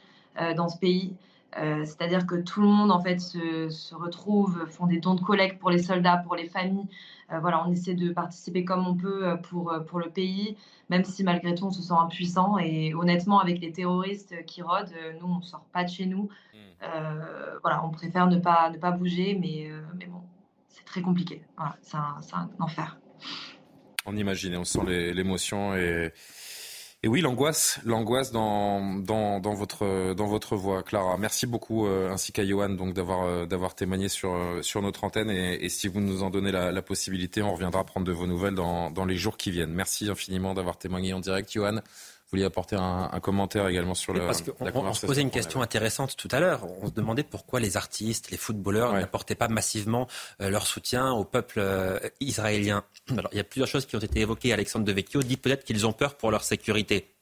[0.57, 1.13] dans ce pays.
[1.57, 5.59] C'est-à-dire que tout le monde en fait se, se, retrouve, font des dons de collecte
[5.59, 6.87] pour les soldats, pour les familles.
[7.29, 10.57] voilà, on essaie de participer comme on peut pour, pour le pays,
[10.91, 12.57] même si malgré tout on se sent impuissant.
[12.59, 16.29] Et honnêtement, avec les terroristes qui rôdent, nous on sort pas de chez nous.
[16.83, 20.23] Euh, voilà, on préfère ne pas, ne pas bouger, mais, euh, mais bon,
[20.69, 21.43] c'est très compliqué.
[21.57, 22.99] Voilà, c'est un, un, enfer.
[24.07, 26.13] On imagine, on sent l'émotion et,
[27.03, 31.17] et oui, l'angoisse, l'angoisse dans, dans, dans, votre, dans votre voix, Clara.
[31.17, 35.31] Merci beaucoup, euh, ainsi qu'à Johan, donc d'avoir, d'avoir témoigné sur, sur notre antenne.
[35.31, 38.55] Et, si vous nous en donnez la, la, possibilité, on reviendra prendre de vos nouvelles
[38.55, 39.73] dans, dans les jours qui viennent.
[39.73, 41.81] Merci infiniment d'avoir témoigné en direct, Johan.
[42.31, 44.21] Vous vouliez apporter un, un commentaire également sur le.
[44.21, 46.65] Parce qu'on on se posait une question intéressante tout à l'heure.
[46.81, 49.01] On se demandait pourquoi les artistes, les footballeurs ouais.
[49.01, 50.07] n'apportaient pas massivement
[50.41, 52.85] euh, leur soutien au peuple euh, israélien.
[53.11, 54.53] Alors, il y a plusieurs choses qui ont été évoquées.
[54.53, 57.13] Alexandre Devecchio dit peut-être qu'ils ont peur pour leur sécurité.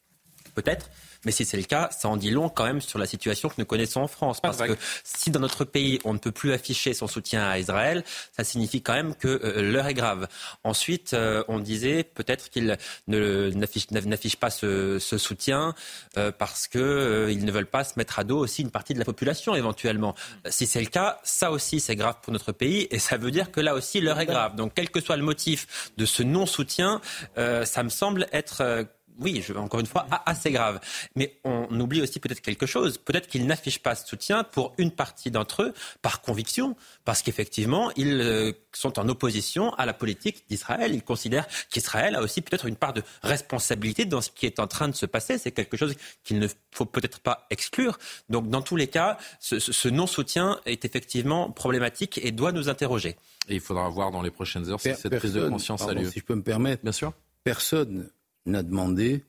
[0.55, 0.91] Peut-être.
[1.25, 3.55] Mais si c'est le cas, ça en dit long quand même sur la situation que
[3.59, 4.41] nous connaissons en France.
[4.41, 8.05] Parce que si dans notre pays, on ne peut plus afficher son soutien à Israël,
[8.37, 10.29] ça signifie quand même que euh, l'heure est grave.
[10.63, 12.77] Ensuite, euh, on disait peut-être qu'ils
[13.09, 15.75] n'affichent pas ce, ce soutien
[16.17, 19.05] euh, parce qu'ils ne veulent pas se mettre à dos aussi une partie de la
[19.05, 20.15] population éventuellement.
[20.49, 23.51] Si c'est le cas, ça aussi c'est grave pour notre pays et ça veut dire
[23.51, 24.55] que là aussi l'heure est grave.
[24.55, 27.01] Donc quel que soit le motif de ce non-soutien,
[27.37, 28.87] ça me semble être
[29.19, 30.81] oui, je, encore une fois, assez grave.
[31.17, 32.99] Mais on oublie aussi peut-être quelque chose.
[32.99, 37.91] Peut-être qu'ils n'affichent pas ce soutien pour une partie d'entre eux par conviction, parce qu'effectivement,
[37.97, 40.95] ils euh, sont en opposition à la politique d'Israël.
[40.95, 44.67] Ils considèrent qu'Israël a aussi peut-être une part de responsabilité dans ce qui est en
[44.67, 45.39] train de se passer.
[45.39, 47.99] C'est quelque chose qu'il ne faut peut-être pas exclure.
[48.29, 53.17] Donc, dans tous les cas, ce, ce non-soutien est effectivement problématique et doit nous interroger.
[53.49, 56.03] Et il faudra voir dans les prochaines heures si cette prise de conscience pardon, a
[56.03, 56.11] lieu.
[56.11, 57.13] Si je peux me permettre, bien sûr.
[57.45, 58.11] Personne
[58.49, 59.25] n'a demandé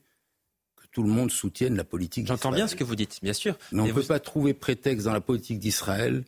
[0.76, 3.56] que tout le monde soutienne la politique J'entends bien ce que vous dites, bien sûr.
[3.72, 6.24] Mais on ne peut pas trouver prétexte dans la politique d'Israël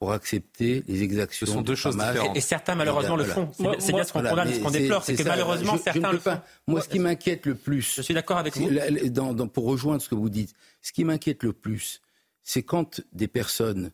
[0.00, 1.46] pour accepter les exactions.
[1.46, 2.34] Ce sont deux choses différentes.
[2.34, 3.50] Et, et, certains, malheureusement, le font.
[3.78, 6.16] C'est bien ce qu'on condamne, ce qu'on déplore, c'est que ça, malheureusement, je, certains je
[6.16, 6.36] le pas.
[6.36, 6.42] font.
[6.68, 7.96] Moi, ce qui m'inquiète le plus.
[7.96, 8.70] Je suis d'accord avec vous.
[9.10, 12.00] Dans, dans, pour rejoindre ce que vous dites, ce qui m'inquiète le plus,
[12.42, 13.92] c'est quand des personnes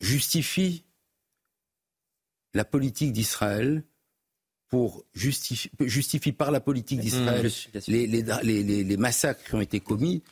[0.00, 0.84] justifient
[2.54, 3.84] la politique d'Israël
[4.72, 9.60] pour justifier, justifie par la politique d'Israël mmh, les, les, les, les, massacres qui ont
[9.60, 10.22] été commis,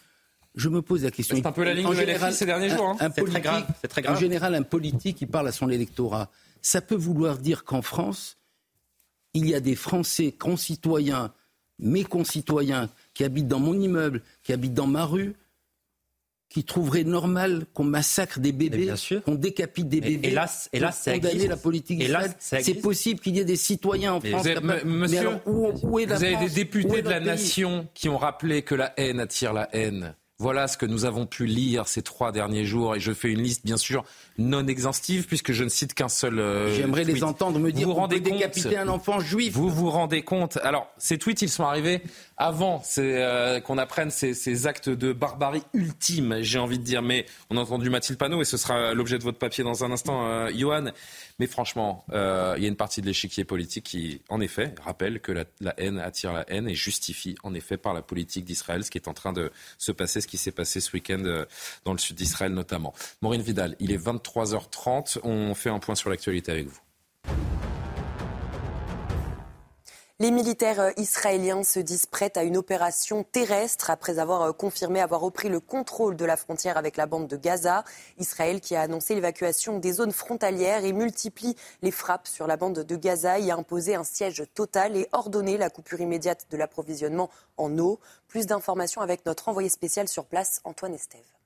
[0.54, 1.36] je me pose la question.
[1.36, 2.86] C'est un peu la ligne en de général, ces derniers jours.
[2.86, 2.96] Hein.
[3.00, 3.66] Un, un c'est très grave.
[3.86, 4.16] Très grave.
[4.16, 6.30] En général, un politique qui parle à son électorat,
[6.62, 8.38] ça peut vouloir dire qu'en France,
[9.34, 11.34] il y a des Français concitoyens,
[11.78, 15.34] mes concitoyens, qui habitent dans mon immeuble, qui habitent dans ma rue,
[16.50, 18.92] qui trouverait normal qu'on massacre des bébés,
[19.24, 20.68] qu'on décapite des bébés, et hélas,
[21.04, 22.02] condamner la politique.
[22.40, 24.42] C'est possible qu'il y ait des citoyens en France.
[24.42, 27.08] Vous avez, mais, monsieur, mais alors, où, où est la vous avez des députés de
[27.08, 27.26] la pays?
[27.26, 30.14] nation qui ont rappelé que la haine attire la haine.
[30.40, 32.96] Voilà ce que nous avons pu lire ces trois derniers jours.
[32.96, 34.04] Et je fais une liste, bien sûr,
[34.38, 36.38] non exhaustive, puisque je ne cite qu'un seul.
[36.38, 39.52] Euh, J'aimerais les entendre me dire vous, vous rendez décapiter un enfant juif.
[39.52, 42.00] Vous vous rendez compte Alors, ces tweets, ils sont arrivés
[42.38, 47.02] avant euh, qu'on apprenne ces, ces, actes de barbarie ultime, j'ai envie de dire.
[47.02, 49.92] Mais on a entendu Mathilde Panot, et ce sera l'objet de votre papier dans un
[49.92, 50.86] instant, euh, Johan.
[51.40, 55.20] Mais franchement, euh, il y a une partie de l'échiquier politique qui, en effet, rappelle
[55.20, 58.84] que la, la, haine attire la haine et justifie, en effet, par la politique d'Israël,
[58.84, 61.46] ce qui est en train de se passer, ce qui s'est passé ce week-end euh,
[61.86, 62.92] dans le sud d'Israël notamment.
[63.22, 65.20] Maureen Vidal, il est 23h30.
[65.22, 66.80] On fait un point sur l'actualité avec vous.
[70.20, 75.00] Les militaires euh, israéliens se disent prêts à une opération terrestre après avoir euh, confirmé
[75.00, 77.84] avoir repris le contrôle de la frontière avec la bande de Gaza.
[78.18, 82.80] Israël qui a annoncé l'évacuation des zones frontalières et multiplie les frappes sur la bande
[82.80, 87.30] de Gaza y a imposé un siège total et ordonné la coupure immédiate de l'approvisionnement
[87.56, 87.98] en eau.
[88.28, 91.39] Plus d'informations avec notre envoyé spécial sur place, Antoine Estève.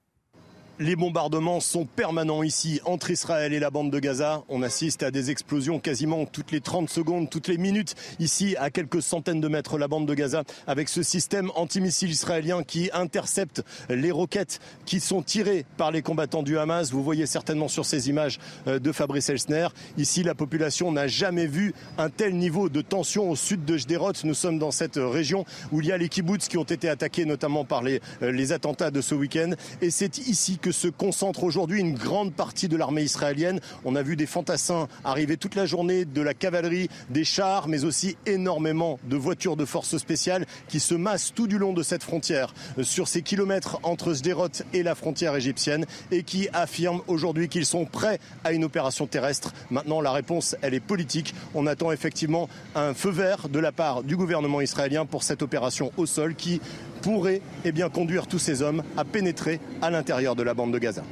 [0.81, 4.43] Les bombardements sont permanents ici entre Israël et la bande de Gaza.
[4.49, 8.71] On assiste à des explosions quasiment toutes les 30 secondes, toutes les minutes ici à
[8.71, 13.63] quelques centaines de mètres la bande de Gaza avec ce système antimissile israélien qui intercepte
[13.89, 16.91] les roquettes qui sont tirées par les combattants du Hamas.
[16.91, 19.69] Vous voyez certainement sur ces images euh, de Fabrice Elsner.
[19.97, 24.25] Ici, la population n'a jamais vu un tel niveau de tension au sud de Jderot.
[24.25, 27.27] Nous sommes dans cette région où il y a les kibbutz qui ont été attaqués
[27.27, 29.53] notamment par les, euh, les attentats de ce week-end.
[29.81, 33.61] Et c'est ici que se concentre aujourd'hui une grande partie de l'armée israélienne.
[33.85, 37.85] On a vu des fantassins arriver toute la journée, de la cavalerie, des chars, mais
[37.85, 42.03] aussi énormément de voitures de force spéciales qui se massent tout du long de cette
[42.03, 47.51] frontière, euh, sur ces kilomètres entre Sderot et la frontière égyptienne, et qui affirment aujourd'hui
[47.51, 49.53] qu'ils sont prêts à une opération terrestre.
[49.71, 51.35] Maintenant, la réponse, elle est politique.
[51.55, 55.93] On attend effectivement un feu vert de la part du gouvernement israélien pour cette opération
[55.99, 56.63] au sol qui
[57.05, 60.79] pourrait eh bien, conduire tous ces hommes à pénétrer à l'intérieur de la bande de
[60.79, 61.03] Gaza.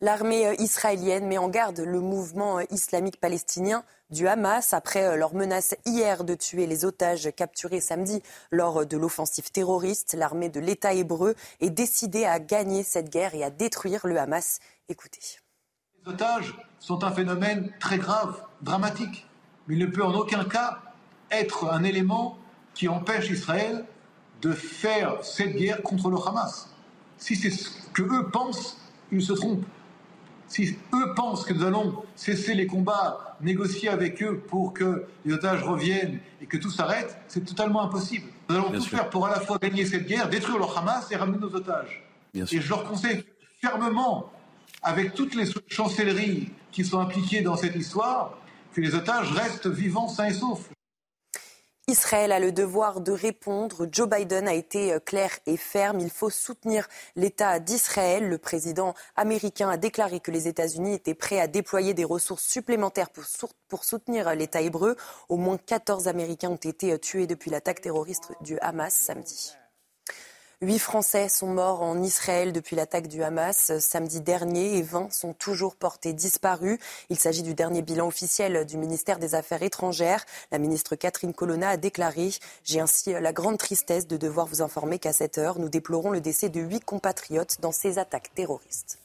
[0.00, 5.16] L'armée euh, israélienne met en garde le mouvement euh, islamique palestinien du Hamas après euh,
[5.16, 10.14] leur menace hier de tuer les otages capturés samedi lors de l'offensive terroriste.
[10.14, 14.60] L'armée de l'État hébreu est décidée à gagner cette guerre et à détruire le Hamas.
[14.88, 15.20] Écoutez.
[16.06, 19.26] Les otages sont un phénomène très grave, dramatique,
[19.68, 20.78] mais il ne peut en aucun cas
[21.30, 22.38] être un élément
[22.72, 23.84] qui empêche Israël
[24.40, 26.68] de faire cette guerre contre le Hamas.
[27.18, 28.78] Si c'est ce que eux pensent,
[29.12, 29.64] ils se trompent.
[30.48, 35.34] Si eux pensent que nous allons cesser les combats, négocier avec eux pour que les
[35.34, 38.26] otages reviennent et que tout s'arrête, c'est totalement impossible.
[38.48, 41.16] Nous allons tout faire pour à la fois gagner cette guerre, détruire le Hamas et
[41.16, 42.04] ramener nos otages.
[42.34, 43.24] et je leur conseille
[43.60, 44.32] fermement,
[44.82, 48.38] avec toutes les chancelleries qui sont impliquées dans cette histoire,
[48.72, 50.68] que les otages restent vivants, sains et saufs.
[51.90, 53.88] Israël a le devoir de répondre.
[53.90, 55.98] Joe Biden a été euh, clair et ferme.
[55.98, 56.86] Il faut soutenir
[57.16, 58.28] l'État d'Israël.
[58.28, 63.10] Le président américain a déclaré que les États-Unis étaient prêts à déployer des ressources supplémentaires
[63.10, 64.96] pour, soutenir l'État hébreu.
[65.28, 69.59] Au moins 14 Américains ont été euh, tués depuis l'attaque terroriste du Hamas samedi.
[70.62, 75.32] Huit Français sont morts en Israël depuis l'attaque du Hamas samedi dernier et 20 sont
[75.32, 76.78] toujours portés disparus.
[77.08, 80.26] Il s'agit du dernier bilan officiel du ministère des Affaires étrangères.
[80.52, 82.32] La ministre Catherine Colonna a déclaré
[82.62, 86.20] J'ai ainsi la grande tristesse de devoir vous informer qu'à cette heure, nous déplorons le
[86.20, 88.99] décès de huit compatriotes dans ces attaques terroristes.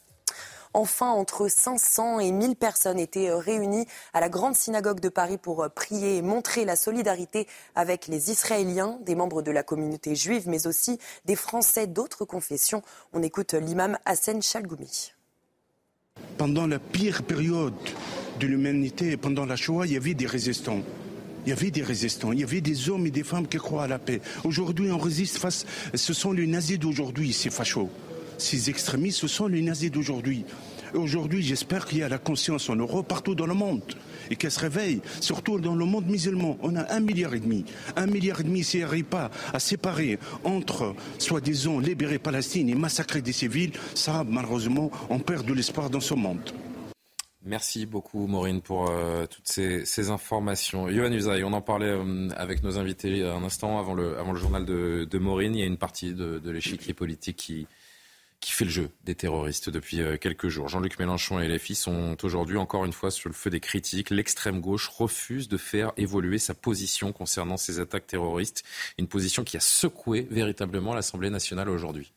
[0.75, 5.37] Enfin, entre 500 et 1000 personnes étaient euh, réunies à la grande synagogue de Paris
[5.37, 10.15] pour euh, prier et montrer la solidarité avec les Israéliens, des membres de la communauté
[10.15, 12.81] juive, mais aussi des Français d'autres confessions.
[13.13, 15.13] On écoute l'imam Hassan Chalgoumi.
[16.37, 17.73] Pendant la pire période
[18.41, 20.81] de l'humanité, pendant la Shoah, il y avait des résistants.
[21.45, 23.85] Il y avait des résistants, il y avait des hommes et des femmes qui croient
[23.85, 24.19] à la paix.
[24.43, 25.65] Aujourd'hui, on résiste face.
[25.93, 27.89] Ce sont les nazis d'aujourd'hui, ces fachos
[28.37, 30.45] ces extrémistes, ce sont les nazis d'aujourd'hui.
[30.95, 33.81] Aujourd'hui, j'espère qu'il y a la conscience en Europe, partout dans le monde,
[34.29, 36.57] et qu'elle se réveille, surtout dans le monde musulman.
[36.61, 37.65] On a un milliard et demi.
[37.95, 43.21] Un milliard et demi, s'il n'arrive pas à séparer entre, soi-disant, libérer Palestine et massacrer
[43.21, 46.51] des civils, ça, malheureusement, on perd de l'espoir dans ce monde.
[47.47, 50.89] Merci beaucoup Maureen pour euh, toutes ces, informations.
[50.89, 55.17] Yohann Usaï, on en parlait euh, avec nos invités un instant avant le, journal de,
[55.19, 55.53] Maureen.
[55.53, 57.67] Il y a une partie de l'échiquier politique qui,
[58.39, 60.67] qui fait le jeu des terroristes depuis euh, quelques jours.
[60.67, 64.09] Jean-Luc Mélenchon et LFI sont aujourd'hui encore une fois sur le feu des critiques.
[64.09, 68.63] L'extrême gauche refuse de faire évoluer sa position concernant ces attaques terroristes,
[68.97, 72.13] une position qui a secoué véritablement l'Assemblée nationale aujourd'hui.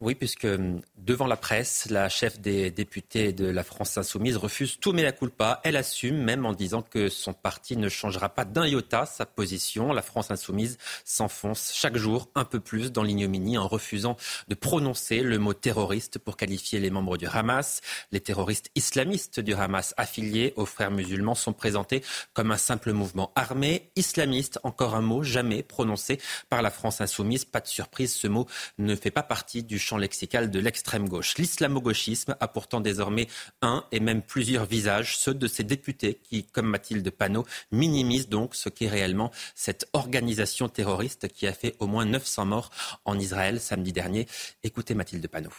[0.00, 4.78] Oui, puisque hum, devant la presse, la chef des députés de la France insoumise refuse
[4.80, 5.60] tout mea culpa.
[5.62, 9.92] Elle assume même en disant que son parti ne changera pas d'un iota sa position.
[9.92, 14.16] La France insoumise s'enfonce chaque jour un peu plus dans l'ignominie en refusant
[14.48, 17.80] de prononcer le mot terroriste pour qualifier les membres du Hamas.
[18.10, 22.02] Les terroristes islamistes du Hamas affiliés aux frères musulmans sont présentés
[22.32, 24.58] comme un simple mouvement armé islamiste.
[24.64, 27.44] Encore un mot jamais prononcé par la France insoumise.
[27.44, 28.46] Pas de surprise, ce mot
[28.78, 31.36] ne fait pas partie du champ lexical de l'extrême gauche.
[31.36, 33.28] L'islamo-gauchisme a pourtant désormais
[33.62, 38.54] un et même plusieurs visages, ceux de ces députés qui, comme Mathilde Panot, minimisent donc
[38.54, 42.70] ce qu'est réellement cette organisation terroriste qui a fait au moins 900 morts
[43.04, 44.26] en Israël samedi dernier.
[44.62, 45.50] Écoutez Mathilde Panot.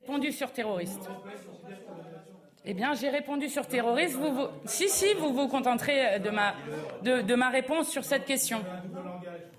[0.00, 1.08] Répondu sur terroriste.
[2.66, 4.18] Eh bien, j'ai répondu sur terroriste.
[4.64, 6.54] Si, si, vous vous contenterez de ma,
[7.02, 8.62] de ma réponse sur cette question.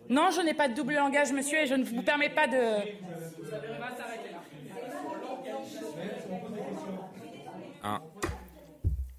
[0.09, 2.57] Non, je n'ai pas de double langage, monsieur, et je ne vous permets pas de.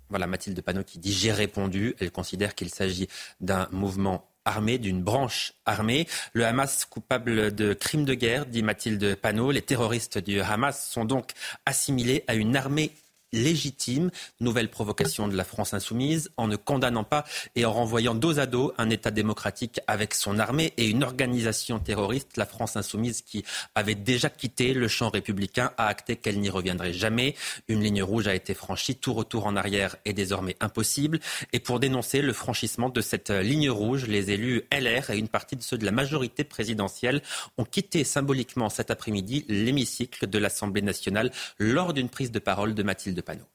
[0.09, 1.95] Voilà Mathilde Panot qui dit j'ai répondu.
[2.01, 3.09] Elle considère qu'il s'agit
[3.41, 6.07] d'un mouvement armé, d'une branche armée.
[6.33, 9.51] Le Hamas coupable de crimes de guerre, dit Mathilde Panot.
[9.51, 11.33] Les terroristes du Hamas sont donc
[11.67, 12.93] assimilés à une armée
[13.33, 14.11] légitime.
[14.41, 17.25] Nouvelle provocation de la France insoumise en ne condamnant pas
[17.55, 21.79] et en renvoyant dos à dos un État démocratique avec son armée et une organisation
[21.79, 22.37] terroriste.
[22.37, 23.45] La France insoumise qui
[23.75, 27.35] avait déjà quitté le champ républicain a acté qu'elle n'y reviendrait jamais.
[27.69, 28.97] Une ligne rouge a été franchie.
[28.97, 31.21] Tout retour en arrière est désormais impossible.
[31.53, 35.57] Et pour dénoncer le franchissement de cette ligne rouge, les élus LR et une partie
[35.57, 37.23] de ceux de la majorité présidentielle
[37.59, 42.83] ont quitté symboliquement cet après-midi l'hémicycle de l'Assemblée nationale lors d'une prise de parole de
[42.83, 43.47] Mathilde Panot.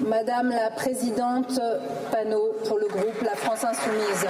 [0.00, 1.60] Madame la présidente
[2.10, 4.26] Panot pour le groupe La France Insoumise.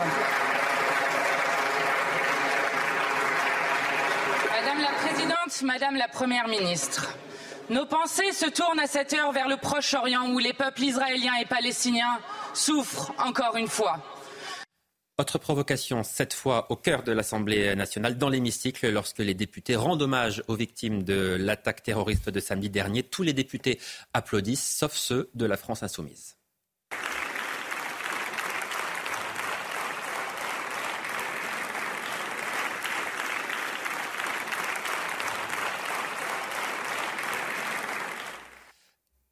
[4.51, 7.15] Madame la présidente, Madame la première ministre.
[7.71, 11.45] Nos pensées se tournent à cette heure vers le Proche-Orient où les peuples israéliens et
[11.45, 12.19] palestiniens
[12.53, 13.99] souffrent encore une fois.
[15.21, 20.01] Autre provocation, cette fois au cœur de l'Assemblée nationale, dans l'hémicycle, lorsque les députés rendent
[20.01, 23.03] hommage aux victimes de l'attaque terroriste de samedi dernier.
[23.03, 23.79] Tous les députés
[24.15, 26.40] applaudissent, sauf ceux de la France insoumise.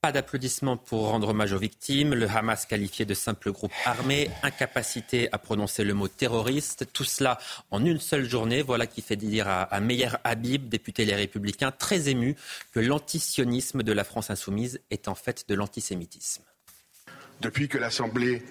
[0.09, 2.15] Pas d'applaudissements pour rendre hommage aux victimes.
[2.15, 6.87] Le Hamas qualifié de simple groupe armé, incapacité à prononcer le mot terroriste.
[6.95, 7.37] Tout cela
[7.71, 8.63] en une seule journée.
[8.63, 12.37] Voilà qui fait dire à, Meyer Habib, député Les Républicains, très ému
[12.73, 16.43] que l'antisionisme de la France insoumise est en fait de l'antisémitisme.
[17.43, 18.43] Depuis que l'Assemblée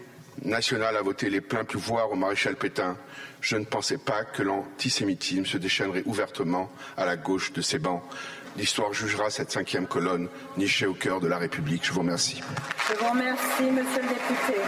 [0.43, 2.95] nationale a voté les pleins pouvoirs au maréchal Pétain,
[3.41, 8.03] je ne pensais pas que l'antisémitisme se déchaînerait ouvertement à la gauche de ces bancs.
[8.57, 10.27] L'histoire jugera cette cinquième colonne
[10.57, 11.85] nichée au cœur de la République.
[11.85, 12.41] Je vous remercie.
[12.89, 14.59] Je vous remercie, monsieur le député.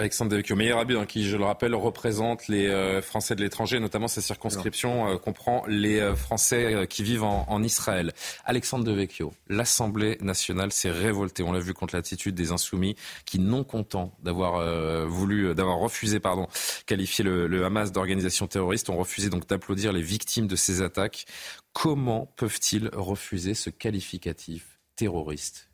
[0.00, 4.08] Alexandre Devecchio, Meyer Abud, qui, je le rappelle, représente les euh, Français de l'étranger, notamment
[4.08, 8.12] sa circonscription euh, comprend les euh, Français qui vivent en, Israël.
[8.46, 12.96] Alexandre Devecchio, l'Assemblée nationale s'est révoltée, on l'a vu, contre l'attitude des insoumis
[13.26, 16.48] qui, non contents d'avoir voulu, d'avoir refusé, pardon,
[16.86, 21.26] qualifier le, le Hamas d'organisation terroriste, ont refusé donc d'applaudir les victimes de ces attaques.
[21.74, 25.69] Comment peuvent-ils refuser ce qualificatif terroriste?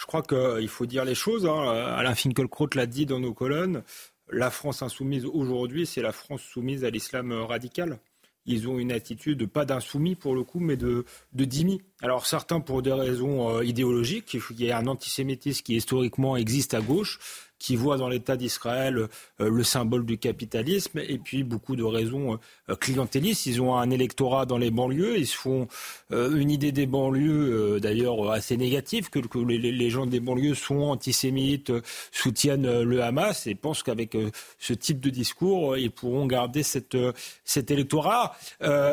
[0.00, 1.46] Je crois qu'il faut dire les choses.
[1.46, 1.60] Hein.
[1.94, 3.82] Alain Finkielkraut l'a dit dans nos colonnes.
[4.30, 7.98] La France insoumise aujourd'hui, c'est la France soumise à l'islam radical.
[8.46, 11.04] Ils ont une attitude, pas d'insoumis pour le coup, mais de,
[11.34, 11.82] de dhimmi.
[12.00, 16.72] Alors certains pour des raisons euh, idéologiques, il y a un antisémitisme qui historiquement existe
[16.72, 17.18] à gauche,
[17.60, 19.06] qui voit dans l'État d'Israël
[19.40, 23.46] euh, le symbole du capitalisme, et puis beaucoup de raisons euh, clientélistes.
[23.46, 25.68] Ils ont un électorat dans les banlieues, ils se font
[26.10, 31.70] euh, une idée des banlieues, d'ailleurs assez négative, que, les, gens des banlieues sont antisémites,
[32.10, 34.16] soutiennent le Hamas, et pensent qu'avec
[34.58, 36.96] ce type de discours, ils pourront garder cette,
[37.44, 38.34] cet électorat.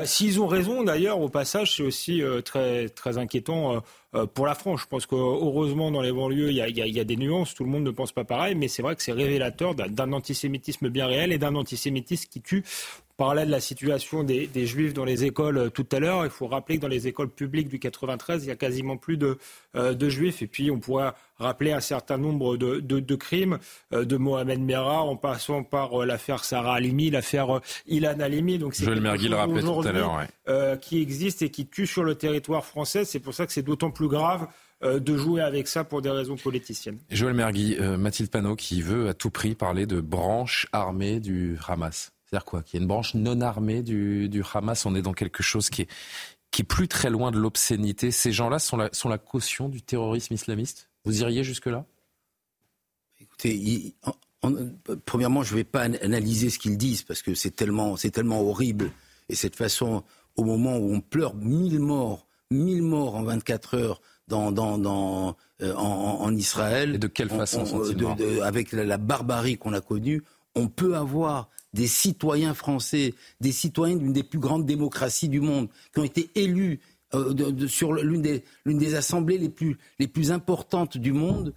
[0.04, 3.80] S'ils ont raison, d'ailleurs, au passage, c'est aussi très, très inquiétant euh,
[4.26, 4.82] pour la France.
[4.82, 7.54] Je pense qu'heureusement, dans les banlieues, il y, a, des nuances.
[7.54, 10.90] Tout le monde ne pense pas pareil, mais c'est vrai que c'est révélateur d'un antisémitisme
[10.90, 12.64] bien réel et d'un antisémitisme qui tue
[13.18, 16.24] parlait de la situation des, juifs dans les écoles euh, tout à l'heure.
[16.24, 19.18] Il faut rappeler que dans les écoles publiques du 93, il y a quasiment plus
[19.18, 19.38] de,
[19.76, 20.42] euh, de juifs.
[20.44, 23.60] Et puis, on pourrait rappeler un certain nombre de, de, crimes
[23.92, 28.58] de Mohamed Merah, en passant par l'affaire Sarah Halimi, l'affaire Ilan Halimi.
[28.58, 30.80] Donc, c'est Joël Mergui le rappelait tout à l'heure.
[30.80, 33.06] qui existe et qui tue sur le territoire français.
[33.06, 34.48] C'est pour ça que c'est d'autant plus grave
[34.82, 36.98] de jouer avec ça pour des raisons politiciennes.
[37.12, 42.12] Joël Mergui, Mathilde Panot qui veut à tout prix parler de branche armée du Hamas.
[42.28, 44.86] C'est-à-dire quoi Qu'il y a une branche non armée du, du Hamas.
[44.86, 45.90] On est dans quelque chose qui est,
[46.52, 48.12] qui est plus très loin de l'obscénité.
[48.12, 50.90] Ces gens-là sont la, sont la caution du terrorisme islamiste?
[51.06, 51.86] Vous iriez jusque-là?
[53.22, 53.96] Écoutez,
[55.06, 58.42] premièrement, je ne vais pas analyser ce qu'ils disent parce que c'est tellement, c'est tellement
[58.42, 58.92] horrible.
[59.30, 60.04] Et cette façon,
[60.36, 65.36] au moment où on pleure mille morts, mille morts en 24 heures dans, dans, dans
[65.62, 66.96] euh, en, Israël.
[66.96, 67.64] Et de quelle façon
[68.44, 70.24] Avec la barbarie qu'on a connue,
[70.56, 75.70] on peut avoir des citoyens français, des citoyens d'une des plus grandes démocraties du monde,
[75.94, 76.80] qui ont été élus
[77.14, 81.54] euh, sur l'une des, des, assemblées les plus, les plus importantes du monde,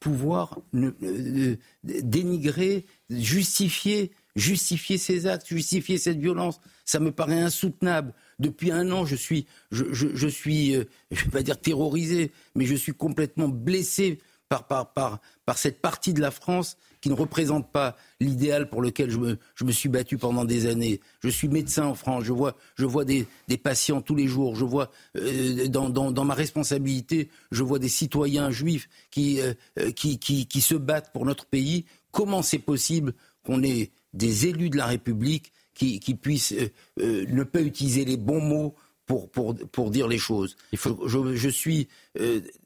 [0.00, 6.60] pouvoir euh, dénigrer, justifier, justifier ces actes, justifier cette violence.
[6.84, 8.12] Ça me paraît insoutenable.
[8.38, 12.66] Depuis un an, je suis, je, je, suis, euh, je vais pas dire terrorisé, mais
[12.66, 14.18] je suis complètement blessé
[14.48, 16.76] par, par, par, par cette partie de la France
[17.06, 20.66] qui ne représente pas l'idéal pour lequel je me, je me, suis battu pendant des
[20.66, 20.98] années.
[21.20, 24.56] Je suis médecin en France, je vois, je vois des, des patients tous les jours,
[24.56, 29.54] je vois euh, dans, dans, dans, ma responsabilité, je vois des citoyens juifs qui, euh,
[29.92, 31.84] qui, qui, qui, se battent pour notre pays.
[32.10, 33.14] Comment c'est possible
[33.44, 36.54] qu'on ait des élus de la République qui, qui puissent
[36.98, 38.74] euh, ne pas utiliser les bons mots
[39.06, 40.56] pour, pour, pour dire les choses?
[40.72, 41.06] Il faut...
[41.06, 41.86] je, je, suis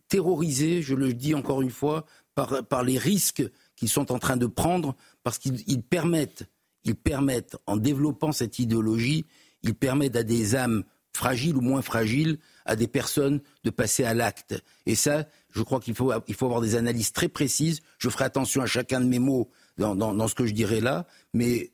[0.09, 3.43] terrorisé, je le dis encore une fois, par, par les risques
[3.81, 6.45] qu'ils sont en train de prendre parce qu'ils permettent,
[6.85, 9.25] ils permettent, en développant cette idéologie,
[9.63, 10.85] ils permettent à des âmes
[11.15, 14.63] fragiles ou moins fragiles, à des personnes de passer à l'acte.
[14.85, 17.81] Et ça, je crois qu'il faut, il faut avoir des analyses très précises.
[17.97, 21.07] Je ferai attention à chacun de mes mots dans, dans, ce que je dirai là,
[21.33, 21.73] mais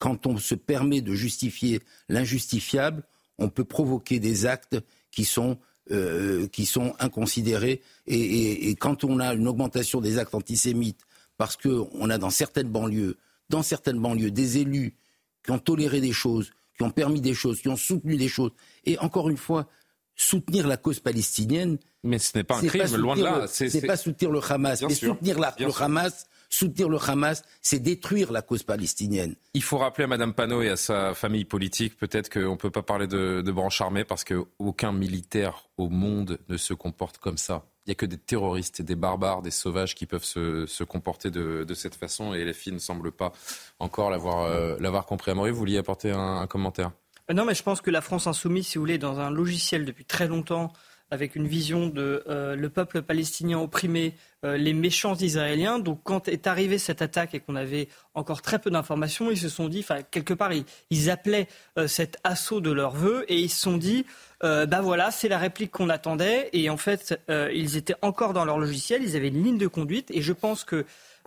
[0.00, 3.04] quand on se permet de justifier l'injustifiable,
[3.38, 4.76] on peut provoquer des actes
[5.12, 5.56] qui sont
[5.90, 7.80] euh, qui sont inconsidérés.
[8.06, 11.00] Et, quand on a une augmentation des actes antisémites
[11.38, 13.16] parce qu'on a dans certaines banlieues,
[13.48, 14.94] dans certaines banlieues, des élus
[15.42, 18.50] qui ont toléré des choses, qui ont permis des choses, qui ont soutenu des choses.
[18.84, 19.66] Et encore une fois,
[20.14, 21.78] soutenir la cause palestinienne.
[22.02, 23.46] Mais ce n'est pas un crime, loin de là.
[23.46, 24.82] C'est pas soutenir le Hamas.
[24.82, 29.34] mais soutenir le Hamas, soutenir le Hamas, c'est détruire la cause palestinienne.
[29.54, 32.70] Il faut rappeler à Mme Panot et à sa famille politique, peut-être qu'on ne peut
[32.70, 37.38] pas parler de, de branche armée parce qu'aucun militaire au monde ne se comporte comme
[37.38, 41.30] ça il n'y a que des terroristes des barbares, des sauvages qui peuvent se, comporter
[41.30, 43.32] de, cette façon et les filles ne semblent pas
[43.78, 45.30] encore l'avoir euh, compris.
[45.30, 46.90] Amaury, vous vouliez apporter un, commentaire?
[47.30, 49.86] Euh, Non, mais je pense que la France insoumise, si vous voulez, dans un logiciel
[49.86, 50.70] depuis très longtemps,
[51.10, 54.14] avec une vision de euh, le peuple palestinien opprimé,
[54.44, 55.80] les méchants israéliens.
[55.80, 59.48] Donc quand est arrivée cette attaque et qu'on avait encore très peu d'informations, ils se
[59.48, 60.52] sont dit, enfin quelque part,
[60.90, 61.48] ils, appelaient
[61.88, 64.06] cet assaut de leur vœu et ils se sont dit,
[64.42, 66.50] ben voilà, c'est la réplique qu'on attendait.
[66.52, 69.66] Et en fait, euh, ils étaient encore dans leur logiciel, ils avaient une ligne de
[69.66, 70.10] conduite.
[70.12, 70.84] Et je pense que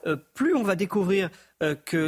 [0.08, 1.30] euh, plus on va découvrir
[1.86, 2.08] que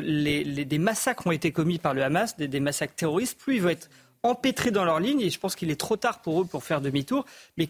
[0.64, 3.88] des massacres ont été commis par le Hamas, des, massacres terroristes, plus ils vont être
[4.24, 5.22] empêtrés dans leur ligne.
[5.22, 7.26] Et je pense qu'il est trop tard pour eux pour faire demi-tour.
[7.58, 7.70] Mais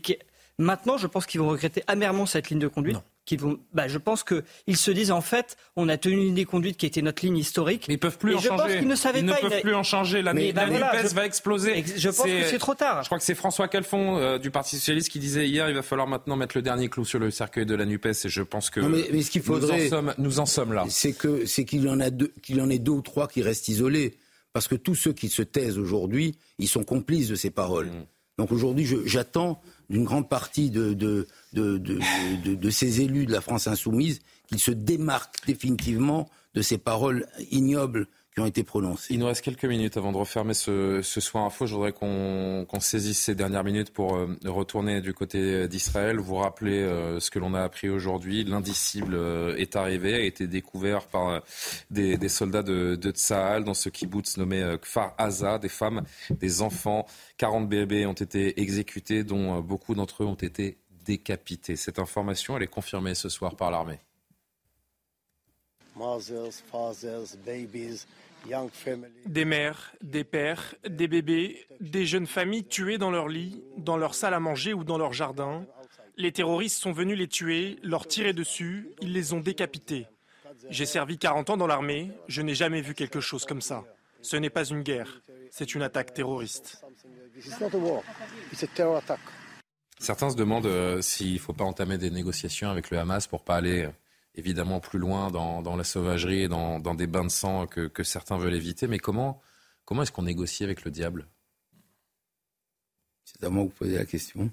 [0.57, 2.99] maintenant, je pense qu'ils vont regretter amèrement cette ligne de conduite
[3.37, 6.77] vont, bah, je pense qu'ils se disent en fait, on a tenu une des conduites
[6.77, 7.85] qui était notre ligne historique.
[7.87, 8.79] Mais ils peuvent plus en changer.
[8.81, 10.21] Ils ne, savaient ils pas, ne peuvent plus en changer.
[10.21, 11.83] La, mais, la bah, va exploser.
[11.95, 13.03] Je pense que c'est trop tard.
[13.03, 15.81] Je crois que c'est François Calfon euh, du Parti socialiste qui disait hier, il va
[15.81, 18.05] falloir maintenant mettre le dernier clou sur le cercueil de la Nupes.
[18.05, 20.85] Et je pense que mais, ce qu'il faudrait, nous en sommes, nous en sommes là.
[20.89, 23.27] C'est que c'est qu'il y en a deux, qu'il y en ait deux ou trois
[23.27, 24.17] qui restent isolés,
[24.53, 27.87] parce que tous ceux qui se taisent aujourd'hui, ils sont complices de ces paroles.
[27.87, 28.05] Mm.
[28.37, 33.67] Donc aujourd'hui, j'attends d'une grande partie de, de, de, de, ces élus de la France
[33.67, 39.13] insoumise qu'ils se démarquent définitivement de ces paroles ignobles qui ont été prononcées.
[39.13, 41.67] Il nous reste quelques minutes avant de refermer ce, ce soir info.
[41.67, 46.81] Je voudrais qu'on saisisse ces dernières minutes pour euh, retourner du côté d'Israël, vous rappeler
[46.81, 48.43] euh, ce que l'on a appris aujourd'hui.
[48.43, 51.43] L'indicible euh, est arrivé, a été découvert par
[51.91, 56.01] des, des soldats de, de Tsahal dans ce kibbutz nommé Kfar Aza, des femmes,
[56.31, 57.05] des enfants.
[57.37, 61.75] 40 bébés ont été exécutés, dont beaucoup d'entre eux ont été décapités.
[61.75, 63.99] Cette information, elle est confirmée ce soir par l'armée.
[69.25, 74.15] Des mères, des pères, des bébés, des jeunes familles tuées dans leur lit, dans leur
[74.15, 75.65] salle à manger ou dans leur jardin.
[76.17, 80.07] Les terroristes sont venus les tuer, leur tirer dessus, ils les ont décapités.
[80.69, 83.83] J'ai servi 40 ans dans l'armée, je n'ai jamais vu quelque chose comme ça.
[84.21, 85.21] Ce n'est pas une guerre,
[85.51, 86.83] c'est une attaque terroriste.
[89.99, 93.43] Certains se demandent euh, s'il ne faut pas entamer des négociations avec le Hamas pour
[93.43, 93.91] pas aller euh,
[94.35, 98.55] évidemment plus loin dans, la sauvagerie et dans, des bains de sang que, certains veulent
[98.55, 98.87] éviter.
[98.87, 99.41] Mais comment,
[99.85, 101.27] comment est-ce qu'on négocie avec le diable?
[103.25, 104.51] C'est à moi que vous posez la question.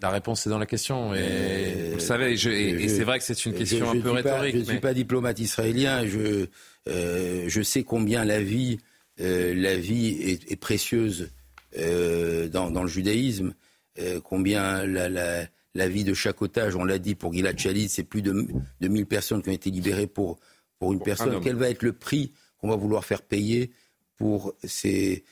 [0.00, 1.14] La réponse est dans la question.
[1.14, 4.54] Et vous savez, et, c'est vrai que c'est une question un peu rhétorique.
[4.54, 6.06] je ne suis pas diplomate israélien.
[6.06, 6.46] Je,
[6.88, 8.78] euh, je sais combien la vie,
[9.20, 11.30] euh, la vie est, précieuse
[11.78, 13.54] euh, dans, le judaïsme.
[14.24, 18.22] combien la, la, vie de chaque otage, on l'a dit pour Gilad Shalit, c'est plus
[18.22, 18.46] de,
[18.80, 20.38] de 1000 personnes qui ont été libérées pour,
[20.78, 21.40] pour une personne.
[21.40, 23.72] Quel va être le prix qu'on va vouloir faire payer
[24.16, 25.24] pour ces,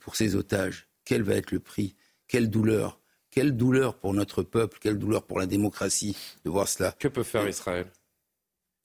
[0.00, 0.88] pour ces otages?
[1.04, 1.94] Quel va être le prix?
[2.26, 3.00] Quelle douleur?
[3.30, 6.92] Quelle douleur pour notre peuple, quelle douleur pour la démocratie de voir cela?
[6.92, 7.86] Que peut faire Israël?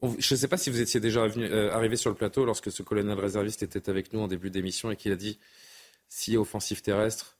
[0.01, 2.81] Je ne sais pas si vous étiez déjà euh, arrivé sur le plateau lorsque ce
[2.81, 5.39] colonel réserviste était avec nous en début d'émission et qu'il a dit
[6.07, 7.37] s'il y a offensive terrestre,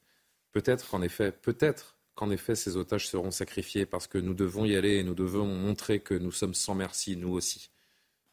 [0.51, 4.75] peut-être qu'en effet, peut-être qu'en effet ces otages seront sacrifiés parce que nous devons y
[4.75, 7.69] aller et nous devons montrer que nous sommes sans merci, nous aussi.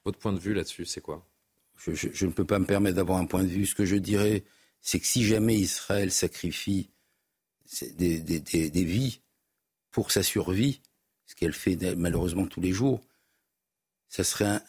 [0.04, 1.24] Votre point de vue là-dessus, c'est quoi?
[1.76, 3.64] Je, ne peux pas me permettre d'avoir un point de vue.
[3.64, 4.42] Ce que je dirais,
[4.80, 6.90] c'est que si jamais Israël sacrifie
[7.92, 8.18] des,
[8.72, 9.20] vies
[9.92, 10.80] pour sa survie,
[11.26, 13.00] ce qu'elle fait malheureusement tous les jours,
[14.08, 14.62] ça serait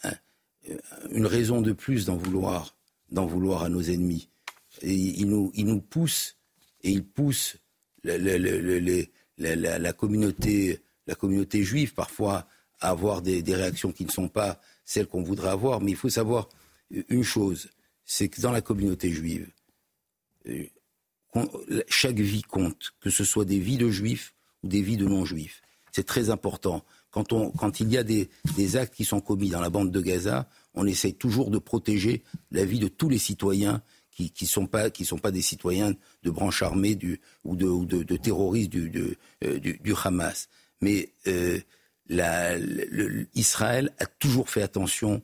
[1.10, 2.76] une raison de plus d'en vouloir,
[3.16, 4.28] à nos ennemis.
[4.82, 6.36] Et nous, ils nous poussent
[6.82, 7.56] et ils poussent
[8.04, 12.48] la, la, communauté, la communauté juive parfois
[12.80, 15.80] à avoir des, des réactions qui ne sont pas celles qu'on voudrait avoir.
[15.80, 16.48] Mais il faut savoir
[16.90, 17.68] une chose,
[18.04, 19.48] c'est que dans la communauté juive,
[20.48, 20.64] euh,
[21.88, 25.60] chaque vie compte, que ce soit des vies de juifs ou des vies de non-juifs.
[25.92, 26.84] C'est très important.
[27.10, 28.28] Quand, on, quand il y a des,
[28.76, 32.64] actes qui sont commis dans la bande de Gaza, on essaye toujours de protéger la
[32.64, 33.82] vie de tous les citoyens
[34.26, 37.66] qui ne sont, pas, qui sont pas des citoyens de branche armée du, ou, de,
[37.66, 40.48] ou de, terroristes du, euh, du, du, Hamas.
[40.80, 41.58] Mais euh,
[42.08, 42.56] la,
[43.34, 45.22] Israël a toujours fait attention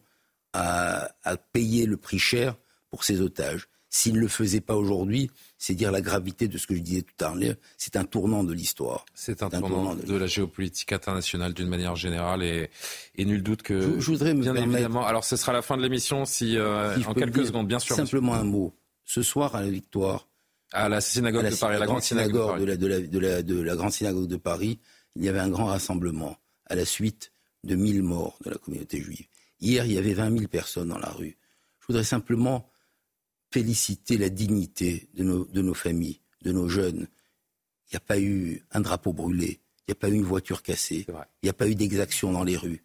[0.53, 2.57] à, à payer le prix cher
[2.91, 3.69] pour ses otages.
[3.91, 7.03] S'il ne le faisait pas aujourd'hui, c'est dire la gravité de ce que je disais
[7.03, 7.55] tout à l'heure.
[7.77, 9.07] C'est un tournant de l'histoire.
[9.15, 12.71] C'est un, tournant, de, la géopolitique internationale d'une manière générale et,
[13.17, 14.01] nul doute que.
[14.01, 15.07] Je, voudrais me bien évidemment.
[15.07, 17.95] Alors ce sera la fin de l'émission si, euh, en quelques secondes, bien sûr.
[17.95, 18.75] Simplement un mot.
[19.05, 20.29] Ce soir à la Victoire.
[20.73, 24.37] À la synagogue de Paris, la, grande synagogue, de, la, de la grande synagogue de
[24.37, 24.81] Paris,
[25.15, 26.37] il y avait un grand rassemblement
[26.67, 27.33] à la suite
[27.63, 29.27] de 1000 morts de la communauté juive.
[29.61, 31.37] Hier, il y avait 20 000 personnes dans la rue.
[31.81, 32.71] Je voudrais simplement
[33.53, 37.07] féliciter la dignité de nos, de nos familles, de nos jeunes.
[37.89, 40.63] Il n'y a pas eu un drapeau brûlé, il n'y a pas eu une voiture
[40.63, 42.83] cassée, il n'y a pas eu d'exaction dans les rues.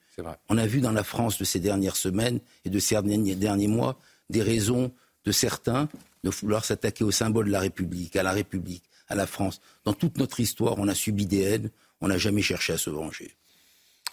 [0.50, 4.00] On a vu dans la France de ces dernières semaines et de ces derniers mois
[4.30, 4.92] des raisons
[5.26, 5.90] de certains
[6.24, 9.62] de vouloir s'attaquer au symbole de la République, à la République, à la France.
[9.86, 11.72] Dans toute notre histoire, on a subi des haines,
[12.02, 13.36] on n'a jamais cherché à se venger.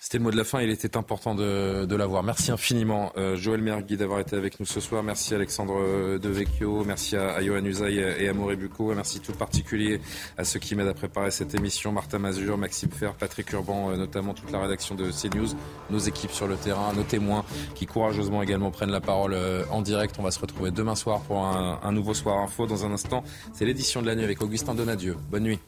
[0.07, 2.23] C'était le mot de la fin, il était important de, l'avoir.
[2.23, 5.03] Merci infiniment, euh, Joël Mergui, d'avoir été avec nous ce soir.
[5.03, 8.95] Merci Alexandre euh, Devecchio, merci à, Johan Usaï et à Mauré Bucco.
[8.95, 10.01] Merci tout particulier
[10.39, 13.97] à ceux qui m'aident à préparer cette émission, Martin Mazur, Maxime Fer, Patrick Urban, euh,
[13.97, 15.57] notamment toute la rédaction de CNews,
[15.91, 19.37] nos équipes sur le terrain, nos témoins qui courageusement également prennent la parole
[19.73, 20.15] en direct.
[20.21, 22.69] On va se retrouver demain soir pour un, un nouveau Soir Info.
[22.69, 25.17] Dans un instant, c'est l'édition de la nuit avec Augustin Donadieu.
[25.33, 25.59] Bonne nuit.